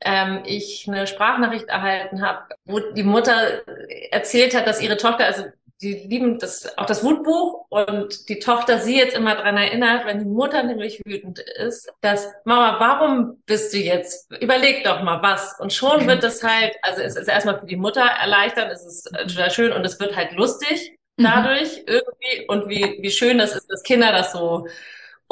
ähm, 0.00 0.42
ich 0.44 0.86
eine 0.88 1.06
Sprachnachricht 1.06 1.68
erhalten 1.68 2.22
habe, 2.22 2.54
wo 2.64 2.80
die 2.80 3.02
Mutter 3.02 3.62
erzählt 4.10 4.54
hat, 4.54 4.66
dass 4.66 4.82
ihre 4.82 4.96
Tochter, 4.96 5.24
also 5.24 5.44
die 5.82 5.94
lieben 5.94 6.38
das, 6.38 6.78
auch 6.78 6.86
das 6.86 7.02
Wutbuch 7.02 7.66
und 7.68 8.28
die 8.28 8.38
Tochter 8.38 8.78
sie 8.78 8.96
jetzt 8.96 9.16
immer 9.16 9.34
dran 9.34 9.56
erinnert, 9.56 10.06
wenn 10.06 10.20
die 10.20 10.24
Mutter 10.24 10.62
nämlich 10.62 11.00
wütend 11.04 11.40
ist, 11.40 11.92
dass 12.00 12.28
Mama, 12.44 12.78
warum 12.78 13.42
bist 13.46 13.74
du 13.74 13.78
jetzt? 13.78 14.30
Überleg 14.40 14.84
doch 14.84 15.02
mal 15.02 15.22
was. 15.22 15.58
Und 15.58 15.72
schon 15.72 16.06
wird 16.06 16.22
das 16.22 16.42
halt, 16.42 16.76
also 16.82 17.02
es 17.02 17.16
ist 17.16 17.28
erstmal 17.28 17.58
für 17.58 17.66
die 17.66 17.76
Mutter 17.76 18.02
erleichtern, 18.02 18.70
es 18.70 18.86
ist 18.86 19.10
total 19.10 19.50
schön 19.50 19.72
und 19.72 19.84
es 19.84 19.98
wird 19.98 20.14
halt 20.14 20.32
lustig 20.32 20.96
mhm. 21.16 21.24
dadurch 21.24 21.78
mhm. 21.78 21.84
irgendwie 21.86 22.46
und 22.46 22.68
wie, 22.68 22.98
wie 23.00 23.10
schön 23.10 23.38
das 23.38 23.56
ist, 23.56 23.68
dass 23.68 23.82
Kinder 23.82 24.12
das 24.12 24.32
so 24.32 24.68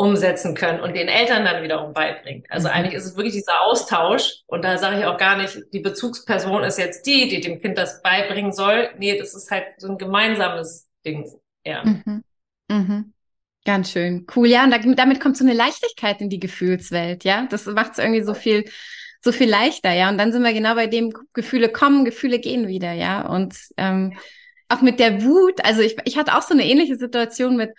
umsetzen 0.01 0.55
können 0.55 0.81
und 0.81 0.97
den 0.97 1.09
Eltern 1.09 1.45
dann 1.45 1.63
wiederum 1.63 1.93
beibringen. 1.93 2.45
Also 2.49 2.69
mhm. 2.69 2.75
eigentlich 2.75 2.95
ist 2.95 3.05
es 3.05 3.17
wirklich 3.17 3.35
dieser 3.35 3.61
Austausch 3.67 4.43
und 4.47 4.65
da 4.65 4.79
sage 4.79 4.99
ich 4.99 5.05
auch 5.05 5.19
gar 5.19 5.37
nicht, 5.37 5.59
die 5.75 5.81
Bezugsperson 5.81 6.65
ist 6.65 6.79
jetzt 6.79 7.07
die, 7.07 7.29
die 7.29 7.41
dem 7.41 7.61
Kind 7.61 7.77
das 7.77 8.01
beibringen 8.01 8.53
soll. 8.53 8.89
Nee, 8.99 9.19
das 9.19 9.35
ist 9.35 9.51
halt 9.51 9.67
so 9.77 9.89
ein 9.89 9.99
gemeinsames 9.99 10.89
Ding. 11.05 11.31
Ja. 11.67 11.85
Mhm. 11.85 12.25
Mhm. 12.69 13.13
Ganz 13.67 13.93
schön. 13.93 14.27
Cool, 14.35 14.49
ja. 14.49 14.65
Und 14.65 14.99
damit 14.99 15.21
kommt 15.21 15.37
so 15.37 15.45
eine 15.45 15.53
Leichtigkeit 15.53 16.23
in 16.23 16.31
die 16.31 16.41
Gefühlswelt, 16.41 17.25
ja. 17.25 17.47
Das 17.51 17.67
macht 17.67 17.93
es 17.93 17.99
irgendwie 17.99 18.23
so 18.23 18.33
viel, 18.33 18.65
so 19.21 19.33
viel 19.33 19.51
leichter, 19.51 19.93
ja. 19.93 20.09
Und 20.09 20.17
dann 20.17 20.33
sind 20.33 20.43
wir 20.43 20.55
genau 20.55 20.75
bei 20.77 20.87
dem, 20.87 21.13
Gefühle 21.35 21.69
kommen, 21.69 22.07
Gefühle 22.07 22.39
gehen 22.39 22.69
wieder, 22.69 22.93
ja. 22.93 23.27
Und 23.29 23.55
ähm, 23.77 24.17
auch 24.71 24.81
mit 24.81 24.99
der 24.99 25.25
Wut, 25.25 25.63
also 25.63 25.83
ich, 25.83 25.99
ich 26.07 26.17
hatte 26.17 26.35
auch 26.35 26.43
so 26.43 26.55
eine 26.55 26.65
ähnliche 26.65 26.97
Situation 26.97 27.57
mit 27.57 27.73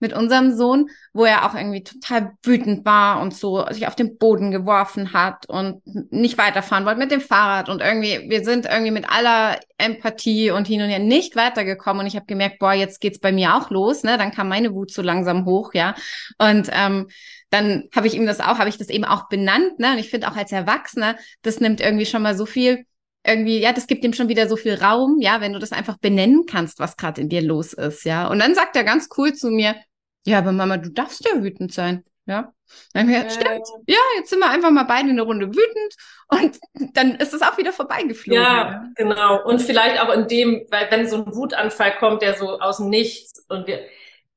mit 0.00 0.12
unserem 0.12 0.56
Sohn, 0.56 0.88
wo 1.12 1.24
er 1.24 1.44
auch 1.44 1.54
irgendwie 1.54 1.82
total 1.82 2.32
wütend 2.42 2.84
war 2.84 3.20
und 3.20 3.34
so 3.34 3.66
sich 3.70 3.86
auf 3.86 3.96
den 3.96 4.18
Boden 4.18 4.50
geworfen 4.50 5.12
hat 5.12 5.48
und 5.48 5.82
nicht 6.12 6.38
weiterfahren 6.38 6.84
wollte 6.84 7.00
mit 7.00 7.10
dem 7.10 7.20
Fahrrad 7.20 7.68
und 7.68 7.80
irgendwie 7.80 8.28
wir 8.28 8.44
sind 8.44 8.66
irgendwie 8.66 8.92
mit 8.92 9.10
aller 9.10 9.58
Empathie 9.76 10.50
und 10.50 10.66
hin 10.66 10.82
und 10.82 10.88
her 10.88 10.98
nicht 10.98 11.36
weitergekommen 11.36 12.00
und 12.02 12.06
ich 12.06 12.16
habe 12.16 12.26
gemerkt, 12.26 12.58
boah, 12.58 12.72
jetzt 12.72 13.00
geht's 13.00 13.18
bei 13.18 13.32
mir 13.32 13.56
auch 13.56 13.70
los, 13.70 14.02
ne? 14.02 14.18
Dann 14.18 14.32
kam 14.32 14.48
meine 14.48 14.72
Wut 14.72 14.92
so 14.92 15.02
langsam 15.02 15.44
hoch, 15.44 15.74
ja. 15.74 15.94
Und 16.38 16.68
ähm, 16.72 17.08
dann 17.50 17.88
habe 17.94 18.06
ich 18.06 18.14
ihm 18.14 18.26
das 18.26 18.40
auch, 18.40 18.58
habe 18.58 18.68
ich 18.68 18.78
das 18.78 18.88
eben 18.88 19.04
auch 19.04 19.28
benannt, 19.28 19.78
ne? 19.78 19.92
Und 19.92 19.98
ich 19.98 20.10
finde 20.10 20.30
auch 20.30 20.36
als 20.36 20.52
Erwachsener, 20.52 21.16
das 21.42 21.60
nimmt 21.60 21.80
irgendwie 21.80 22.06
schon 22.06 22.22
mal 22.22 22.36
so 22.36 22.46
viel 22.46 22.84
irgendwie, 23.26 23.58
ja, 23.60 23.72
das 23.72 23.86
gibt 23.86 24.04
ihm 24.04 24.12
schon 24.12 24.28
wieder 24.28 24.48
so 24.48 24.56
viel 24.56 24.74
Raum, 24.74 25.18
ja, 25.20 25.40
wenn 25.40 25.52
du 25.52 25.58
das 25.58 25.72
einfach 25.72 25.98
benennen 25.98 26.44
kannst, 26.46 26.78
was 26.78 26.96
gerade 26.96 27.20
in 27.20 27.28
dir 27.28 27.42
los 27.42 27.72
ist, 27.72 28.04
ja. 28.04 28.28
Und 28.28 28.38
dann 28.38 28.54
sagt 28.54 28.76
er 28.76 28.84
ganz 28.84 29.08
cool 29.16 29.34
zu 29.34 29.50
mir, 29.50 29.76
ja, 30.26 30.38
aber 30.38 30.52
Mama, 30.52 30.76
du 30.76 30.90
darfst 30.90 31.24
ja 31.24 31.42
wütend 31.42 31.72
sein. 31.72 32.04
Ja. 32.26 32.52
Dann 32.92 33.08
wir, 33.08 33.24
äh, 33.24 33.30
stimmt. 33.30 33.66
Ja, 33.86 33.96
jetzt 34.16 34.28
sind 34.30 34.40
wir 34.40 34.50
einfach 34.50 34.70
mal 34.70 34.84
beide 34.84 35.08
eine 35.08 35.22
Runde 35.22 35.46
wütend 35.48 35.94
und 36.28 36.58
dann 36.94 37.14
ist 37.16 37.32
es 37.32 37.42
auch 37.42 37.56
wieder 37.56 37.72
vorbeigeflogen. 37.72 38.42
Ja, 38.42 38.84
genau. 38.94 39.42
Und 39.44 39.62
vielleicht 39.62 40.00
auch 40.02 40.12
in 40.12 40.28
dem, 40.28 40.66
weil 40.70 40.90
wenn 40.90 41.08
so 41.08 41.24
ein 41.24 41.34
Wutanfall 41.34 41.96
kommt, 41.98 42.22
der 42.22 42.34
so 42.34 42.58
aus 42.60 42.76
dem 42.76 42.90
Nichts 42.90 43.44
und 43.48 43.66
wir, 43.66 43.80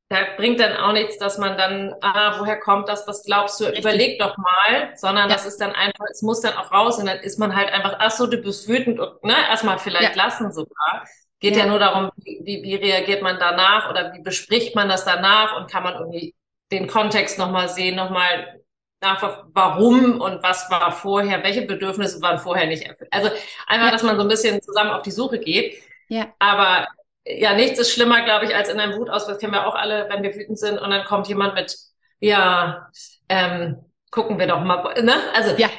da 0.08 0.20
bringt 0.38 0.60
dann 0.60 0.76
auch 0.76 0.94
nichts, 0.94 1.18
dass 1.18 1.38
man 1.38 1.58
dann, 1.58 1.94
ah, 2.02 2.40
woher 2.40 2.60
kommt 2.60 2.90
das, 2.90 3.08
was 3.08 3.24
glaubst 3.24 3.60
du, 3.60 3.66
Richtig. 3.66 3.80
überleg 3.80 4.20
doch 4.20 4.38
mal, 4.38 4.92
sondern 4.96 5.30
ja. 5.30 5.36
das 5.36 5.46
ist 5.46 5.60
dann 5.60 5.72
einfach, 5.72 6.06
es 6.12 6.22
muss 6.22 6.42
dann 6.42 6.54
auch 6.56 6.72
raus 6.72 6.98
und 6.98 7.08
dann 7.08 7.20
ist 7.20 7.40
man 7.40 7.56
halt 7.56 7.72
einfach, 7.72 7.96
ach 8.00 8.12
so, 8.12 8.28
du 8.28 8.38
bist 8.38 8.68
wütend 8.68 9.00
und, 9.00 9.24
ne, 9.24 9.36
erstmal 9.50 9.80
vielleicht 9.80 10.16
ja. 10.16 10.24
lassen 10.24 10.52
sogar. 10.52 11.06
Geht 11.42 11.56
ja, 11.56 11.64
ja 11.64 11.70
nur 11.70 11.80
darum, 11.80 12.12
wie, 12.18 12.62
wie 12.64 12.76
reagiert 12.76 13.22
man 13.22 13.38
danach 13.40 13.90
oder 13.90 14.14
wie 14.14 14.22
bespricht 14.22 14.76
man 14.76 14.88
das 14.88 15.06
danach 15.06 15.58
und 15.58 15.70
kann 15.70 15.84
man 15.84 15.96
irgendwie 15.96 16.36
den 16.72 16.88
Kontext 16.88 17.38
nochmal 17.38 17.68
sehen, 17.68 17.96
nochmal 17.96 18.62
nach, 19.02 19.44
warum 19.54 20.22
und 20.22 20.44
was 20.44 20.70
war 20.70 20.92
vorher, 20.92 21.44
welche 21.44 21.64
Bedürfnisse 21.64 22.22
waren 22.22 22.38
vorher 22.38 22.68
nicht 22.68 22.84
erfüllt. 22.84 23.12
Also 23.12 23.30
einfach, 23.66 23.88
ja. 23.88 23.92
dass 23.92 24.04
man 24.04 24.16
so 24.18 24.22
ein 24.22 24.28
bisschen 24.28 24.62
zusammen 24.62 24.92
auf 24.92 25.02
die 25.02 25.12
Suche 25.12 25.40
geht. 25.40 25.82
Ja. 26.10 26.32
Aber 26.38 26.88
ja, 27.26 27.56
nichts 27.56 27.80
ist 27.80 27.92
schlimmer, 27.92 28.24
glaube 28.24 28.46
ich, 28.46 28.56
als 28.56 28.70
in 28.70 28.80
einem 28.80 29.00
Wutausbruch, 29.00 29.40
kennen 29.40 29.54
wir 29.54 29.66
auch 29.66 29.76
alle, 29.76 30.08
wenn 30.10 30.22
wir 30.22 30.36
wütend 30.36 30.60
sind 30.60 30.78
und 30.78 30.92
dann 30.92 31.06
kommt 31.06 31.28
jemand 31.28 31.56
mit, 31.56 31.76
ja, 32.20 32.90
ähm, 33.30 33.84
gucken 34.12 34.38
wir 34.38 34.46
doch 34.46 34.62
mal, 34.62 35.02
ne? 35.02 35.16
Also 35.34 35.56
ja. 35.58 35.70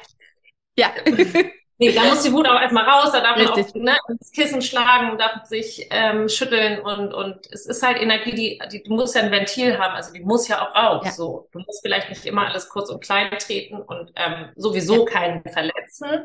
Ja. 0.76 0.90
Nee, 1.82 1.92
da 1.92 2.04
muss 2.04 2.22
die 2.22 2.32
Wut 2.32 2.46
auch 2.46 2.60
erstmal 2.60 2.88
raus, 2.88 3.10
da 3.12 3.20
darf 3.20 3.36
Richtig. 3.36 3.74
man 3.74 3.88
auch 3.88 4.08
ne, 4.08 4.14
ins 4.14 4.30
Kissen 4.30 4.62
schlagen, 4.62 5.18
darf 5.18 5.44
sich 5.46 5.88
ähm, 5.90 6.28
schütteln 6.28 6.80
und, 6.80 7.12
und 7.12 7.46
es 7.50 7.66
ist 7.66 7.82
halt 7.82 8.00
Energie, 8.00 8.30
die, 8.32 8.60
die, 8.70 8.82
die 8.84 8.90
muss 8.90 9.14
ja 9.14 9.22
ein 9.22 9.32
Ventil 9.32 9.78
haben, 9.78 9.94
also 9.94 10.12
die 10.12 10.20
muss 10.20 10.46
ja 10.46 10.62
auch 10.62 10.74
raus. 10.74 11.02
Ja. 11.04 11.10
So. 11.10 11.48
Du 11.50 11.58
musst 11.58 11.82
vielleicht 11.82 12.08
nicht 12.08 12.24
immer 12.24 12.46
alles 12.46 12.68
kurz 12.68 12.88
und 12.88 13.02
klein 13.02 13.30
treten 13.38 13.82
und 13.82 14.12
ähm, 14.14 14.50
sowieso 14.54 15.06
ja. 15.06 15.12
keinen 15.12 15.42
verletzen. 15.42 16.24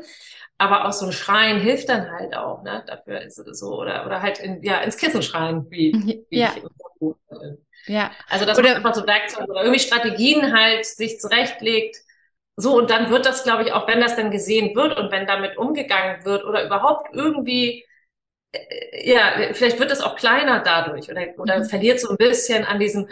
Aber 0.59 0.87
auch 0.87 0.93
so 0.93 1.07
ein 1.07 1.11
Schreien 1.11 1.59
hilft 1.59 1.89
dann 1.89 2.11
halt 2.11 2.35
auch, 2.35 2.63
ne? 2.63 2.83
Dafür 2.87 3.21
ist 3.21 3.37
es 3.37 3.59
so. 3.59 3.79
Oder, 3.79 4.05
oder 4.05 4.21
halt 4.21 4.39
in, 4.39 4.63
ja, 4.63 4.79
ins 4.81 4.97
Kissen 4.97 5.21
schreien, 5.21 5.65
wie, 5.69 6.25
wie 6.29 6.39
ja. 6.39 6.51
ich 6.55 6.63
im 6.63 6.69
Buch. 6.99 7.15
Ja. 7.85 8.11
Also 8.29 8.45
dass 8.45 8.57
oder, 8.57 8.69
man 8.69 8.77
einfach 8.77 8.95
so 8.95 9.07
Werkzeuge 9.07 9.51
oder 9.51 9.61
irgendwie 9.61 9.79
Strategien 9.79 10.53
halt 10.53 10.85
sich 10.85 11.19
zurechtlegt, 11.19 11.97
so, 12.59 12.75
und 12.75 12.89
dann 12.89 13.11
wird 13.11 13.27
das, 13.27 13.43
glaube 13.43 13.63
ich, 13.63 13.71
auch 13.71 13.87
wenn 13.87 14.01
das 14.01 14.15
dann 14.15 14.31
gesehen 14.31 14.75
wird 14.75 14.97
und 14.97 15.11
wenn 15.11 15.27
damit 15.27 15.57
umgegangen 15.57 16.25
wird 16.25 16.43
oder 16.43 16.65
überhaupt 16.65 17.13
irgendwie, 17.13 17.85
äh, 18.51 19.13
ja, 19.13 19.53
vielleicht 19.53 19.79
wird 19.79 19.91
es 19.91 20.01
auch 20.01 20.15
kleiner 20.15 20.59
dadurch 20.61 21.09
oder, 21.09 21.21
oder 21.37 21.59
mhm. 21.59 21.65
verliert 21.65 21.99
so 21.99 22.09
ein 22.09 22.17
bisschen 22.17 22.65
an 22.65 22.79
diesem, 22.79 23.07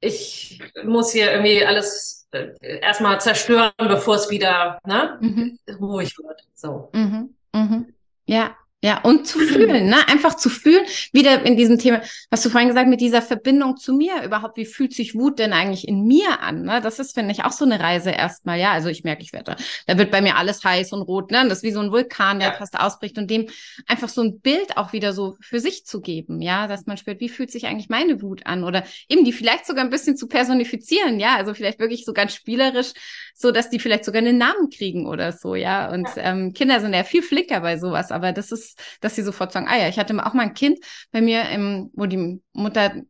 ich 0.00 0.60
muss 0.84 1.12
hier 1.12 1.32
irgendwie 1.32 1.64
alles 1.64 2.28
äh, 2.32 2.50
erstmal 2.60 3.18
zerstören, 3.22 3.72
bevor 3.78 4.16
es 4.16 4.28
wieder 4.28 4.78
ne, 4.86 5.16
mhm. 5.20 5.58
ruhig 5.80 6.14
wird. 6.18 6.42
So. 6.54 6.90
Mhm. 6.92 7.34
Mhm. 7.54 7.94
Ja, 8.26 8.54
ja, 8.82 9.00
und 9.02 9.26
zu 9.26 9.40
fühlen, 9.40 9.88
ne? 9.88 9.96
Einfach 10.08 10.36
zu 10.36 10.48
fühlen, 10.48 10.84
wieder 11.12 11.44
in 11.44 11.56
diesem 11.56 11.78
Thema, 11.78 12.00
was 12.30 12.42
du 12.42 12.50
vorhin 12.50 12.68
gesagt 12.68 12.88
mit 12.88 13.00
dieser 13.00 13.22
Verbindung 13.22 13.76
zu 13.76 13.92
mir 13.92 14.22
überhaupt, 14.22 14.56
wie 14.56 14.66
fühlt 14.66 14.92
sich 14.92 15.16
Wut 15.16 15.38
denn 15.38 15.52
eigentlich 15.52 15.88
in 15.88 16.06
mir 16.06 16.40
an? 16.40 16.62
Ne? 16.62 16.80
Das 16.80 16.98
ist, 16.98 17.14
finde 17.14 17.32
ich, 17.32 17.44
auch 17.44 17.52
so 17.52 17.64
eine 17.64 17.80
Reise 17.80 18.10
erstmal, 18.10 18.58
ja. 18.58 18.72
Also 18.72 18.88
ich 18.88 19.02
merke, 19.02 19.22
ich 19.22 19.32
werde, 19.32 19.56
da 19.86 19.98
wird 19.98 20.12
bei 20.12 20.20
mir 20.20 20.36
alles 20.36 20.62
heiß 20.62 20.92
und 20.92 21.02
rot, 21.02 21.30
ne? 21.32 21.44
Das 21.48 21.58
ist 21.58 21.64
wie 21.64 21.72
so 21.72 21.80
ein 21.80 21.90
Vulkan, 21.90 22.38
der 22.38 22.50
ja. 22.50 22.54
fast 22.54 22.78
ausbricht 22.78 23.18
und 23.18 23.30
dem 23.30 23.46
einfach 23.86 24.08
so 24.08 24.22
ein 24.22 24.40
Bild 24.40 24.76
auch 24.76 24.92
wieder 24.92 25.12
so 25.12 25.36
für 25.40 25.60
sich 25.60 25.84
zu 25.84 26.00
geben, 26.00 26.40
ja, 26.40 26.68
dass 26.68 26.86
man 26.86 26.96
spürt, 26.96 27.20
wie 27.20 27.28
fühlt 27.28 27.50
sich 27.50 27.66
eigentlich 27.66 27.88
meine 27.88 28.22
Wut 28.22 28.46
an? 28.46 28.62
Oder 28.62 28.84
eben 29.08 29.24
die 29.24 29.32
vielleicht 29.32 29.66
sogar 29.66 29.84
ein 29.84 29.90
bisschen 29.90 30.16
zu 30.16 30.28
personifizieren, 30.28 31.18
ja, 31.18 31.36
also 31.36 31.54
vielleicht 31.54 31.80
wirklich 31.80 32.04
so 32.04 32.12
ganz 32.12 32.34
spielerisch, 32.34 32.92
so 33.34 33.50
dass 33.50 33.70
die 33.70 33.80
vielleicht 33.80 34.04
sogar 34.04 34.20
einen 34.20 34.38
Namen 34.38 34.70
kriegen 34.70 35.06
oder 35.06 35.32
so, 35.32 35.54
ja. 35.54 35.90
Und. 35.90 36.08
Ähm, 36.16 36.52
Kinder 36.58 36.80
sind 36.80 36.92
ja 36.92 37.04
viel 37.04 37.22
flicker 37.22 37.60
bei 37.60 37.78
sowas, 37.78 38.10
aber 38.10 38.32
das 38.32 38.50
ist 38.52 38.67
dass 39.00 39.14
sie 39.14 39.22
sofort 39.22 39.52
sagen, 39.52 39.66
ah 39.68 39.76
ja, 39.76 39.88
ich 39.88 39.98
hatte 39.98 40.14
auch 40.24 40.34
mal 40.34 40.42
ein 40.42 40.54
Kind 40.54 40.78
bei 41.12 41.20
mir, 41.20 41.48
im, 41.50 41.90
wo 41.94 42.06
die 42.06 42.42
Mutter 42.52 43.02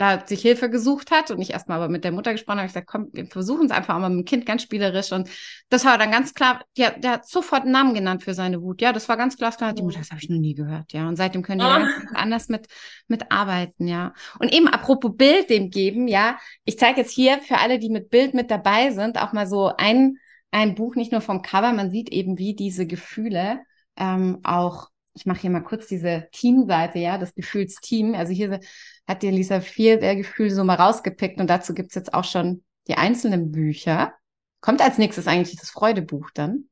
da 0.00 0.26
sich 0.26 0.40
Hilfe 0.40 0.70
gesucht 0.70 1.10
hat 1.10 1.30
und 1.30 1.42
ich 1.42 1.50
erstmal 1.50 1.76
aber 1.76 1.90
mit 1.90 2.04
der 2.04 2.12
Mutter 2.12 2.32
gesprochen 2.32 2.56
habe, 2.56 2.66
ich 2.66 2.72
gesagt, 2.72 2.86
komm, 2.86 3.10
wir 3.12 3.26
versuchen 3.26 3.66
es 3.66 3.70
einfach 3.70 3.98
mal 3.98 4.08
mit 4.08 4.20
dem 4.20 4.24
Kind 4.24 4.46
ganz 4.46 4.62
spielerisch 4.62 5.12
und 5.12 5.28
das 5.68 5.84
war 5.84 5.98
dann 5.98 6.10
ganz 6.10 6.32
klar, 6.32 6.64
ja, 6.74 6.88
der 6.88 7.10
hat 7.12 7.28
sofort 7.28 7.64
einen 7.64 7.72
Namen 7.72 7.92
genannt 7.92 8.22
für 8.24 8.32
seine 8.32 8.62
Wut, 8.62 8.80
ja, 8.80 8.94
das 8.94 9.10
war 9.10 9.18
ganz 9.18 9.36
klar, 9.36 9.52
die 9.74 9.82
Mutter, 9.82 9.98
das 9.98 10.08
habe 10.08 10.20
ich 10.22 10.30
noch 10.30 10.38
nie 10.38 10.54
gehört, 10.54 10.94
ja, 10.94 11.06
und 11.06 11.16
seitdem 11.16 11.42
können 11.42 11.60
die 11.60 11.66
oh. 11.66 12.14
anders 12.14 12.48
mit, 12.48 12.66
mit 13.08 13.30
arbeiten, 13.30 13.86
ja. 13.86 14.14
Und 14.38 14.54
eben 14.54 14.68
apropos 14.68 15.14
Bild 15.14 15.50
dem 15.50 15.68
geben, 15.68 16.08
ja, 16.08 16.38
ich 16.64 16.78
zeige 16.78 17.02
jetzt 17.02 17.12
hier 17.12 17.38
für 17.40 17.58
alle, 17.58 17.78
die 17.78 17.90
mit 17.90 18.08
Bild 18.08 18.32
mit 18.32 18.50
dabei 18.50 18.92
sind, 18.92 19.20
auch 19.20 19.34
mal 19.34 19.46
so 19.46 19.70
ein, 19.76 20.16
ein 20.50 20.74
Buch, 20.76 20.94
nicht 20.94 21.12
nur 21.12 21.20
vom 21.20 21.42
Cover, 21.42 21.74
man 21.74 21.90
sieht 21.90 22.08
eben, 22.08 22.38
wie 22.38 22.54
diese 22.54 22.86
Gefühle 22.86 23.60
ähm, 23.98 24.38
auch 24.44 24.88
ich 25.20 25.26
mache 25.26 25.40
hier 25.42 25.50
mal 25.50 25.60
kurz 25.60 25.86
diese 25.86 26.28
Teamseite, 26.32 26.98
ja, 26.98 27.18
das 27.18 27.34
Gefühlsteam. 27.34 28.14
Also 28.14 28.32
hier 28.32 28.58
hat 29.06 29.22
die 29.22 29.30
Lisa 29.30 29.60
vier 29.60 30.00
der 30.00 30.16
Gefühle 30.16 30.50
so 30.50 30.64
mal 30.64 30.76
rausgepickt 30.76 31.38
und 31.40 31.50
dazu 31.50 31.74
gibt's 31.74 31.94
jetzt 31.94 32.14
auch 32.14 32.24
schon 32.24 32.64
die 32.88 32.94
einzelnen 32.94 33.52
Bücher. 33.52 34.14
Kommt 34.62 34.80
als 34.80 34.96
nächstes 34.96 35.26
eigentlich 35.26 35.60
das 35.60 35.68
Freudebuch 35.68 36.30
dann? 36.32 36.70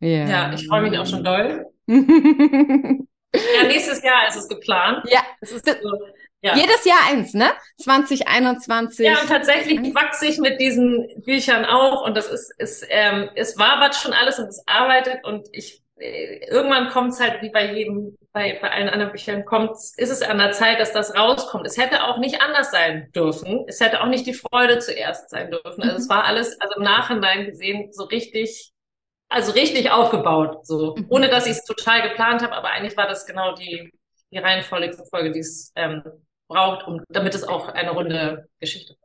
Ja, 0.00 0.26
ja 0.26 0.52
ich 0.54 0.66
freue 0.66 0.88
mich 0.88 0.98
auch 0.98 1.06
schon 1.06 1.22
doll. 1.22 1.66
ja, 1.86 3.66
nächstes 3.66 4.02
Jahr 4.02 4.26
ist 4.26 4.36
es 4.36 4.48
geplant. 4.48 5.04
Ja, 5.10 5.20
es 5.42 5.52
ist 5.52 5.66
so, 5.66 5.98
ja. 6.40 6.56
Jedes 6.56 6.86
Jahr 6.86 6.98
eins, 7.10 7.34
ne? 7.34 7.50
2021. 7.76 9.04
Ja, 9.04 9.20
und 9.20 9.28
tatsächlich 9.28 9.94
wachse 9.94 10.26
ich 10.26 10.38
mit 10.38 10.60
diesen 10.60 11.06
Büchern 11.26 11.66
auch 11.66 12.06
und 12.06 12.16
das 12.16 12.28
ist, 12.28 12.54
ist 12.58 12.86
ähm, 12.88 13.28
es 13.34 13.58
wabert 13.58 13.94
schon 13.94 14.14
alles 14.14 14.38
und 14.38 14.46
es 14.46 14.62
arbeitet 14.66 15.24
und 15.24 15.46
ich 15.52 15.82
irgendwann 15.96 16.88
kommt 16.88 17.12
es 17.12 17.20
halt 17.20 17.42
wie 17.42 17.50
bei 17.50 17.72
jedem, 17.72 18.16
bei, 18.32 18.58
bei 18.60 18.70
allen 18.70 18.88
anderen 18.88 19.12
Büchern 19.12 19.44
kommt, 19.44 19.72
ist 19.72 20.10
es 20.10 20.22
an 20.22 20.38
der 20.38 20.52
Zeit, 20.52 20.80
dass 20.80 20.92
das 20.92 21.14
rauskommt. 21.14 21.66
Es 21.66 21.76
hätte 21.76 22.04
auch 22.04 22.18
nicht 22.18 22.40
anders 22.40 22.70
sein 22.70 23.10
dürfen. 23.14 23.64
Es 23.68 23.80
hätte 23.80 24.00
auch 24.00 24.06
nicht 24.06 24.26
die 24.26 24.34
Freude 24.34 24.78
zuerst 24.78 25.30
sein 25.30 25.50
dürfen. 25.50 25.82
Also 25.82 25.96
es 25.96 26.06
mhm. 26.06 26.10
war 26.10 26.24
alles, 26.24 26.60
also 26.60 26.76
im 26.76 26.82
Nachhinein 26.82 27.46
gesehen, 27.46 27.92
so 27.92 28.04
richtig, 28.04 28.72
also 29.28 29.52
richtig 29.52 29.90
aufgebaut, 29.90 30.66
so. 30.66 30.96
Mhm. 30.96 31.06
Ohne 31.08 31.28
dass 31.28 31.46
ich 31.46 31.52
es 31.52 31.64
total 31.64 32.08
geplant 32.08 32.42
habe, 32.42 32.54
aber 32.54 32.70
eigentlich 32.70 32.96
war 32.96 33.06
das 33.06 33.26
genau 33.26 33.54
die, 33.54 33.92
die 34.30 34.38
reihenvolle 34.38 34.92
Folge, 35.10 35.30
die 35.30 35.40
es 35.40 35.72
ähm, 35.76 36.02
braucht, 36.48 36.86
um, 36.86 37.02
damit 37.08 37.34
es 37.34 37.44
auch 37.44 37.68
eine 37.68 37.90
runde 37.90 38.48
Geschichte. 38.60 38.96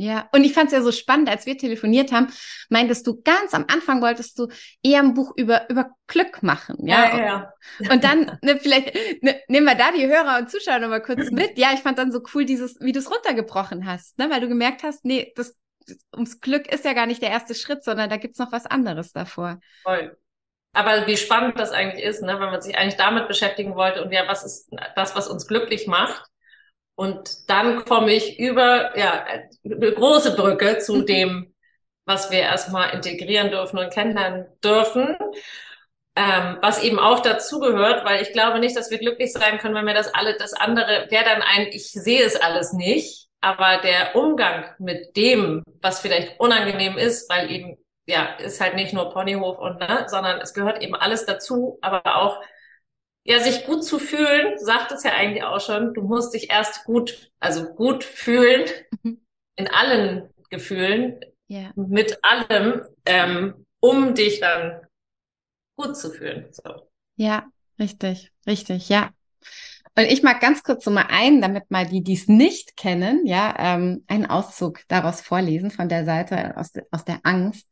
Ja, 0.00 0.28
und 0.32 0.44
ich 0.44 0.52
fand 0.52 0.68
es 0.68 0.72
ja 0.72 0.80
so 0.80 0.92
spannend, 0.92 1.28
als 1.28 1.44
wir 1.44 1.58
telefoniert 1.58 2.12
haben, 2.12 2.28
meintest 2.68 3.04
du 3.04 3.20
ganz 3.20 3.52
am 3.52 3.64
Anfang 3.66 4.00
wolltest 4.00 4.38
du 4.38 4.46
eher 4.80 5.00
ein 5.00 5.12
Buch 5.12 5.32
über, 5.36 5.68
über 5.70 5.90
Glück 6.06 6.44
machen. 6.44 6.86
Ja, 6.86 7.16
ja. 7.16 7.52
ja. 7.80 7.92
Und 7.92 8.04
dann, 8.04 8.38
ne, 8.40 8.60
vielleicht 8.60 8.94
ne, 9.24 9.40
nehmen 9.48 9.66
wir 9.66 9.74
da 9.74 9.90
die 9.90 10.06
Hörer 10.06 10.38
und 10.38 10.50
Zuschauer 10.50 10.78
nochmal 10.78 11.02
kurz 11.02 11.30
mit. 11.32 11.58
Ja, 11.58 11.72
ich 11.74 11.80
fand 11.80 11.98
dann 11.98 12.12
so 12.12 12.22
cool, 12.32 12.44
dieses, 12.44 12.78
wie 12.80 12.92
du 12.92 13.00
es 13.00 13.10
runtergebrochen 13.10 13.86
hast, 13.86 14.18
ne, 14.20 14.30
weil 14.30 14.40
du 14.40 14.46
gemerkt 14.46 14.84
hast, 14.84 15.04
nee, 15.04 15.32
das, 15.34 15.56
ums 16.14 16.40
Glück 16.40 16.72
ist 16.72 16.84
ja 16.84 16.92
gar 16.92 17.06
nicht 17.06 17.20
der 17.20 17.30
erste 17.30 17.56
Schritt, 17.56 17.82
sondern 17.82 18.08
da 18.08 18.18
gibt's 18.18 18.38
noch 18.38 18.52
was 18.52 18.66
anderes 18.66 19.10
davor. 19.10 19.58
Voll. 19.82 20.16
Aber 20.74 21.08
wie 21.08 21.16
spannend 21.16 21.58
das 21.58 21.72
eigentlich 21.72 22.04
ist, 22.04 22.22
ne, 22.22 22.38
wenn 22.38 22.50
man 22.50 22.62
sich 22.62 22.78
eigentlich 22.78 22.96
damit 22.96 23.26
beschäftigen 23.26 23.74
wollte 23.74 24.04
und 24.04 24.12
ja, 24.12 24.28
was 24.28 24.44
ist 24.44 24.70
das, 24.94 25.16
was 25.16 25.26
uns 25.26 25.48
glücklich 25.48 25.88
macht? 25.88 26.22
Und 26.98 27.48
dann 27.48 27.84
komme 27.84 28.12
ich 28.12 28.40
über 28.40 28.98
ja, 28.98 29.24
eine 29.64 29.92
große 29.92 30.34
Brücke 30.34 30.78
zu 30.78 30.96
mhm. 30.96 31.06
dem, 31.06 31.54
was 32.06 32.32
wir 32.32 32.40
erstmal 32.40 32.92
integrieren 32.92 33.52
dürfen 33.52 33.78
und 33.78 33.92
kennenlernen 33.92 34.46
dürfen. 34.64 35.16
Ähm, 36.16 36.58
was 36.60 36.82
eben 36.82 36.98
auch 36.98 37.20
dazugehört, 37.20 38.04
weil 38.04 38.20
ich 38.20 38.32
glaube 38.32 38.58
nicht, 38.58 38.76
dass 38.76 38.90
wir 38.90 38.98
glücklich 38.98 39.32
sein 39.32 39.58
können, 39.58 39.76
wenn 39.76 39.86
wir 39.86 39.94
das 39.94 40.12
alle, 40.12 40.36
das 40.38 40.54
andere 40.54 41.06
wäre 41.08 41.24
dann 41.24 41.40
ein, 41.40 41.68
ich 41.70 41.92
sehe 41.92 42.24
es 42.24 42.34
alles 42.34 42.72
nicht, 42.72 43.28
aber 43.40 43.76
der 43.80 44.16
Umgang 44.16 44.64
mit 44.80 45.16
dem, 45.16 45.62
was 45.80 46.00
vielleicht 46.00 46.40
unangenehm 46.40 46.98
ist, 46.98 47.30
weil 47.30 47.48
eben, 47.48 47.76
ja, 48.06 48.34
ist 48.38 48.60
halt 48.60 48.74
nicht 48.74 48.92
nur 48.92 49.12
Ponyhof 49.12 49.60
und, 49.60 49.78
ne, 49.78 50.06
sondern 50.08 50.40
es 50.40 50.52
gehört 50.52 50.82
eben 50.82 50.96
alles 50.96 51.26
dazu, 51.26 51.78
aber 51.80 52.02
auch 52.16 52.40
ja, 53.24 53.40
sich 53.40 53.66
gut 53.66 53.84
zu 53.84 53.98
fühlen, 53.98 54.58
sagt 54.58 54.92
es 54.92 55.02
ja 55.02 55.12
eigentlich 55.12 55.44
auch 55.44 55.60
schon. 55.60 55.92
Du 55.94 56.02
musst 56.02 56.34
dich 56.34 56.50
erst 56.50 56.84
gut, 56.84 57.30
also 57.40 57.64
gut 57.74 58.04
fühlen 58.04 58.64
mhm. 59.02 59.20
in 59.56 59.68
allen 59.68 60.30
Gefühlen, 60.50 61.20
ja. 61.46 61.72
mit 61.76 62.18
allem, 62.22 62.82
ähm, 63.04 63.66
um 63.80 64.14
dich 64.14 64.40
dann 64.40 64.80
gut 65.76 65.96
zu 65.96 66.10
fühlen. 66.10 66.48
So. 66.52 66.88
Ja, 67.16 67.46
richtig, 67.78 68.32
richtig, 68.46 68.88
ja. 68.88 69.10
Und 69.96 70.04
ich 70.04 70.22
mag 70.22 70.40
ganz 70.40 70.62
kurz 70.62 70.84
so 70.84 70.92
mal 70.92 71.06
ein, 71.08 71.40
damit 71.42 71.70
mal 71.70 71.84
die, 71.84 72.04
die 72.04 72.14
es 72.14 72.28
nicht 72.28 72.76
kennen, 72.76 73.26
ja, 73.26 73.54
ähm, 73.58 74.04
einen 74.06 74.26
Auszug 74.26 74.82
daraus 74.86 75.20
vorlesen 75.20 75.72
von 75.72 75.88
der 75.88 76.04
Seite 76.04 76.56
aus, 76.56 76.70
aus 76.92 77.04
der 77.04 77.20
Angst. 77.24 77.66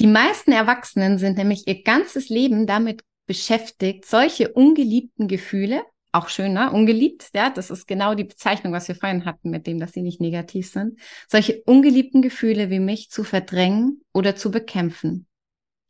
Die 0.00 0.08
meisten 0.08 0.50
Erwachsenen 0.50 1.18
sind 1.18 1.38
nämlich 1.38 1.68
ihr 1.68 1.84
ganzes 1.84 2.28
Leben 2.28 2.66
damit 2.66 3.02
beschäftigt, 3.26 4.04
solche 4.04 4.52
ungeliebten 4.52 5.28
Gefühle, 5.28 5.82
auch 6.12 6.28
schön, 6.28 6.52
ne? 6.52 6.70
Ungeliebt, 6.70 7.30
ja, 7.34 7.50
das 7.50 7.70
ist 7.70 7.88
genau 7.88 8.14
die 8.14 8.24
Bezeichnung, 8.24 8.72
was 8.72 8.86
wir 8.86 8.94
vorhin 8.94 9.24
hatten, 9.24 9.50
mit 9.50 9.66
dem, 9.66 9.80
dass 9.80 9.92
sie 9.92 10.02
nicht 10.02 10.20
negativ 10.20 10.70
sind. 10.70 11.00
Solche 11.28 11.62
ungeliebten 11.66 12.22
Gefühle 12.22 12.70
wie 12.70 12.78
mich 12.78 13.10
zu 13.10 13.24
verdrängen 13.24 14.00
oder 14.12 14.36
zu 14.36 14.52
bekämpfen. 14.52 15.26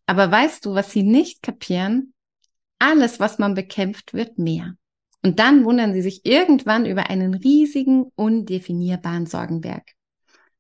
Aber 0.06 0.30
weißt 0.30 0.64
du, 0.64 0.74
was 0.74 0.92
sie 0.92 1.02
nicht 1.02 1.42
kapieren? 1.42 2.14
Alles, 2.78 3.20
was 3.20 3.38
man 3.38 3.54
bekämpft, 3.54 4.14
wird 4.14 4.38
mehr. 4.38 4.74
Und 5.22 5.38
dann 5.38 5.64
wundern 5.64 5.92
sie 5.92 6.02
sich 6.02 6.24
irgendwann 6.24 6.86
über 6.86 7.10
einen 7.10 7.34
riesigen, 7.34 8.04
undefinierbaren 8.14 9.26
Sorgenberg. 9.26 9.92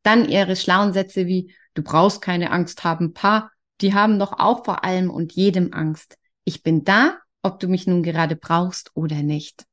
Dann 0.02 0.28
ihre 0.28 0.56
schlauen 0.56 0.92
Sätze 0.92 1.26
wie, 1.26 1.54
du 1.72 1.82
brauchst 1.82 2.20
keine 2.20 2.50
Angst 2.50 2.84
haben, 2.84 3.14
Pa, 3.14 3.50
die 3.80 3.94
haben 3.94 4.18
doch 4.18 4.32
auch 4.38 4.64
vor 4.64 4.84
allem 4.84 5.10
und 5.10 5.32
jedem 5.32 5.72
Angst 5.72 6.18
ich 6.44 6.62
bin 6.62 6.84
da, 6.84 7.18
ob 7.42 7.60
du 7.60 7.68
mich 7.68 7.86
nun 7.86 8.02
gerade 8.02 8.36
brauchst 8.36 8.90
oder 8.94 9.16
nicht. 9.16 9.64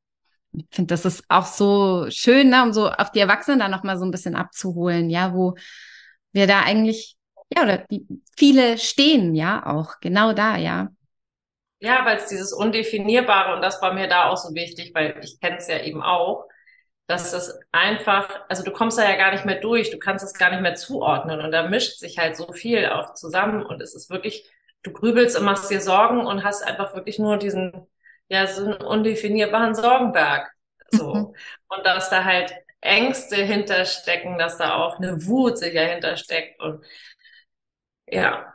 Ich 0.53 0.67
finde, 0.71 0.93
das 0.93 1.05
ist 1.05 1.23
auch 1.29 1.45
so 1.45 2.07
schön, 2.09 2.49
ne, 2.49 2.63
um 2.63 2.73
so 2.73 2.89
auf 2.89 3.11
die 3.11 3.19
Erwachsenen 3.19 3.59
da 3.59 3.69
nochmal 3.69 3.97
so 3.97 4.05
ein 4.05 4.11
bisschen 4.11 4.35
abzuholen, 4.35 5.09
ja, 5.09 5.33
wo 5.33 5.55
wir 6.33 6.47
da 6.47 6.61
eigentlich, 6.61 7.17
ja, 7.55 7.63
oder 7.63 7.79
die, 7.89 8.05
viele 8.37 8.77
stehen, 8.77 9.35
ja, 9.35 9.65
auch 9.65 9.99
genau 10.01 10.33
da, 10.33 10.57
ja. 10.57 10.89
Ja, 11.79 12.05
weil 12.05 12.17
es 12.17 12.27
dieses 12.27 12.53
Undefinierbare 12.53 13.55
und 13.55 13.61
das 13.61 13.81
war 13.81 13.93
mir 13.93 14.07
da 14.07 14.29
auch 14.29 14.37
so 14.37 14.53
wichtig, 14.53 14.91
weil 14.93 15.19
ich 15.23 15.39
kenne 15.39 15.57
es 15.57 15.67
ja 15.67 15.79
eben 15.81 16.03
auch, 16.03 16.47
dass 17.07 17.33
es 17.33 17.57
einfach, 17.71 18.29
also 18.49 18.63
du 18.63 18.71
kommst 18.71 18.97
da 18.97 19.03
ja 19.09 19.17
gar 19.17 19.31
nicht 19.31 19.45
mehr 19.45 19.59
durch, 19.59 19.91
du 19.91 19.99
kannst 19.99 20.23
es 20.23 20.33
gar 20.33 20.51
nicht 20.51 20.61
mehr 20.61 20.75
zuordnen 20.75 21.41
und 21.41 21.51
da 21.51 21.67
mischt 21.67 21.99
sich 21.99 22.19
halt 22.19 22.37
so 22.37 22.51
viel 22.53 22.87
auch 22.87 23.15
zusammen 23.15 23.65
und 23.65 23.81
es 23.81 23.95
ist 23.95 24.09
wirklich 24.09 24.49
du 24.83 24.91
grübelst 24.91 25.37
und 25.37 25.45
machst 25.45 25.69
dir 25.69 25.81
Sorgen 25.81 26.25
und 26.25 26.43
hast 26.43 26.63
einfach 26.63 26.95
wirklich 26.95 27.19
nur 27.19 27.37
diesen, 27.37 27.87
ja, 28.29 28.47
so 28.47 28.65
einen 28.65 28.81
undefinierbaren 28.81 29.75
Sorgenberg. 29.75 30.51
So. 30.91 31.13
Mhm. 31.13 31.35
Und 31.67 31.85
dass 31.85 32.09
da 32.09 32.23
halt 32.23 32.53
Ängste 32.81 33.35
hinterstecken, 33.37 34.37
dass 34.37 34.57
da 34.57 34.75
auch 34.75 34.97
eine 34.97 35.25
Wut 35.25 35.57
sicher 35.57 35.85
hintersteckt 35.85 36.59
und 36.59 36.83
ja, 38.07 38.53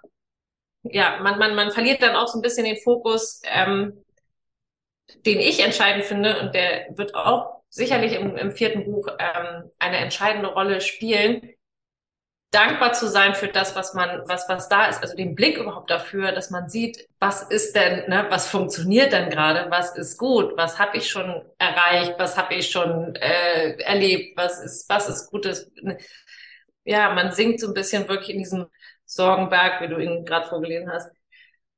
ja, 0.83 1.19
man, 1.23 1.39
man, 1.39 1.55
man 1.55 1.71
verliert 1.71 2.03
dann 2.03 2.17
auch 2.17 2.29
so 2.29 2.39
ein 2.39 2.43
bisschen 2.43 2.65
den 2.65 2.77
Fokus, 2.77 3.41
ähm, 3.45 4.05
den 5.25 5.41
ich 5.41 5.61
entscheidend 5.61 6.05
finde 6.05 6.41
und 6.41 6.55
der 6.55 6.87
wird 6.91 7.15
auch 7.15 7.63
sicherlich 7.69 8.13
im, 8.13 8.37
im 8.37 8.53
vierten 8.53 8.85
Buch 8.85 9.09
ähm, 9.19 9.71
eine 9.79 9.99
entscheidende 9.99 10.49
Rolle 10.49 10.81
spielen, 10.81 11.51
dankbar 12.57 12.95
zu 12.95 13.09
sein 13.09 13.35
für 13.35 13.49
das, 13.49 13.77
was 13.77 13.93
man, 13.93 14.23
was, 14.27 14.49
was 14.49 14.69
da 14.69 14.87
ist, 14.87 15.03
also 15.03 15.15
den 15.15 15.35
Blick 15.35 15.59
überhaupt 15.59 15.91
dafür, 15.91 16.33
dass 16.33 16.51
man 16.51 16.69
sieht, 16.69 17.07
was 17.21 17.43
ist 17.43 17.77
denn, 17.77 18.09
ne, 18.09 18.27
was 18.31 18.49
funktioniert 18.49 19.13
denn 19.13 19.29
gerade, 19.29 19.71
was 19.71 19.97
ist 19.97 20.17
gut, 20.17 20.57
was 20.57 20.79
habe 20.79 20.97
ich 20.97 21.11
schon 21.11 21.45
erreicht, 21.59 22.15
was 22.19 22.37
habe 22.39 22.55
ich 22.55 22.71
schon 22.71 23.15
äh, 23.17 23.79
erlebt, 23.83 24.37
was 24.37 24.61
ist, 24.65 24.89
was 24.89 25.09
ist 25.09 25.31
Gutes. 25.31 25.71
Ja, 26.85 27.13
man 27.15 27.33
sinkt 27.33 27.61
so 27.61 27.69
ein 27.69 27.75
bisschen 27.75 28.09
wirklich 28.09 28.31
in 28.31 28.39
diesem 28.39 28.67
Sorgenberg, 29.05 29.83
wie 29.83 29.89
du 29.89 29.99
ihn 29.99 30.25
gerade 30.25 30.49
vorgelesen 30.49 30.91
hast, 30.91 31.11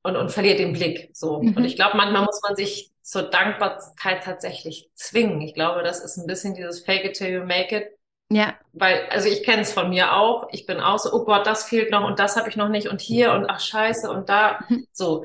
und, 0.02 0.16
und 0.16 0.30
verliert 0.30 0.60
den 0.60 0.72
Blick. 0.72 1.10
So. 1.12 1.42
Mhm. 1.42 1.56
Und 1.56 1.64
ich 1.64 1.76
glaube, 1.76 1.96
manchmal 1.96 2.22
muss 2.22 2.40
man 2.42 2.56
sich 2.56 2.92
zur 3.02 3.22
Dankbarkeit 3.22 4.22
tatsächlich 4.22 4.90
zwingen. 4.94 5.40
Ich 5.40 5.54
glaube, 5.54 5.82
das 5.82 6.04
ist 6.04 6.18
ein 6.18 6.26
bisschen 6.26 6.54
dieses 6.54 6.84
Fake 6.84 7.04
it 7.04 7.14
till 7.14 7.30
you 7.30 7.44
make 7.44 7.76
it. 7.76 7.97
Ja. 8.30 8.54
Weil, 8.72 9.06
also 9.10 9.28
ich 9.28 9.42
kenne 9.42 9.62
es 9.62 9.72
von 9.72 9.90
mir 9.90 10.14
auch. 10.14 10.48
Ich 10.52 10.66
bin 10.66 10.80
auch 10.80 10.98
so, 10.98 11.12
oh 11.12 11.24
Gott, 11.24 11.46
das 11.46 11.64
fehlt 11.64 11.90
noch 11.90 12.04
und 12.04 12.18
das 12.18 12.36
habe 12.36 12.48
ich 12.48 12.56
noch 12.56 12.68
nicht 12.68 12.88
und 12.88 13.00
hier 13.00 13.32
und 13.32 13.46
ach 13.48 13.60
scheiße 13.60 14.10
und 14.10 14.28
da. 14.28 14.60
Mhm. 14.68 14.86
So. 14.92 15.24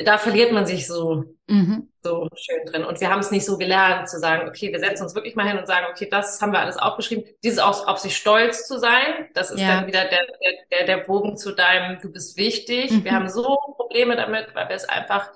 Da 0.00 0.16
verliert 0.16 0.52
man 0.52 0.64
sich 0.64 0.86
so, 0.86 1.24
mhm. 1.48 1.90
so 2.02 2.28
schön 2.36 2.64
drin. 2.66 2.84
Und 2.84 3.00
wir 3.00 3.10
haben 3.10 3.18
es 3.18 3.32
nicht 3.32 3.44
so 3.44 3.58
gelernt 3.58 4.08
zu 4.08 4.20
sagen, 4.20 4.48
okay, 4.48 4.70
wir 4.70 4.78
setzen 4.78 5.02
uns 5.02 5.16
wirklich 5.16 5.34
mal 5.34 5.48
hin 5.48 5.58
und 5.58 5.66
sagen, 5.66 5.86
okay, 5.90 6.06
das 6.08 6.40
haben 6.40 6.52
wir 6.52 6.60
alles 6.60 6.76
aufgeschrieben. 6.76 7.24
Dieses 7.42 7.58
auf, 7.58 7.88
auf 7.88 7.98
sich 7.98 8.16
stolz 8.16 8.68
zu 8.68 8.78
sein, 8.78 9.28
das 9.34 9.50
ist 9.50 9.60
ja. 9.60 9.74
dann 9.74 9.88
wieder 9.88 10.04
der, 10.04 10.24
der, 10.70 10.86
der 10.86 11.04
Bogen 11.04 11.36
zu 11.36 11.50
deinem, 11.50 12.00
du 12.00 12.12
bist 12.12 12.36
wichtig. 12.36 12.92
Mhm. 12.92 13.04
Wir 13.04 13.12
haben 13.12 13.28
so 13.28 13.56
Probleme 13.74 14.14
damit, 14.14 14.54
weil 14.54 14.68
wir 14.68 14.76
es 14.76 14.88
einfach 14.88 15.32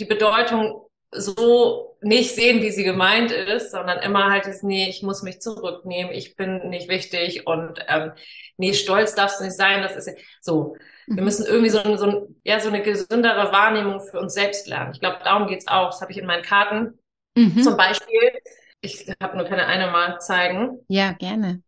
die 0.00 0.04
Bedeutung 0.04 0.88
so 1.12 1.96
nicht 2.00 2.34
sehen, 2.34 2.62
wie 2.62 2.70
sie 2.70 2.84
gemeint 2.84 3.30
ist, 3.30 3.70
sondern 3.70 3.98
immer 4.00 4.30
halt 4.30 4.46
ist, 4.46 4.64
nee, 4.64 4.88
ich 4.88 5.02
muss 5.02 5.22
mich 5.22 5.40
zurücknehmen, 5.40 6.12
ich 6.12 6.36
bin 6.36 6.70
nicht 6.70 6.88
wichtig 6.88 7.46
und 7.46 7.78
ähm, 7.88 8.12
nee, 8.56 8.72
stolz 8.72 9.14
darfst 9.14 9.40
du 9.40 9.44
nicht 9.44 9.56
sein, 9.56 9.82
das 9.82 9.96
ist 9.96 10.18
so. 10.40 10.76
Wir 11.06 11.16
mhm. 11.16 11.24
müssen 11.24 11.46
irgendwie 11.46 11.70
so, 11.70 11.96
so, 11.96 12.28
ja, 12.44 12.60
so 12.60 12.68
eine 12.68 12.82
gesündere 12.82 13.52
Wahrnehmung 13.52 14.00
für 14.00 14.20
uns 14.20 14.34
selbst 14.34 14.66
lernen. 14.68 14.92
Ich 14.94 15.00
glaube, 15.00 15.18
darum 15.24 15.48
geht's 15.48 15.66
auch. 15.66 15.90
Das 15.90 16.00
habe 16.00 16.12
ich 16.12 16.18
in 16.18 16.26
meinen 16.26 16.44
Karten. 16.44 16.98
Mhm. 17.36 17.62
Zum 17.62 17.76
Beispiel, 17.76 18.32
ich 18.80 19.12
habe 19.20 19.36
nur 19.36 19.46
keine 19.46 19.66
eine 19.66 19.90
mal 19.90 20.20
zeigen. 20.20 20.78
Ja, 20.88 21.12
gerne. 21.12 21.62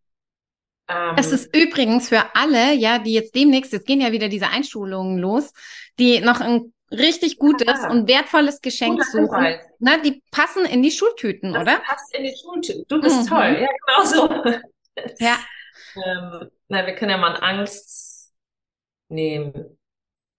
Ähm, 0.89 1.17
das 1.17 1.33
ist 1.33 1.55
übrigens 1.55 2.09
für 2.09 2.23
alle, 2.35 2.75
ja, 2.75 2.99
die 2.99 3.13
jetzt 3.13 3.35
demnächst, 3.35 3.73
jetzt 3.73 3.87
gehen 3.87 4.01
ja 4.01 4.13
wieder 4.13 4.29
diese 4.29 4.49
Einschulungen 4.49 5.19
los, 5.19 5.53
die 5.99 6.21
noch 6.21 6.41
ein 6.41 6.74
richtig 6.91 7.39
gutes 7.39 7.80
ah, 7.82 7.91
und 7.91 8.09
wertvolles 8.09 8.61
Geschenk 8.61 9.03
suchen. 9.05 9.59
Na, 9.78 9.99
die 9.99 10.22
passen 10.30 10.64
in 10.64 10.82
die 10.82 10.91
Schultüten, 10.91 11.53
das 11.53 11.62
oder? 11.62 11.80
Passt 11.80 12.14
in 12.14 12.24
die 12.24 12.35
Schultüten. 12.37 12.85
Du 12.89 13.01
bist 13.01 13.22
mhm. 13.22 13.26
toll. 13.26 13.59
Ja, 13.61 13.68
genau 13.87 14.05
so. 14.05 14.62
Ja. 15.18 15.39
ähm, 15.97 16.51
na, 16.68 16.87
wir 16.87 16.95
können 16.95 17.11
ja 17.11 17.16
mal 17.18 17.37
Angst 17.41 18.32
nehmen. 19.09 19.76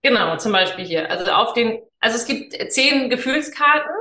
Genau, 0.02 0.38
zum 0.38 0.52
Beispiel 0.52 0.86
hier. 0.86 1.10
Also 1.10 1.30
auf 1.32 1.54
den, 1.54 1.82
also 2.00 2.16
es 2.16 2.26
gibt 2.26 2.54
zehn 2.72 3.10
Gefühlskarten. 3.10 3.96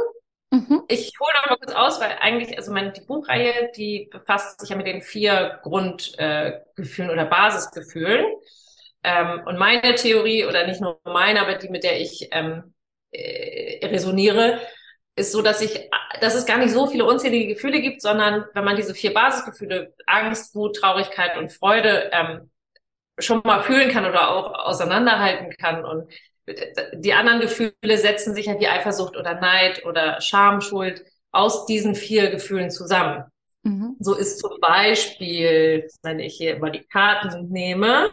Mhm. 0.50 0.84
Ich 0.88 1.12
hole 1.18 1.32
noch 1.40 1.50
mal 1.50 1.56
kurz 1.56 1.72
aus, 1.72 2.00
weil 2.00 2.16
eigentlich, 2.20 2.56
also 2.56 2.72
meine, 2.72 2.92
die 2.92 3.00
Buchreihe, 3.00 3.72
die 3.76 4.08
befasst 4.12 4.60
sich 4.60 4.70
ja 4.70 4.76
mit 4.76 4.86
den 4.86 5.02
vier 5.02 5.58
Grundgefühlen 5.62 7.10
äh, 7.10 7.12
oder 7.12 7.24
Basisgefühlen. 7.24 8.26
Ähm, 9.04 9.42
und 9.46 9.58
meine 9.58 9.94
Theorie, 9.94 10.46
oder 10.46 10.66
nicht 10.66 10.80
nur 10.80 10.98
meine, 11.04 11.40
aber 11.40 11.54
die, 11.54 11.68
mit 11.68 11.84
der 11.84 12.00
ich 12.00 12.28
ähm, 12.32 12.74
äh, 13.10 13.86
resoniere, 13.86 14.60
ist 15.16 15.30
so, 15.30 15.42
dass 15.42 15.60
ich, 15.60 15.88
dass 16.20 16.34
es 16.34 16.46
gar 16.46 16.58
nicht 16.58 16.72
so 16.72 16.86
viele 16.86 17.04
unzählige 17.04 17.54
Gefühle 17.54 17.80
gibt, 17.80 18.02
sondern 18.02 18.46
wenn 18.54 18.64
man 18.64 18.76
diese 18.76 18.94
vier 18.94 19.14
Basisgefühle, 19.14 19.94
Angst, 20.06 20.54
Wut, 20.54 20.76
Traurigkeit 20.76 21.36
und 21.38 21.52
Freude, 21.52 22.10
ähm, 22.12 22.50
schon 23.18 23.42
mal 23.44 23.62
fühlen 23.62 23.90
kann 23.90 24.06
oder 24.06 24.30
auch 24.30 24.66
auseinanderhalten 24.66 25.50
kann 25.50 25.84
und 25.84 26.10
die 26.94 27.14
anderen 27.14 27.40
Gefühle 27.40 27.96
setzen 27.96 28.34
sich 28.34 28.46
ja 28.46 28.58
wie 28.60 28.68
Eifersucht 28.68 29.16
oder 29.16 29.40
Neid 29.40 29.84
oder 29.86 30.20
Scham, 30.20 30.60
Schuld 30.60 31.04
aus 31.30 31.66
diesen 31.66 31.94
vier 31.94 32.30
Gefühlen 32.30 32.70
zusammen. 32.70 33.24
Mhm. 33.62 33.96
So 33.98 34.14
ist 34.14 34.40
zum 34.40 34.60
Beispiel, 34.60 35.88
wenn 36.02 36.18
ich 36.18 36.36
hier 36.36 36.58
mal 36.58 36.70
die 36.70 36.84
Karten 36.84 37.50
nehme, 37.50 38.10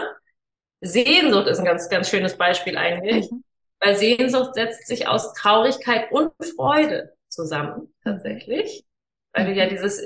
Sehnsucht 0.82 1.47
ist 1.47 1.59
ein 1.59 1.65
ganz, 1.65 1.88
ganz 1.89 2.09
schönes 2.09 2.38
Beispiel 2.38 2.77
eigentlich, 2.77 3.32
mhm. 3.32 3.43
weil 3.79 3.95
Sehnsucht 3.95 4.55
setzt 4.55 4.88
sich 4.88 5.07
aus 5.07 5.34
Traurigkeit 5.34 6.11
und 6.11 6.34
Freude 6.55 7.13
zusammen, 7.29 7.93
tatsächlich. 8.03 8.84
Weil 9.34 9.45
du 9.45 9.53
ja 9.53 9.65
mhm. 9.65 9.69
dieses, 9.69 10.03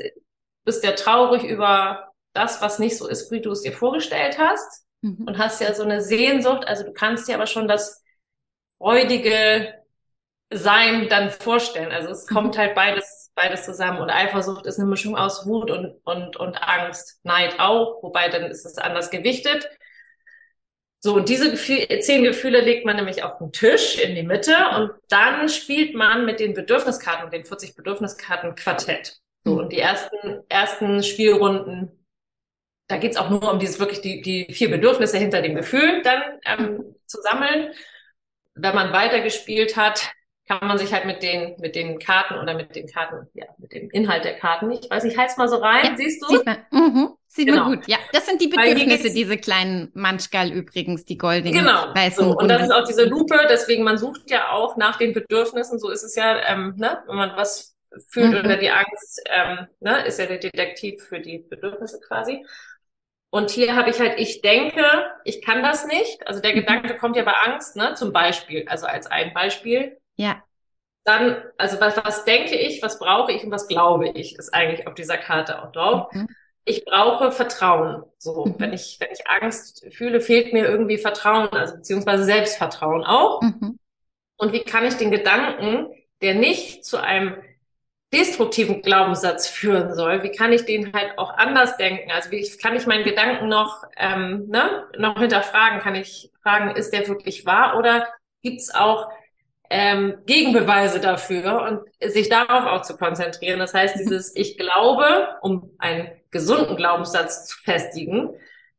bist 0.66 0.84
ja 0.84 0.92
traurig 0.92 1.44
über 1.44 2.12
das, 2.34 2.62
was 2.62 2.80
nicht 2.80 2.98
so 2.98 3.08
ist, 3.08 3.32
wie 3.32 3.42
du 3.42 3.52
es 3.52 3.62
dir 3.62 3.72
vorgestellt 3.72 4.38
hast 4.38 4.86
mhm. 5.02 5.26
und 5.26 5.38
hast 5.38 5.62
ja 5.62 5.74
so 5.74 5.84
eine 5.84 6.02
Sehnsucht, 6.02 6.68
also 6.68 6.84
du 6.84 6.92
kannst 6.92 7.28
dir 7.28 7.36
aber 7.36 7.48
schon 7.48 7.68
das 7.68 8.04
freudige 8.78 9.74
Sein 10.52 11.08
dann 11.10 11.32
vorstellen. 11.32 11.92
Also 11.92 12.10
es 12.10 12.28
kommt 12.28 12.56
mhm. 12.56 12.60
halt 12.60 12.76
beides, 12.76 13.32
beides 13.34 13.64
zusammen. 13.64 14.00
Und 14.00 14.10
Eifersucht 14.10 14.66
ist 14.66 14.78
eine 14.78 14.90
Mischung 14.90 15.16
aus 15.16 15.48
Wut 15.48 15.72
und, 15.72 15.96
und, 16.04 16.36
und 16.36 16.58
Angst. 16.62 17.20
Neid 17.24 17.60
auch, 17.60 18.04
wobei 18.04 18.28
dann 18.28 18.44
ist 18.44 18.66
es 18.66 18.78
anders 18.78 19.10
gewichtet. 19.10 19.70
So, 21.06 21.14
und 21.14 21.30
diese 21.30 21.52
Gefühl, 21.52 21.86
zehn 22.00 22.24
Gefühle 22.24 22.62
legt 22.62 22.84
man 22.84 22.96
nämlich 22.96 23.22
auf 23.22 23.38
den 23.38 23.52
Tisch 23.52 24.00
in 24.00 24.16
die 24.16 24.24
Mitte 24.24 24.56
und 24.76 24.90
dann 25.08 25.50
spielt 25.50 25.94
man 25.94 26.26
mit 26.26 26.40
den 26.40 26.56
Bedürfniskarten, 26.56 27.30
den 27.30 27.46
40 27.46 27.76
Bedürfniskarten 27.76 28.56
Quartett. 28.56 29.20
So, 29.44 29.52
mhm. 29.52 29.58
und 29.60 29.72
die 29.72 29.78
ersten, 29.78 30.42
ersten 30.50 31.04
Spielrunden, 31.04 31.92
da 32.88 32.98
geht's 32.98 33.18
auch 33.18 33.30
nur 33.30 33.54
um 33.54 33.60
dieses 33.60 33.80
wirklich 33.80 34.02
die, 34.02 34.24
die 34.24 34.52
vier 34.52 34.72
Bedürfnisse 34.72 35.20
hinter 35.20 35.44
dem 35.44 35.54
Gefühl 35.54 36.02
dann 36.02 36.24
ähm, 36.44 36.96
zu 37.06 37.22
sammeln. 37.22 37.72
Wenn 38.56 38.74
man 38.74 38.92
weitergespielt 38.92 39.78
hat, 39.78 40.12
kann 40.48 40.68
man 40.68 40.80
sich 40.80 40.92
halt 40.92 41.06
mit 41.06 41.22
den, 41.22 41.56
mit 41.60 41.76
den 41.76 42.00
Karten 42.00 42.40
oder 42.40 42.56
mit 42.56 42.76
den 42.76 42.88
Karten, 42.88 43.28
ja, 43.36 43.46
mit 43.60 43.74
dem 43.74 43.92
Inhalt 43.92 44.26
der 44.26 44.40
Karten, 44.40 44.72
ich 44.72 44.90
weiß 44.90 45.04
nicht, 45.04 45.20
halt's 45.20 45.38
mal 45.38 45.50
so 45.50 45.58
rein, 45.58 45.86
ja, 45.86 45.98
siehst 45.98 46.24
du? 46.24 46.30
Sieht 46.30 46.46
man. 46.48 46.66
Mhm. 46.72 47.10
Sieht 47.36 47.48
genau. 47.50 47.66
man 47.66 47.76
gut. 47.76 47.88
Ja, 47.90 47.98
das 48.14 48.26
sind 48.26 48.40
die 48.40 48.48
Bedürfnisse, 48.48 49.14
diese 49.14 49.36
kleinen 49.36 49.92
Manschgal 49.94 50.54
übrigens, 50.54 51.04
die 51.04 51.18
goldenen. 51.18 51.52
Genau. 51.52 51.94
Weißen 51.94 52.24
so, 52.24 52.38
und 52.38 52.48
das 52.48 52.64
ist 52.64 52.72
auch 52.72 52.86
diese 52.86 53.04
Lupe, 53.04 53.38
deswegen 53.50 53.84
man 53.84 53.98
sucht 53.98 54.32
ja 54.32 54.52
auch 54.52 54.78
nach 54.78 54.98
den 54.98 55.14
Bedürfnissen, 55.14 55.78
so 55.78 55.90
ist 55.90 56.04
es 56.04 56.16
ja, 56.16 56.40
ähm, 56.48 56.76
ne, 56.78 57.04
wenn 57.08 57.18
man 57.18 57.36
was 57.36 57.76
fühlt 58.08 58.32
mhm. 58.32 58.40
oder 58.40 58.56
die 58.56 58.70
Angst, 58.70 59.22
ähm, 59.30 59.68
ne, 59.82 60.06
ist 60.06 60.18
ja 60.18 60.28
der 60.28 60.38
Detektiv 60.38 61.04
für 61.04 61.20
die 61.20 61.40
Bedürfnisse 61.40 62.00
quasi. 62.00 62.46
Und 63.32 63.52
hier 63.52 63.76
habe 63.76 63.90
ich 63.90 64.00
halt, 64.00 64.18
ich 64.18 64.42
denke, 64.42 64.86
ich 65.26 65.42
kann 65.42 65.62
das 65.62 65.86
nicht. 65.88 66.26
Also 66.26 66.40
der 66.40 66.52
mhm. 66.52 66.60
Gedanke 66.60 66.96
kommt 66.96 67.18
ja 67.18 67.24
bei 67.24 67.34
Angst, 67.44 67.76
ne, 67.76 67.96
zum 67.96 68.14
Beispiel, 68.14 68.66
also 68.70 68.86
als 68.86 69.08
ein 69.08 69.34
Beispiel. 69.34 69.98
Ja. 70.16 70.42
Dann, 71.04 71.44
also 71.58 71.82
was, 71.82 71.98
was 71.98 72.24
denke 72.24 72.56
ich, 72.56 72.82
was 72.82 72.98
brauche 72.98 73.34
ich 73.34 73.44
und 73.44 73.52
was 73.52 73.68
glaube 73.68 74.08
ich, 74.08 74.40
ist 74.40 74.54
eigentlich 74.54 74.88
auf 74.88 74.96
dieser 74.96 75.18
Karte 75.18 75.62
auch 75.62 75.74
drauf. 75.74 76.14
Mhm. 76.14 76.30
Ich 76.66 76.84
brauche 76.84 77.32
Vertrauen. 77.32 78.04
So, 78.18 78.46
mhm. 78.46 78.56
wenn 78.58 78.74
ich, 78.74 78.98
wenn 79.00 79.12
ich 79.12 79.28
Angst 79.28 79.86
fühle, 79.92 80.20
fehlt 80.20 80.52
mir 80.52 80.66
irgendwie 80.66 80.98
Vertrauen, 80.98 81.50
also 81.50 81.76
beziehungsweise 81.76 82.24
Selbstvertrauen 82.24 83.04
auch. 83.04 83.42
Mhm. 83.42 83.80
Und 84.38 84.52
wie 84.52 84.64
kann 84.64 84.86
ich 84.86 84.96
den 84.96 85.12
Gedanken, 85.12 85.88
der 86.22 86.36
nicht 86.36 86.84
zu 86.84 86.98
einem 86.98 87.36
destruktiven 88.14 88.82
Glaubenssatz 88.82 89.48
führen 89.48 89.94
soll, 89.94 90.24
wie 90.24 90.32
kann 90.32 90.54
ich 90.54 90.66
den 90.66 90.94
halt 90.94 91.18
auch 91.18 91.38
anders 91.38 91.78
denken? 91.78 92.12
Also 92.12 92.32
wie 92.32 92.48
kann 92.58 92.76
ich 92.76 92.88
meinen 92.88 93.04
Gedanken 93.04 93.48
noch, 93.48 93.84
ähm, 93.98 94.48
ne, 94.48 94.88
noch 94.98 95.20
hinterfragen? 95.20 95.80
Kann 95.80 95.96
ich 95.96 96.32
fragen, 96.42 96.76
ist 96.76 96.94
der 96.94 97.08
wirklich 97.08 97.46
wahr 97.46 97.78
oder 97.78 98.08
gibt 98.42 98.62
es 98.62 98.74
auch 98.74 99.10
ähm, 99.70 100.18
Gegenbeweise 100.26 101.00
dafür 101.00 101.64
und 101.64 102.12
sich 102.12 102.30
darauf 102.30 102.66
auch 102.66 102.84
zu 102.84 102.96
konzentrieren. 102.98 103.60
Das 103.60 103.74
heißt, 103.74 103.98
dieses 104.00 104.36
Ich 104.36 104.58
glaube, 104.58 105.30
um 105.42 105.72
einen 105.80 106.10
gesunden 106.36 106.76
Glaubenssatz 106.76 107.46
zu 107.46 107.58
festigen, 107.60 108.30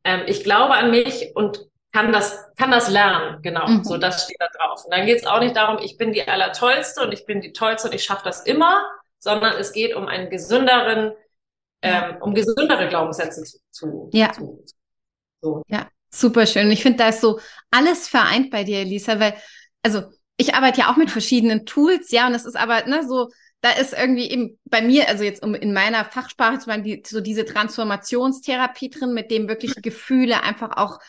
ähm, 0.03 0.21
ich 0.27 0.43
glaube 0.43 0.75
an 0.75 0.91
mich 0.91 1.31
und 1.35 1.67
kann 1.91 2.13
das, 2.13 2.45
kann 2.55 2.69
das 2.69 2.87
lernen, 2.87 3.41
genau. 3.41 3.67
Mhm. 3.67 3.83
So, 3.83 3.97
das 3.97 4.25
steht 4.25 4.37
da 4.39 4.45
drauf. 4.55 4.85
Und 4.85 4.93
dann 4.93 5.07
geht 5.07 5.17
es 5.17 5.25
auch 5.25 5.39
nicht 5.39 5.55
darum, 5.55 5.79
ich 5.83 5.97
bin 5.97 6.13
die 6.13 6.27
Allertollste 6.27 7.01
und 7.01 7.11
ich 7.11 7.25
bin 7.25 7.41
die 7.41 7.53
Tollste 7.53 7.87
und 7.87 7.95
ich 7.95 8.03
schaffe 8.03 8.21
das 8.25 8.41
immer, 8.41 8.85
sondern 9.17 9.57
es 9.57 9.73
geht 9.73 9.95
um 9.95 10.07
einen 10.07 10.29
gesünderen, 10.29 11.13
ähm, 11.81 12.17
um 12.21 12.35
gesündere 12.35 12.87
Glaubenssätze 12.89 13.43
zu, 13.43 13.57
zu, 13.71 14.09
ja. 14.13 14.31
zu 14.33 14.63
so. 15.41 15.63
Ja, 15.67 15.87
super 16.11 16.45
schön. 16.45 16.69
Ich 16.69 16.83
finde, 16.83 16.99
da 16.99 17.09
ist 17.09 17.21
so 17.21 17.39
alles 17.71 18.07
vereint 18.07 18.51
bei 18.51 18.63
dir, 18.63 18.81
Elisa, 18.81 19.19
weil, 19.19 19.33
also 19.81 20.03
ich 20.37 20.53
arbeite 20.53 20.81
ja 20.81 20.91
auch 20.91 20.97
mit 20.97 21.09
verschiedenen 21.09 21.65
Tools, 21.65 22.11
ja, 22.11 22.27
und 22.27 22.35
es 22.35 22.45
ist 22.45 22.55
aber 22.55 22.85
ne, 22.85 23.07
so, 23.07 23.29
da 23.61 23.71
ist 23.71 23.93
irgendwie 23.93 24.29
eben 24.29 24.59
bei 24.65 24.81
mir, 24.81 25.07
also 25.07 25.23
jetzt 25.23 25.43
um 25.43 25.55
in 25.55 25.73
meiner 25.73 26.05
Fachsprache 26.05 26.59
zu 26.59 26.67
die, 26.83 27.03
so 27.05 27.21
diese 27.21 27.45
Transformationstherapie 27.45 28.89
drin, 28.89 29.13
mit 29.13 29.31
dem 29.31 29.47
wirklich 29.47 29.75
Gefühle 29.81 30.43
einfach 30.43 30.77
auch 30.77 30.99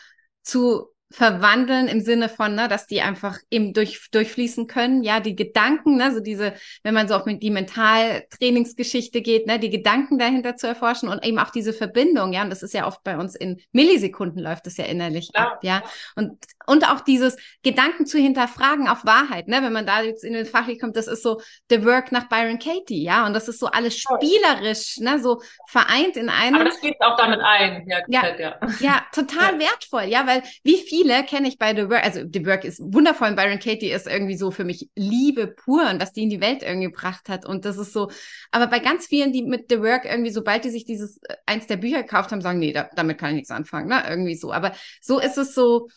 zu 0.41 0.87
verwandeln 1.11 1.87
im 1.87 2.01
Sinne 2.01 2.29
von, 2.29 2.53
ne, 2.53 2.67
dass 2.67 2.85
die 2.85 3.01
einfach 3.01 3.37
eben 3.49 3.73
durch, 3.73 4.09
durchfließen 4.11 4.67
können. 4.67 5.03
Ja, 5.03 5.19
die 5.19 5.35
Gedanken, 5.35 5.97
ne, 5.97 6.13
so 6.13 6.19
diese, 6.19 6.53
wenn 6.83 6.93
man 6.93 7.07
so 7.07 7.15
auf 7.15 7.23
die 7.25 7.49
Mentaltrainingsgeschichte 7.49 9.21
geht, 9.21 9.47
ne, 9.47 9.57
die 9.57 9.71
Gedanken 9.71 10.19
dahinter 10.19 10.55
zu 10.55 10.67
erforschen 10.67 11.09
und 11.09 11.25
eben 11.25 11.39
auch 11.39 11.49
diese 11.49 11.73
Verbindung, 11.73 12.31
ja, 12.31 12.43
und 12.43 12.51
das 12.51 12.61
ist 12.61 12.75
ja 12.75 12.85
oft 12.85 13.03
bei 13.03 13.17
uns 13.17 13.35
in 13.35 13.59
Millisekunden 13.71 14.39
läuft 14.39 14.67
es 14.67 14.77
ja 14.77 14.85
innerlich 14.85 15.31
ja. 15.33 15.41
ab, 15.41 15.59
ja. 15.63 15.81
Und, 16.15 16.37
und 16.67 16.87
auch 16.87 16.99
dieses 16.99 17.37
Gedanken 17.63 18.05
zu 18.05 18.19
hinterfragen 18.19 18.87
auf 18.87 19.03
Wahrheit, 19.03 19.47
ne, 19.47 19.63
wenn 19.63 19.73
man 19.73 19.87
da 19.87 20.03
jetzt 20.03 20.23
in 20.23 20.33
den 20.33 20.45
Fachlich 20.45 20.79
kommt, 20.79 20.95
das 20.95 21.07
ist 21.07 21.23
so 21.23 21.41
The 21.71 21.85
Work 21.85 22.11
nach 22.11 22.29
Byron 22.29 22.59
Katie, 22.59 23.03
ja, 23.03 23.25
und 23.25 23.33
das 23.33 23.47
ist 23.47 23.59
so 23.59 23.65
alles 23.65 23.97
spielerisch, 23.97 24.97
ne, 24.97 25.19
so 25.19 25.41
vereint 25.67 26.17
in 26.17 26.29
einem. 26.29 26.55
Aber 26.55 26.65
das 26.65 26.79
geht 26.79 27.01
auch 27.01 27.17
damit 27.17 27.39
ein, 27.39 27.87
ja, 27.87 27.99
ja, 28.07 28.37
ja. 28.37 28.59
ja 28.79 29.01
total 29.11 29.57
wertvoll, 29.57 30.03
ja, 30.03 30.27
weil 30.27 30.43
wie 30.63 30.77
viele 30.99 31.23
kenne 31.23 31.47
ich 31.47 31.57
bei 31.57 31.75
The 31.75 31.89
Work, 31.89 32.03
also 32.03 32.21
The 32.31 32.45
Work 32.45 32.63
ist 32.63 32.79
wundervoll, 32.81 33.33
Byron 33.33 33.59
Katie 33.59 33.91
ist 33.91 34.07
irgendwie 34.07 34.35
so 34.35 34.51
für 34.51 34.63
mich 34.63 34.89
Liebe 34.95 35.47
pur 35.47 35.89
und 35.89 36.01
was 36.01 36.13
die 36.13 36.23
in 36.23 36.29
die 36.29 36.41
Welt 36.41 36.63
irgendwie 36.63 36.87
gebracht 36.87 37.29
hat 37.29 37.45
und 37.45 37.65
das 37.65 37.77
ist 37.77 37.93
so, 37.93 38.09
aber 38.51 38.67
bei 38.67 38.79
ganz 38.79 39.07
vielen, 39.07 39.31
die 39.31 39.43
mit 39.43 39.65
The 39.69 39.79
Work 39.81 40.05
irgendwie, 40.05 40.31
sobald 40.31 40.65
die 40.65 40.69
sich 40.69 40.85
dieses, 40.85 41.17
äh, 41.23 41.35
eins 41.45 41.67
der 41.67 41.77
Bücher 41.77 42.03
gekauft 42.03 42.31
haben, 42.31 42.41
sagen, 42.41 42.59
nee, 42.59 42.73
da, 42.73 42.89
damit 42.95 43.17
kann 43.17 43.29
ich 43.29 43.35
nichts 43.35 43.51
anfangen, 43.51 43.87
ne, 43.87 44.03
irgendwie 44.07 44.35
so, 44.35 44.51
aber 44.51 44.73
so 45.01 45.19
ist 45.19 45.37
es 45.37 45.53
so, 45.53 45.87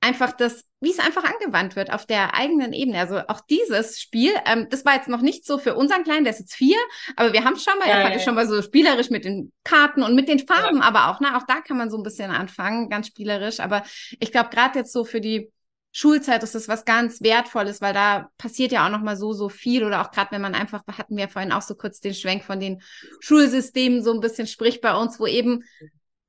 einfach 0.00 0.32
das, 0.32 0.64
wie 0.80 0.90
es 0.90 0.98
einfach 0.98 1.24
angewandt 1.24 1.76
wird 1.76 1.92
auf 1.92 2.06
der 2.06 2.34
eigenen 2.34 2.72
Ebene. 2.72 2.98
Also 2.98 3.18
auch 3.28 3.40
dieses 3.40 4.00
Spiel, 4.00 4.32
ähm, 4.46 4.66
das 4.70 4.84
war 4.84 4.94
jetzt 4.94 5.08
noch 5.08 5.20
nicht 5.20 5.44
so 5.44 5.58
für 5.58 5.74
unseren 5.74 6.04
Kleinen, 6.04 6.24
der 6.24 6.32
ist 6.32 6.40
jetzt 6.40 6.54
vier, 6.54 6.78
aber 7.16 7.32
wir 7.32 7.44
haben 7.44 7.56
schon 7.56 7.78
mal, 7.78 7.88
ja, 7.88 7.96
er 7.96 8.04
hatte 8.04 8.18
ja. 8.18 8.24
schon 8.24 8.34
mal 8.34 8.48
so 8.48 8.62
spielerisch 8.62 9.10
mit 9.10 9.24
den 9.24 9.52
Karten 9.62 10.02
und 10.02 10.14
mit 10.14 10.28
den 10.28 10.38
Farben, 10.38 10.78
ja. 10.78 10.84
aber 10.84 11.10
auch, 11.10 11.20
ne, 11.20 11.36
auch 11.36 11.44
da 11.46 11.60
kann 11.60 11.76
man 11.76 11.90
so 11.90 11.98
ein 11.98 12.02
bisschen 12.02 12.30
anfangen, 12.30 12.88
ganz 12.88 13.08
spielerisch. 13.08 13.60
Aber 13.60 13.82
ich 14.18 14.32
glaube, 14.32 14.48
gerade 14.50 14.78
jetzt 14.78 14.92
so 14.92 15.04
für 15.04 15.20
die 15.20 15.52
Schulzeit 15.92 16.42
ist 16.44 16.54
das 16.54 16.68
was 16.68 16.84
ganz 16.84 17.20
Wertvolles, 17.20 17.80
weil 17.80 17.92
da 17.92 18.30
passiert 18.38 18.70
ja 18.70 18.86
auch 18.86 18.90
noch 18.90 19.02
mal 19.02 19.16
so, 19.16 19.32
so 19.32 19.48
viel 19.48 19.84
oder 19.84 20.00
auch 20.02 20.12
gerade 20.12 20.30
wenn 20.30 20.40
man 20.40 20.54
einfach, 20.54 20.82
hatten 20.86 21.16
wir 21.16 21.28
vorhin 21.28 21.52
auch 21.52 21.62
so 21.62 21.74
kurz 21.74 22.00
den 22.00 22.14
Schwenk 22.14 22.44
von 22.44 22.60
den 22.60 22.80
Schulsystemen 23.18 24.02
so 24.02 24.12
ein 24.12 24.20
bisschen 24.20 24.46
spricht 24.46 24.80
bei 24.82 24.94
uns, 24.94 25.18
wo 25.18 25.26
eben 25.26 25.64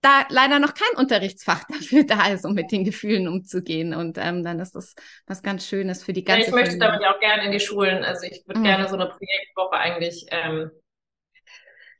da 0.01 0.25
leider 0.29 0.59
noch 0.59 0.73
kein 0.73 0.97
Unterrichtsfach 0.97 1.63
dafür 1.69 2.03
da 2.03 2.27
ist, 2.27 2.45
um 2.45 2.53
mit 2.53 2.71
den 2.71 2.83
Gefühlen 2.83 3.27
umzugehen. 3.27 3.93
Und 3.93 4.17
ähm, 4.17 4.43
dann 4.43 4.59
ist 4.59 4.75
das 4.75 4.95
was 5.27 5.43
ganz 5.43 5.67
Schönes 5.67 6.03
für 6.03 6.13
die 6.13 6.23
ganze 6.23 6.41
ja, 6.41 6.47
Ich 6.47 6.53
möchte 6.53 6.77
damit 6.77 7.01
ja 7.01 7.15
auch 7.15 7.19
gerne 7.19 7.45
in 7.45 7.51
die 7.51 7.59
Schulen. 7.59 8.03
Also 8.03 8.25
ich 8.25 8.43
würde 8.45 8.59
mhm. 8.59 8.65
gerne 8.65 8.87
so 8.87 8.95
eine 8.95 9.07
Projektwoche 9.07 9.73
eigentlich 9.73 10.25
ähm, 10.31 10.71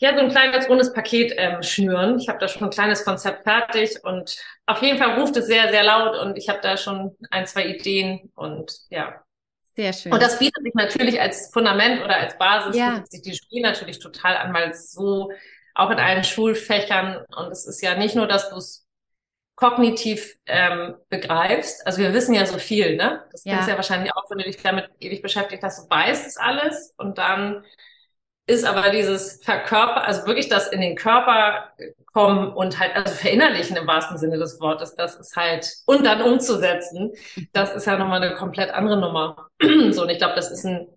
ja, 0.02 0.16
so 0.16 0.22
ein 0.22 0.32
kleines 0.32 0.68
rundes 0.68 0.92
Paket 0.94 1.32
ähm, 1.38 1.62
schnüren. 1.62 2.18
Ich 2.18 2.28
habe 2.28 2.40
da 2.40 2.48
schon 2.48 2.64
ein 2.64 2.72
kleines 2.72 3.06
Konzept 3.06 3.44
fertig 3.44 4.04
und 4.04 4.36
auf 4.66 4.82
jeden 4.82 4.98
Fall 4.98 5.20
ruft 5.20 5.38
es 5.38 5.46
sehr, 5.46 5.70
sehr 5.70 5.84
laut 5.84 6.20
und 6.20 6.38
ich 6.40 6.50
habe 6.50 6.60
da 6.60 6.76
schon 6.76 7.16
ein, 7.30 7.46
zwei 7.46 7.68
Ideen 7.68 8.32
und 8.34 8.74
ja. 8.90 9.22
Sehr 9.76 9.94
schön. 9.94 10.12
Und 10.12 10.22
das 10.22 10.40
bietet 10.40 10.64
sich 10.64 10.74
natürlich 10.74 11.22
als 11.22 11.52
Fundament 11.54 12.04
oder 12.04 12.18
als 12.18 12.36
Basis, 12.38 12.76
ja. 12.76 12.94
bietet 12.94 13.12
sich 13.12 13.22
die 13.22 13.36
Spiel 13.36 13.62
natürlich 13.62 14.00
total 14.00 14.38
an, 14.38 14.54
weil 14.56 14.72
es 14.72 14.92
so 14.92 15.32
auch 15.76 15.90
in 15.90 16.00
allen 16.00 16.24
Schulfächern. 16.24 17.26
Und 17.36 17.52
es 17.52 17.66
ist 17.66 17.82
ja 17.82 17.96
nicht 17.96 18.16
nur, 18.16 18.28
dass 18.28 18.50
du 18.50 18.58
es 18.58 18.88
kognitiv 19.62 20.38
ähm, 20.48 20.96
begreifst. 21.10 21.86
Also 21.86 22.00
wir 22.00 22.14
wissen 22.14 22.34
ja 22.34 22.46
so 22.48 22.58
viel, 22.58 22.96
ne? 22.96 23.24
Das 23.32 23.44
ja. 23.44 23.54
kennst 23.54 23.68
du 23.68 23.72
ja 23.72 23.78
wahrscheinlich 23.78 24.12
auch, 24.16 24.30
wenn 24.30 24.40
du 24.40 24.44
dich 24.46 24.58
damit 24.58 24.90
ewig 25.00 25.22
beschäftigt 25.22 25.62
hast, 25.62 25.84
du 25.84 25.90
weißt 25.96 26.28
es 26.28 26.38
alles 26.38 26.94
und 26.98 27.20
dann 27.20 27.64
ist 28.48 28.66
aber 28.66 28.90
dieses 28.90 29.40
Verkörper, 29.44 30.04
also 30.06 30.26
wirklich 30.26 30.50
das 30.50 30.68
in 30.68 30.82
den 30.82 30.96
Körper 30.96 31.72
kommen 32.12 32.52
und 32.52 32.80
halt, 32.80 32.96
also 32.96 33.14
verinnerlichen 33.14 33.78
im 33.78 33.86
wahrsten 33.86 34.18
Sinne 34.18 34.40
des 34.40 34.60
Wortes, 34.60 34.96
das 34.96 35.16
ist 35.16 35.36
halt, 35.36 35.72
und 35.86 36.04
dann 36.06 36.24
umzusetzen, 36.24 37.14
das 37.54 37.74
ist 37.76 37.86
ja 37.86 37.98
nochmal 37.98 38.22
eine 38.22 38.36
komplett 38.36 38.72
andere 38.72 39.00
Nummer. 39.00 39.48
so, 39.92 40.02
und 40.02 40.10
ich 40.10 40.18
glaube, 40.18 40.34
das 40.36 40.50
ist 40.52 40.66
ein, 40.66 40.88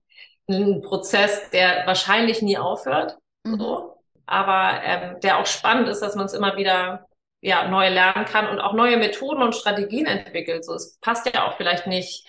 ein 0.48 0.80
Prozess, 0.80 1.50
der 1.50 1.86
wahrscheinlich 1.86 2.40
nie 2.40 2.56
aufhört. 2.56 3.18
Mhm. 3.44 3.60
So 3.60 3.93
aber 4.26 4.80
ähm, 4.82 5.20
der 5.20 5.38
auch 5.38 5.46
spannend 5.46 5.88
ist, 5.88 6.00
dass 6.00 6.14
man 6.14 6.26
es 6.26 6.34
immer 6.34 6.56
wieder 6.56 7.06
ja 7.40 7.68
neu 7.68 7.88
lernen 7.88 8.24
kann 8.24 8.48
und 8.48 8.60
auch 8.60 8.72
neue 8.72 8.96
Methoden 8.96 9.42
und 9.42 9.54
Strategien 9.54 10.06
entwickelt. 10.06 10.64
So, 10.64 10.74
es 10.74 10.98
passt 11.00 11.32
ja 11.32 11.46
auch 11.46 11.56
vielleicht 11.56 11.86
nicht 11.86 12.26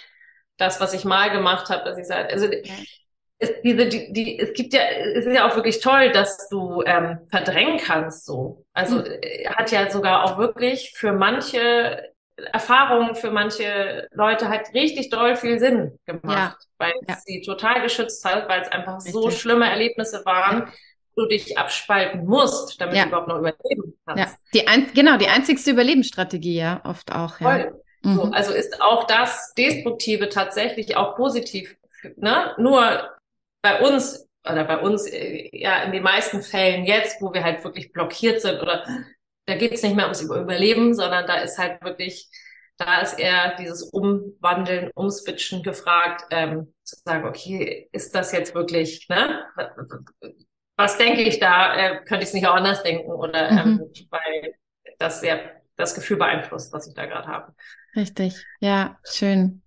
das, 0.57 0.79
was 0.81 0.93
ich 0.93 1.05
mal 1.05 1.31
gemacht 1.31 1.69
habe, 1.69 1.83
dass 1.85 1.97
ich 1.97 2.05
sage, 2.05 2.29
also 2.29 2.47
ja. 2.47 2.73
es, 3.39 3.51
diese, 3.63 3.87
die, 3.87 4.11
die, 4.11 4.39
es 4.39 4.53
gibt 4.53 4.73
ja, 4.73 4.81
es 4.81 5.25
ist 5.25 5.33
ja 5.33 5.49
auch 5.49 5.55
wirklich 5.55 5.79
toll, 5.79 6.11
dass 6.11 6.49
du 6.49 6.81
ähm, 6.85 7.19
verdrängen 7.29 7.77
kannst. 7.77 8.25
So, 8.25 8.65
also 8.73 8.97
mhm. 8.97 9.49
hat 9.55 9.71
ja 9.71 9.89
sogar 9.89 10.23
auch 10.23 10.37
wirklich 10.37 10.93
für 10.95 11.13
manche 11.13 12.13
Erfahrungen 12.51 13.15
für 13.15 13.31
manche 13.31 14.09
Leute 14.11 14.49
halt 14.49 14.73
richtig 14.73 15.09
doll 15.09 15.35
viel 15.35 15.57
Sinn 15.59 15.97
gemacht, 16.05 16.57
ja. 16.59 16.67
weil 16.77 16.93
ja. 17.07 17.15
sie 17.23 17.41
total 17.41 17.81
geschützt 17.81 18.25
hat, 18.25 18.49
weil 18.49 18.61
es 18.61 18.67
einfach 18.67 18.97
richtig. 18.97 19.13
so 19.13 19.31
schlimme 19.31 19.69
Erlebnisse 19.69 20.25
waren, 20.25 20.71
du 21.15 21.27
dich 21.27 21.57
abspalten 21.57 22.25
musst, 22.25 22.79
damit 22.79 22.95
ja. 22.95 23.03
du 23.03 23.09
überhaupt 23.09 23.27
noch 23.27 23.39
überleben 23.39 23.97
kannst. 24.05 24.23
Ja, 24.23 24.37
die 24.53 24.67
ein, 24.67 24.91
genau, 24.93 25.17
die 25.17 25.27
einzigste 25.27 25.71
Überlebensstrategie 25.71 26.57
ja 26.57 26.81
oft 26.83 27.11
auch. 27.11 27.39
Ja. 27.39 27.49
Voll. 27.49 27.81
Mhm. 28.03 28.15
So, 28.15 28.23
also 28.23 28.53
ist 28.53 28.81
auch 28.81 29.05
das 29.05 29.53
Destruktive 29.57 30.29
tatsächlich 30.29 30.95
auch 30.95 31.15
positiv. 31.15 31.75
Ne? 32.17 32.53
Nur 32.57 33.09
bei 33.61 33.79
uns 33.79 34.27
oder 34.47 34.63
bei 34.63 34.77
uns 34.77 35.07
äh, 35.07 35.49
ja 35.51 35.83
in 35.83 35.91
den 35.91 36.03
meisten 36.03 36.41
Fällen 36.43 36.85
jetzt, 36.85 37.21
wo 37.21 37.33
wir 37.33 37.43
halt 37.43 37.63
wirklich 37.63 37.91
blockiert 37.91 38.41
sind 38.41 38.61
oder 38.61 38.85
da 39.45 39.55
geht 39.55 39.71
es 39.71 39.83
nicht 39.83 39.95
mehr 39.95 40.05
ums 40.05 40.21
Überleben, 40.21 40.93
sondern 40.93 41.27
da 41.27 41.37
ist 41.37 41.57
halt 41.57 41.83
wirklich, 41.83 42.29
da 42.77 43.01
ist 43.01 43.19
eher 43.19 43.55
dieses 43.57 43.83
Umwandeln, 43.83 44.91
Umswitchen 44.95 45.63
gefragt, 45.63 46.25
ähm, 46.31 46.73
zu 46.83 46.95
sagen, 47.05 47.27
okay, 47.27 47.87
ist 47.91 48.15
das 48.15 48.31
jetzt 48.31 48.55
wirklich, 48.55 49.07
ne? 49.09 49.45
Was 50.77 50.97
denke 50.97 51.21
ich 51.21 51.39
da, 51.39 51.75
äh, 51.75 51.95
könnte 52.05 52.23
ich 52.23 52.29
es 52.29 52.33
nicht 52.33 52.47
auch 52.47 52.55
anders 52.55 52.83
denken 52.83 53.11
oder 53.11 53.49
ähm, 53.49 53.75
mhm. 53.75 54.07
weil 54.09 54.55
das 54.99 55.21
sehr 55.21 55.39
das 55.77 55.95
Gefühl 55.95 56.17
beeinflusst, 56.17 56.71
was 56.73 56.87
ich 56.87 56.93
da 56.93 57.05
gerade 57.05 57.27
habe. 57.27 57.53
Richtig, 57.95 58.45
ja, 58.59 58.97
schön. 59.03 59.61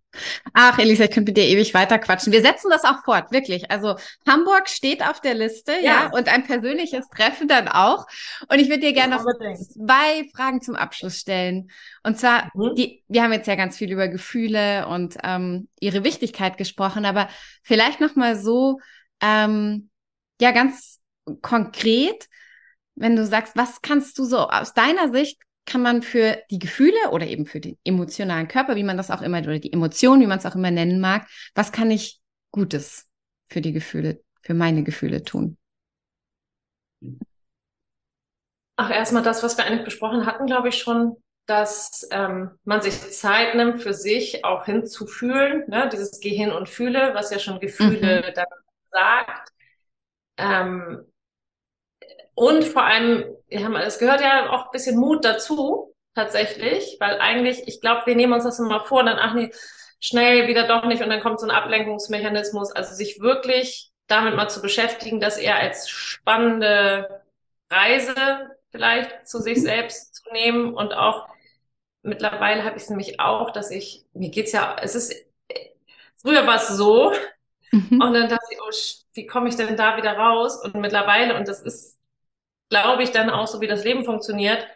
Ach, 0.54 0.78
Elisa, 0.78 1.04
ich 1.04 1.10
könnte 1.10 1.30
mit 1.30 1.36
dir 1.36 1.44
ewig 1.44 1.74
weiter 1.74 1.98
quatschen. 1.98 2.32
Wir 2.32 2.40
setzen 2.40 2.70
das 2.70 2.84
auch 2.84 3.04
fort, 3.04 3.30
wirklich. 3.30 3.70
Also 3.70 3.96
Hamburg 4.26 4.68
steht 4.68 5.02
auf 5.02 5.20
der 5.20 5.34
Liste, 5.34 5.72
ja, 5.72 5.80
ja 5.82 6.10
und 6.12 6.28
ein 6.28 6.44
persönliches 6.44 7.08
Treffen 7.08 7.46
dann 7.46 7.68
auch. 7.68 8.06
Und 8.48 8.58
ich 8.58 8.68
würde 8.68 8.80
dir 8.80 8.94
gerne 8.94 9.16
noch 9.16 9.24
zwei 9.24 10.28
Fragen 10.34 10.62
zum 10.62 10.76
Abschluss 10.76 11.18
stellen. 11.18 11.70
Und 12.02 12.18
zwar, 12.18 12.50
mhm. 12.54 12.74
die, 12.74 13.04
wir 13.08 13.22
haben 13.22 13.32
jetzt 13.32 13.48
ja 13.48 13.54
ganz 13.54 13.76
viel 13.76 13.92
über 13.92 14.08
Gefühle 14.08 14.88
und 14.88 15.16
ähm, 15.22 15.68
ihre 15.78 16.04
Wichtigkeit 16.04 16.56
gesprochen, 16.56 17.04
aber 17.04 17.28
vielleicht 17.62 18.00
noch 18.00 18.16
mal 18.16 18.36
so, 18.36 18.80
ähm, 19.20 19.90
ja, 20.40 20.52
ganz 20.52 21.00
konkret, 21.42 22.28
wenn 22.94 23.16
du 23.16 23.26
sagst, 23.26 23.56
was 23.56 23.82
kannst 23.82 24.18
du 24.18 24.24
so 24.24 24.48
aus 24.48 24.74
deiner 24.74 25.10
Sicht 25.10 25.40
kann 25.66 25.82
man 25.82 26.02
für 26.02 26.38
die 26.50 26.58
Gefühle 26.58 27.10
oder 27.10 27.26
eben 27.26 27.44
für 27.44 27.60
den 27.60 27.76
emotionalen 27.84 28.48
Körper, 28.48 28.74
wie 28.74 28.84
man 28.84 28.96
das 28.96 29.10
auch 29.10 29.20
immer, 29.20 29.38
oder 29.40 29.58
die 29.58 29.72
Emotionen, 29.72 30.22
wie 30.22 30.26
man 30.26 30.38
es 30.38 30.46
auch 30.46 30.54
immer 30.54 30.70
nennen 30.70 30.98
mag, 30.98 31.28
was 31.54 31.72
kann 31.72 31.90
ich 31.90 32.20
Gutes 32.50 33.06
für 33.48 33.60
die 33.60 33.72
Gefühle, 33.72 34.22
für 34.40 34.54
meine 34.54 34.82
Gefühle 34.82 35.22
tun? 35.22 35.58
Ach, 38.76 38.90
erstmal 38.90 39.22
das, 39.22 39.42
was 39.42 39.58
wir 39.58 39.66
eigentlich 39.66 39.84
besprochen 39.84 40.24
hatten, 40.24 40.46
glaube 40.46 40.68
ich 40.68 40.78
schon, 40.78 41.16
dass 41.46 42.06
ähm, 42.12 42.50
man 42.64 42.80
sich 42.80 43.10
Zeit 43.10 43.54
nimmt, 43.54 43.82
für 43.82 43.92
sich 43.92 44.44
auch 44.44 44.64
hinzufühlen, 44.64 45.64
ne? 45.68 45.88
dieses 45.92 46.20
Gehirn 46.20 46.52
und 46.52 46.68
Fühle, 46.68 47.14
was 47.14 47.30
ja 47.30 47.38
schon 47.38 47.60
Gefühle 47.60 48.32
mhm. 48.34 48.42
sagt. 48.90 49.52
Ähm, 50.38 51.04
und 52.34 52.64
vor 52.64 52.84
allem, 52.84 53.24
es 53.48 53.98
gehört 53.98 54.20
ja 54.20 54.50
auch 54.50 54.66
ein 54.66 54.70
bisschen 54.72 54.98
Mut 54.98 55.24
dazu, 55.24 55.94
tatsächlich, 56.14 56.96
weil 57.00 57.18
eigentlich, 57.20 57.66
ich 57.66 57.80
glaube, 57.80 58.06
wir 58.06 58.16
nehmen 58.16 58.32
uns 58.32 58.44
das 58.44 58.58
immer 58.58 58.84
vor, 58.84 59.00
und 59.00 59.06
dann, 59.06 59.18
ach 59.18 59.34
nee, 59.34 59.50
schnell 60.00 60.48
wieder 60.48 60.66
doch 60.66 60.84
nicht 60.84 61.02
und 61.02 61.10
dann 61.10 61.20
kommt 61.20 61.40
so 61.40 61.46
ein 61.46 61.50
Ablenkungsmechanismus. 61.50 62.72
Also 62.72 62.94
sich 62.94 63.20
wirklich 63.20 63.90
damit 64.06 64.36
mal 64.36 64.48
zu 64.48 64.62
beschäftigen, 64.62 65.20
das 65.20 65.36
eher 65.36 65.56
als 65.58 65.88
spannende 65.88 67.22
Reise 67.70 68.14
vielleicht 68.70 69.26
zu 69.26 69.40
sich 69.40 69.60
selbst 69.60 70.14
zu 70.14 70.22
nehmen 70.32 70.74
und 70.74 70.92
auch 70.94 71.28
mittlerweile 72.02 72.64
habe 72.64 72.76
ich 72.76 72.84
es 72.84 72.90
nämlich 72.90 73.20
auch, 73.20 73.50
dass 73.50 73.70
ich, 73.70 74.04
mir 74.12 74.30
geht's 74.30 74.52
ja, 74.52 74.76
es 74.80 74.94
ist, 74.94 75.14
früher 76.16 76.46
war 76.46 76.56
es 76.56 76.68
so 76.68 77.12
mhm. 77.72 78.00
und 78.00 78.14
dann 78.14 78.28
dachte 78.28 78.46
ich, 78.50 78.58
oh, 78.60 78.70
wie 79.14 79.26
komme 79.26 79.48
ich 79.48 79.56
denn 79.56 79.76
da 79.76 79.96
wieder 79.96 80.12
raus? 80.12 80.62
Und 80.62 80.74
mittlerweile, 80.74 81.36
und 81.36 81.48
das 81.48 81.60
ist 81.60 81.98
glaube 82.68 83.02
ich, 83.02 83.12
dann 83.12 83.30
auch 83.30 83.46
so, 83.46 83.60
wie 83.60 83.66
das 83.66 83.84
Leben 83.84 84.04
funktioniert, 84.04 84.66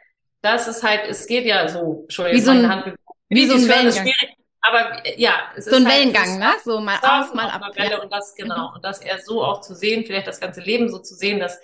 dass 0.41 0.67
es 0.67 0.83
halt, 0.83 1.03
es 1.09 1.27
geht 1.27 1.45
ja 1.45 1.69
so, 1.69 2.01
Entschuldigung, 2.03 2.41
wie 2.41 2.45
so 2.45 2.51
ein, 2.51 2.69
Hand, 2.69 2.95
wie 3.29 3.47
so 3.47 3.55
ein 3.55 3.69
Wellengang. 3.69 4.13
Aber 4.61 5.03
ja, 5.19 5.35
es 5.57 5.65
so 5.65 5.73
ist 5.73 5.77
ein 5.77 5.87
halt, 5.87 5.95
Wellengang, 5.97 6.39
ne? 6.39 6.53
So 6.65 6.81
mal 6.81 6.99
auf, 7.03 7.35
mal 7.35 7.51
ab. 7.51 7.63
Ja. 7.75 8.01
Und 8.01 8.13
das, 8.13 8.35
genau. 8.35 8.69
Mhm. 8.69 8.75
Und 8.77 8.85
das 8.85 9.01
eher 9.01 9.19
so 9.21 9.45
auch 9.45 9.61
zu 9.61 9.75
sehen, 9.75 10.05
vielleicht 10.05 10.27
das 10.27 10.41
ganze 10.41 10.61
Leben 10.61 10.89
so 10.89 10.99
zu 10.99 11.15
sehen, 11.15 11.41
dass 11.41 11.61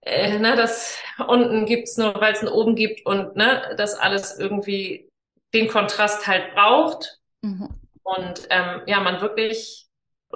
äh, 0.00 0.38
ne, 0.38 0.56
das 0.56 0.98
unten 1.26 1.66
gibt's 1.66 1.96
nur, 1.96 2.18
weil 2.20 2.32
es 2.32 2.42
ein 2.42 2.48
oben 2.48 2.74
gibt 2.74 3.06
und 3.06 3.36
ne, 3.36 3.74
das 3.76 3.94
alles 3.94 4.38
irgendwie 4.38 5.08
den 5.54 5.68
Kontrast 5.68 6.26
halt 6.26 6.54
braucht 6.54 7.20
mhm. 7.42 7.68
und 8.02 8.46
ähm, 8.48 8.82
ja, 8.86 9.00
man 9.00 9.20
wirklich 9.20 9.81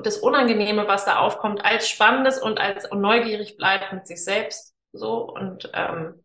das 0.03 0.19
Unangenehme, 0.19 0.87
was 0.89 1.05
da 1.05 1.19
aufkommt, 1.19 1.65
als 1.65 1.89
Spannendes 1.89 2.41
und 2.41 2.59
als 2.59 2.89
neugierig 2.93 3.57
bleibt 3.57 3.93
mit 3.93 4.07
sich 4.07 4.23
selbst 4.25 4.75
so 4.93 5.31
und 5.31 5.71
ähm, 5.75 6.23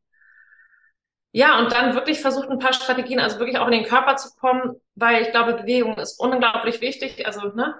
ja, 1.34 1.60
und 1.60 1.72
dann 1.72 1.96
wirklich 1.96 2.20
versucht 2.20 2.50
ein 2.50 2.60
paar 2.60 2.74
Strategien, 2.74 3.20
also 3.20 3.40
wirklich 3.40 3.58
auch 3.58 3.68
in 3.68 3.72
den 3.72 3.86
Körper 3.86 4.18
zu 4.18 4.30
kommen, 4.36 4.76
weil 4.96 5.22
ich 5.22 5.32
glaube, 5.32 5.54
Bewegung 5.54 5.98
ist 5.98 6.20
unglaublich 6.20 6.82
wichtig. 6.82 7.26
Also, 7.26 7.48
ne, 7.54 7.76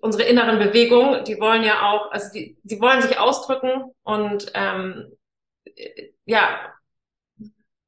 unsere 0.00 0.22
inneren 0.24 0.58
Bewegungen, 0.58 1.24
die 1.24 1.40
wollen 1.40 1.64
ja 1.64 1.82
auch, 1.90 2.12
also 2.12 2.32
die, 2.32 2.56
die 2.62 2.80
wollen 2.80 3.02
sich 3.02 3.18
ausdrücken 3.18 3.92
und 4.04 4.52
ähm, 4.54 5.16
ja, 6.24 6.72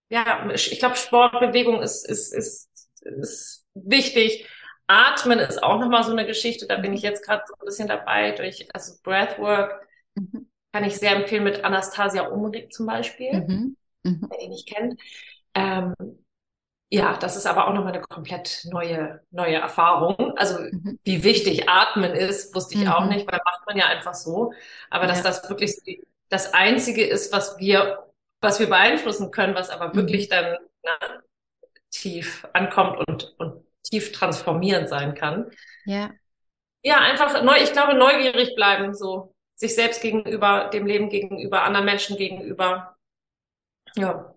ja, 0.09 0.49
ich 0.51 0.79
glaube, 0.79 0.97
Sportbewegung 0.97 1.83
ist, 1.83 2.09
ist, 2.09 2.33
ist, 2.33 2.71
ist 3.03 3.67
wichtig. 3.75 4.49
Atmen 4.87 5.39
ist 5.39 5.62
auch 5.62 5.80
nochmal 5.80 6.05
so 6.05 6.12
eine 6.12 6.26
Geschichte, 6.26 6.66
da 6.66 6.76
bin 6.76 6.93
ich 6.93 7.03
jetzt 7.03 7.24
gerade 7.24 7.43
so 7.47 7.55
ein 7.55 7.64
bisschen 7.64 7.89
dabei 7.89 8.32
durch, 8.32 8.68
also 8.74 8.95
Breathwork 9.03 9.87
mhm. 10.14 10.51
kann 10.72 10.85
ich 10.85 10.97
sehr 10.99 11.16
empfehlen 11.16 11.45
mit 11.45 11.64
Anastasia 11.64 12.28
Umrig 12.28 12.72
zum 12.72 12.87
Beispiel. 12.87 13.32
Mhm 13.32 13.76
mhm. 14.05 14.28
wer 14.30 14.41
ihn 14.41 14.51
nicht 14.51 14.68
kennt. 14.68 15.01
Ähm, 15.55 15.95
ja, 16.91 17.16
das 17.16 17.37
ist 17.37 17.47
aber 17.47 17.66
auch 17.66 17.74
nochmal 17.74 17.93
eine 17.93 18.03
komplett 18.03 18.66
neue, 18.70 19.20
neue 19.30 19.57
Erfahrung. 19.57 20.37
Also 20.37 20.61
mhm. 20.61 20.99
wie 21.03 21.24
wichtig 21.24 21.68
Atmen 21.68 22.12
ist, 22.12 22.55
wusste 22.55 22.74
ich 22.74 22.85
mhm. 22.85 22.89
auch 22.89 23.07
nicht, 23.07 23.26
weil 23.26 23.41
macht 23.45 23.66
man 23.66 23.76
ja 23.76 23.87
einfach 23.87 24.14
so. 24.14 24.53
Aber 24.91 25.07
dass 25.07 25.18
ja. 25.18 25.24
das 25.24 25.49
wirklich 25.49 25.74
das 26.28 26.55
Einzige 26.55 27.05
ist, 27.05 27.32
was 27.32 27.59
wir, 27.59 28.07
was 28.41 28.61
wir 28.61 28.68
beeinflussen 28.68 29.30
können, 29.30 29.55
was 29.55 29.70
aber 29.70 29.89
mhm. 29.89 29.95
wirklich 29.95 30.28
dann 30.28 30.57
na, 30.82 30.99
tief 31.91 32.47
ankommt 32.53 32.99
und, 33.09 33.35
und 33.39 33.64
tief 33.85 34.12
transformierend 34.12 34.89
sein 34.89 35.14
kann. 35.14 35.51
Ja. 35.85 36.11
Ja, 36.82 36.99
einfach 36.99 37.43
neu, 37.43 37.57
ich 37.62 37.72
glaube, 37.72 37.95
neugierig 37.95 38.55
bleiben, 38.57 38.95
so 38.95 39.35
sich 39.55 39.74
selbst 39.74 40.03
gegenüber, 40.03 40.70
dem 40.72 40.87
Leben 40.87 41.09
gegenüber, 41.09 41.62
anderen 41.62 41.87
Menschen 41.87 42.16
gegenüber. 42.16 42.97
Ja. 43.95 44.35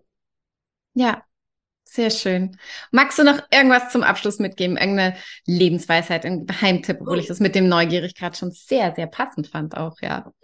Ja, 0.94 1.22
sehr 1.84 2.10
schön. 2.10 2.58
Magst 2.90 3.18
du 3.18 3.24
noch 3.24 3.40
irgendwas 3.50 3.90
zum 3.90 4.02
Abschluss 4.02 4.38
mitgeben? 4.38 4.76
Irgendeine 4.76 5.16
Lebensweisheit, 5.46 6.24
ein 6.24 6.46
Geheimtipp, 6.46 6.98
obwohl 7.00 7.18
ich 7.18 7.26
das 7.26 7.40
mit 7.40 7.54
dem 7.54 7.68
Neugierig 7.68 8.14
gerade 8.14 8.36
schon 8.36 8.50
sehr, 8.50 8.94
sehr 8.94 9.06
passend 9.06 9.48
fand 9.48 9.76
auch, 9.76 9.96
ja. 10.00 10.32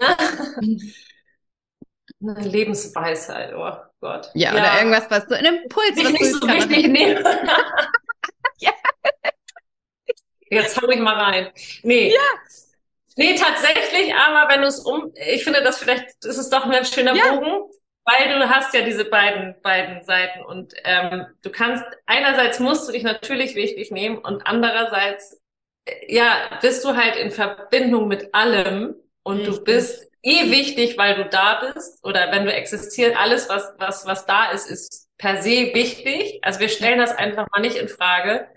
Eine 2.20 2.48
Lebensweisheit, 2.48 3.54
oh 3.54 3.72
Gott. 4.00 4.30
Ja, 4.34 4.54
ja. 4.54 4.60
oder 4.60 4.78
irgendwas, 4.78 5.10
was 5.10 5.24
so 5.28 5.34
ein 5.34 5.44
Impuls, 5.44 5.96
was 5.96 6.12
nicht 6.12 6.32
so 6.32 6.46
richtig 6.46 6.88
nehme. 6.92 7.22
Jetzt 10.54 10.80
hau 10.80 10.88
ich 10.88 11.00
mal 11.00 11.14
rein. 11.14 11.50
Nee. 11.82 12.12
Ja. 12.12 12.20
Nee, 13.16 13.36
tatsächlich, 13.36 14.12
aber 14.12 14.52
wenn 14.52 14.62
du 14.62 14.66
es 14.66 14.80
um, 14.80 15.12
ich 15.14 15.44
finde 15.44 15.62
das 15.62 15.78
vielleicht, 15.78 16.24
ist 16.24 16.52
doch 16.52 16.66
ein 16.66 16.84
schöner 16.84 17.14
ja. 17.14 17.34
Bogen 17.34 17.70
weil 18.04 18.38
du 18.38 18.48
hast 18.48 18.74
ja 18.74 18.82
diese 18.82 19.04
beiden, 19.06 19.54
beiden 19.62 20.04
Seiten 20.04 20.44
und 20.44 20.74
ähm, 20.84 21.26
du 21.42 21.50
kannst, 21.50 21.84
einerseits 22.06 22.60
musst 22.60 22.86
du 22.86 22.92
dich 22.92 23.02
natürlich 23.02 23.54
wichtig 23.54 23.90
nehmen 23.90 24.18
und 24.18 24.46
andererseits, 24.46 25.40
äh, 25.86 26.14
ja, 26.14 26.58
bist 26.60 26.84
du 26.84 26.96
halt 26.96 27.16
in 27.16 27.30
Verbindung 27.30 28.06
mit 28.08 28.34
allem 28.34 28.94
und 29.22 29.38
Richtig. 29.38 29.56
du 29.56 29.64
bist 29.64 30.10
eh 30.22 30.50
wichtig, 30.50 30.98
weil 30.98 31.16
du 31.16 31.28
da 31.28 31.72
bist 31.72 32.04
oder 32.04 32.30
wenn 32.30 32.44
du 32.44 32.52
existierst, 32.52 33.16
alles, 33.16 33.48
was, 33.48 33.72
was, 33.78 34.06
was 34.06 34.26
da 34.26 34.50
ist, 34.50 34.70
ist 34.70 35.08
per 35.16 35.42
se 35.42 35.72
wichtig. 35.74 36.40
Also 36.42 36.60
wir 36.60 36.68
stellen 36.68 36.98
das 36.98 37.12
einfach 37.12 37.46
mal 37.52 37.60
nicht 37.60 37.76
in 37.76 37.88
Frage 37.88 38.48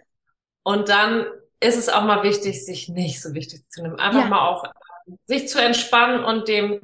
und 0.63 0.89
dann 0.89 1.25
ist 1.59 1.77
es 1.77 1.89
auch 1.89 2.03
mal 2.03 2.23
wichtig, 2.23 2.65
sich 2.65 2.89
nicht 2.89 3.21
so 3.21 3.33
wichtig 3.33 3.69
zu 3.69 3.81
nehmen. 3.81 3.99
Einfach 3.99 4.21
ja. 4.21 4.27
mal 4.27 4.47
auch 4.47 4.63
sich 5.25 5.47
zu 5.47 5.61
entspannen 5.61 6.23
und 6.23 6.47
dem 6.47 6.81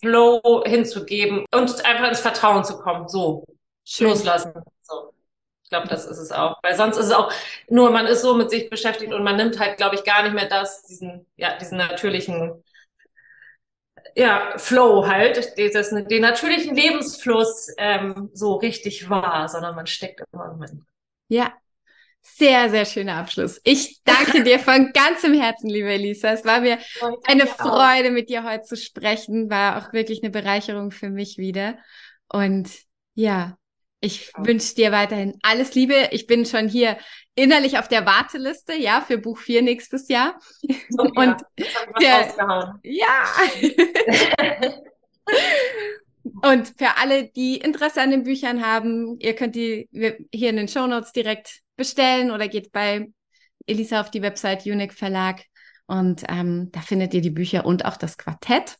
Flow 0.00 0.64
hinzugeben 0.66 1.46
und 1.52 1.84
einfach 1.84 2.08
ins 2.08 2.20
Vertrauen 2.20 2.64
zu 2.64 2.78
kommen. 2.78 3.08
So, 3.08 3.46
Schön. 3.84 4.08
loslassen. 4.08 4.52
So. 4.82 5.14
Ich 5.62 5.70
glaube, 5.70 5.88
das 5.88 6.04
ist 6.06 6.18
es 6.18 6.32
auch. 6.32 6.58
Weil 6.62 6.76
sonst 6.76 6.96
ist 6.98 7.06
es 7.06 7.12
auch 7.12 7.32
nur, 7.68 7.90
man 7.90 8.06
ist 8.06 8.22
so 8.22 8.34
mit 8.34 8.50
sich 8.50 8.68
beschäftigt 8.68 9.12
und 9.12 9.22
man 9.22 9.36
nimmt 9.36 9.58
halt, 9.58 9.76
glaube 9.76 9.94
ich, 9.94 10.04
gar 10.04 10.22
nicht 10.22 10.34
mehr 10.34 10.48
das, 10.48 10.82
diesen, 10.82 11.26
ja, 11.36 11.56
diesen 11.56 11.78
natürlichen, 11.78 12.62
ja, 14.14 14.52
Flow 14.58 15.06
halt, 15.06 15.56
dieses, 15.56 15.90
den 15.90 16.22
natürlichen 16.22 16.74
Lebensfluss 16.74 17.68
ähm, 17.78 18.30
so 18.34 18.54
richtig 18.56 19.08
wahr, 19.08 19.48
sondern 19.48 19.74
man 19.74 19.86
steckt 19.86 20.22
immer 20.32 20.54
drin. 20.58 20.84
Ja, 21.28 21.52
sehr, 22.22 22.70
sehr 22.70 22.84
schöner 22.84 23.16
Abschluss. 23.16 23.60
Ich 23.64 24.00
danke 24.04 24.42
dir 24.44 24.58
von 24.58 24.92
ganzem 24.94 25.34
Herzen, 25.34 25.68
liebe 25.68 25.92
Elisa. 25.92 26.32
Es 26.32 26.44
war 26.44 26.60
mir 26.60 26.78
eine 27.24 27.46
Freude, 27.46 28.10
mit 28.10 28.30
dir 28.30 28.44
heute 28.44 28.62
zu 28.62 28.76
sprechen. 28.76 29.50
War 29.50 29.78
auch 29.78 29.92
wirklich 29.92 30.22
eine 30.22 30.30
Bereicherung 30.30 30.90
für 30.92 31.10
mich 31.10 31.36
wieder. 31.36 31.78
Und 32.28 32.70
ja, 33.14 33.58
ich 34.00 34.32
wünsche 34.36 34.74
dir 34.74 34.92
weiterhin 34.92 35.38
alles 35.42 35.74
Liebe. 35.74 36.08
Ich 36.10 36.26
bin 36.26 36.46
schon 36.46 36.68
hier 36.68 36.96
innerlich 37.34 37.78
auf 37.78 37.88
der 37.88 38.06
Warteliste, 38.06 38.74
ja, 38.74 39.00
für 39.00 39.18
Buch 39.18 39.38
4 39.38 39.62
nächstes 39.62 40.08
Jahr. 40.08 40.38
Oh, 40.98 41.02
Und 41.14 41.36
ja, 42.00 42.80
ja. 42.82 43.24
Und 46.42 46.68
für 46.78 46.96
alle, 47.00 47.28
die 47.28 47.56
Interesse 47.56 48.00
an 48.00 48.10
den 48.10 48.22
Büchern 48.22 48.64
haben, 48.64 49.18
ihr 49.18 49.34
könnt 49.34 49.54
die 49.56 49.88
hier 50.32 50.50
in 50.50 50.56
den 50.56 50.68
Show 50.68 50.86
Notes 50.86 51.12
direkt 51.12 51.62
bestellen 51.76 52.30
oder 52.30 52.48
geht 52.48 52.72
bei 52.72 53.08
Elisa 53.66 54.00
auf 54.00 54.10
die 54.10 54.22
Website 54.22 54.66
Unique 54.66 54.92
Verlag 54.92 55.42
und 55.86 56.24
ähm, 56.28 56.70
da 56.72 56.80
findet 56.80 57.12
ihr 57.14 57.20
die 57.20 57.30
Bücher 57.30 57.66
und 57.66 57.84
auch 57.84 57.96
das 57.96 58.16
Quartett. 58.16 58.78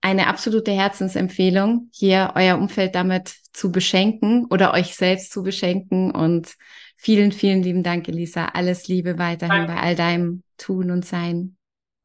Eine 0.00 0.26
absolute 0.26 0.72
Herzensempfehlung, 0.72 1.88
hier 1.92 2.32
euer 2.34 2.56
Umfeld 2.56 2.96
damit 2.96 3.32
zu 3.52 3.70
beschenken 3.70 4.46
oder 4.50 4.74
euch 4.74 4.96
selbst 4.96 5.30
zu 5.30 5.44
beschenken. 5.44 6.10
Und 6.10 6.56
vielen, 6.96 7.30
vielen 7.30 7.62
lieben 7.62 7.84
Dank, 7.84 8.08
Elisa. 8.08 8.46
Alles 8.46 8.88
Liebe 8.88 9.18
weiterhin 9.18 9.66
danke. 9.66 9.74
bei 9.74 9.80
all 9.80 9.94
deinem 9.94 10.42
Tun 10.58 10.90
und 10.90 11.06
Sein. 11.06 11.56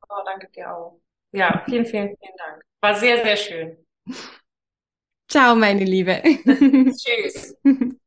Oh, 0.08 0.22
danke 0.26 0.48
dir 0.52 0.72
auch. 0.72 1.00
Ja, 1.32 1.64
vielen, 1.66 1.86
vielen, 1.86 2.10
vielen 2.10 2.38
Dank. 2.38 2.64
War 2.82 2.96
sehr, 2.96 3.24
sehr 3.24 3.38
schön. 3.38 3.78
Ciao, 5.28 5.56
meine 5.56 5.84
Liebe. 5.84 6.22
Tschüss. 6.46 7.56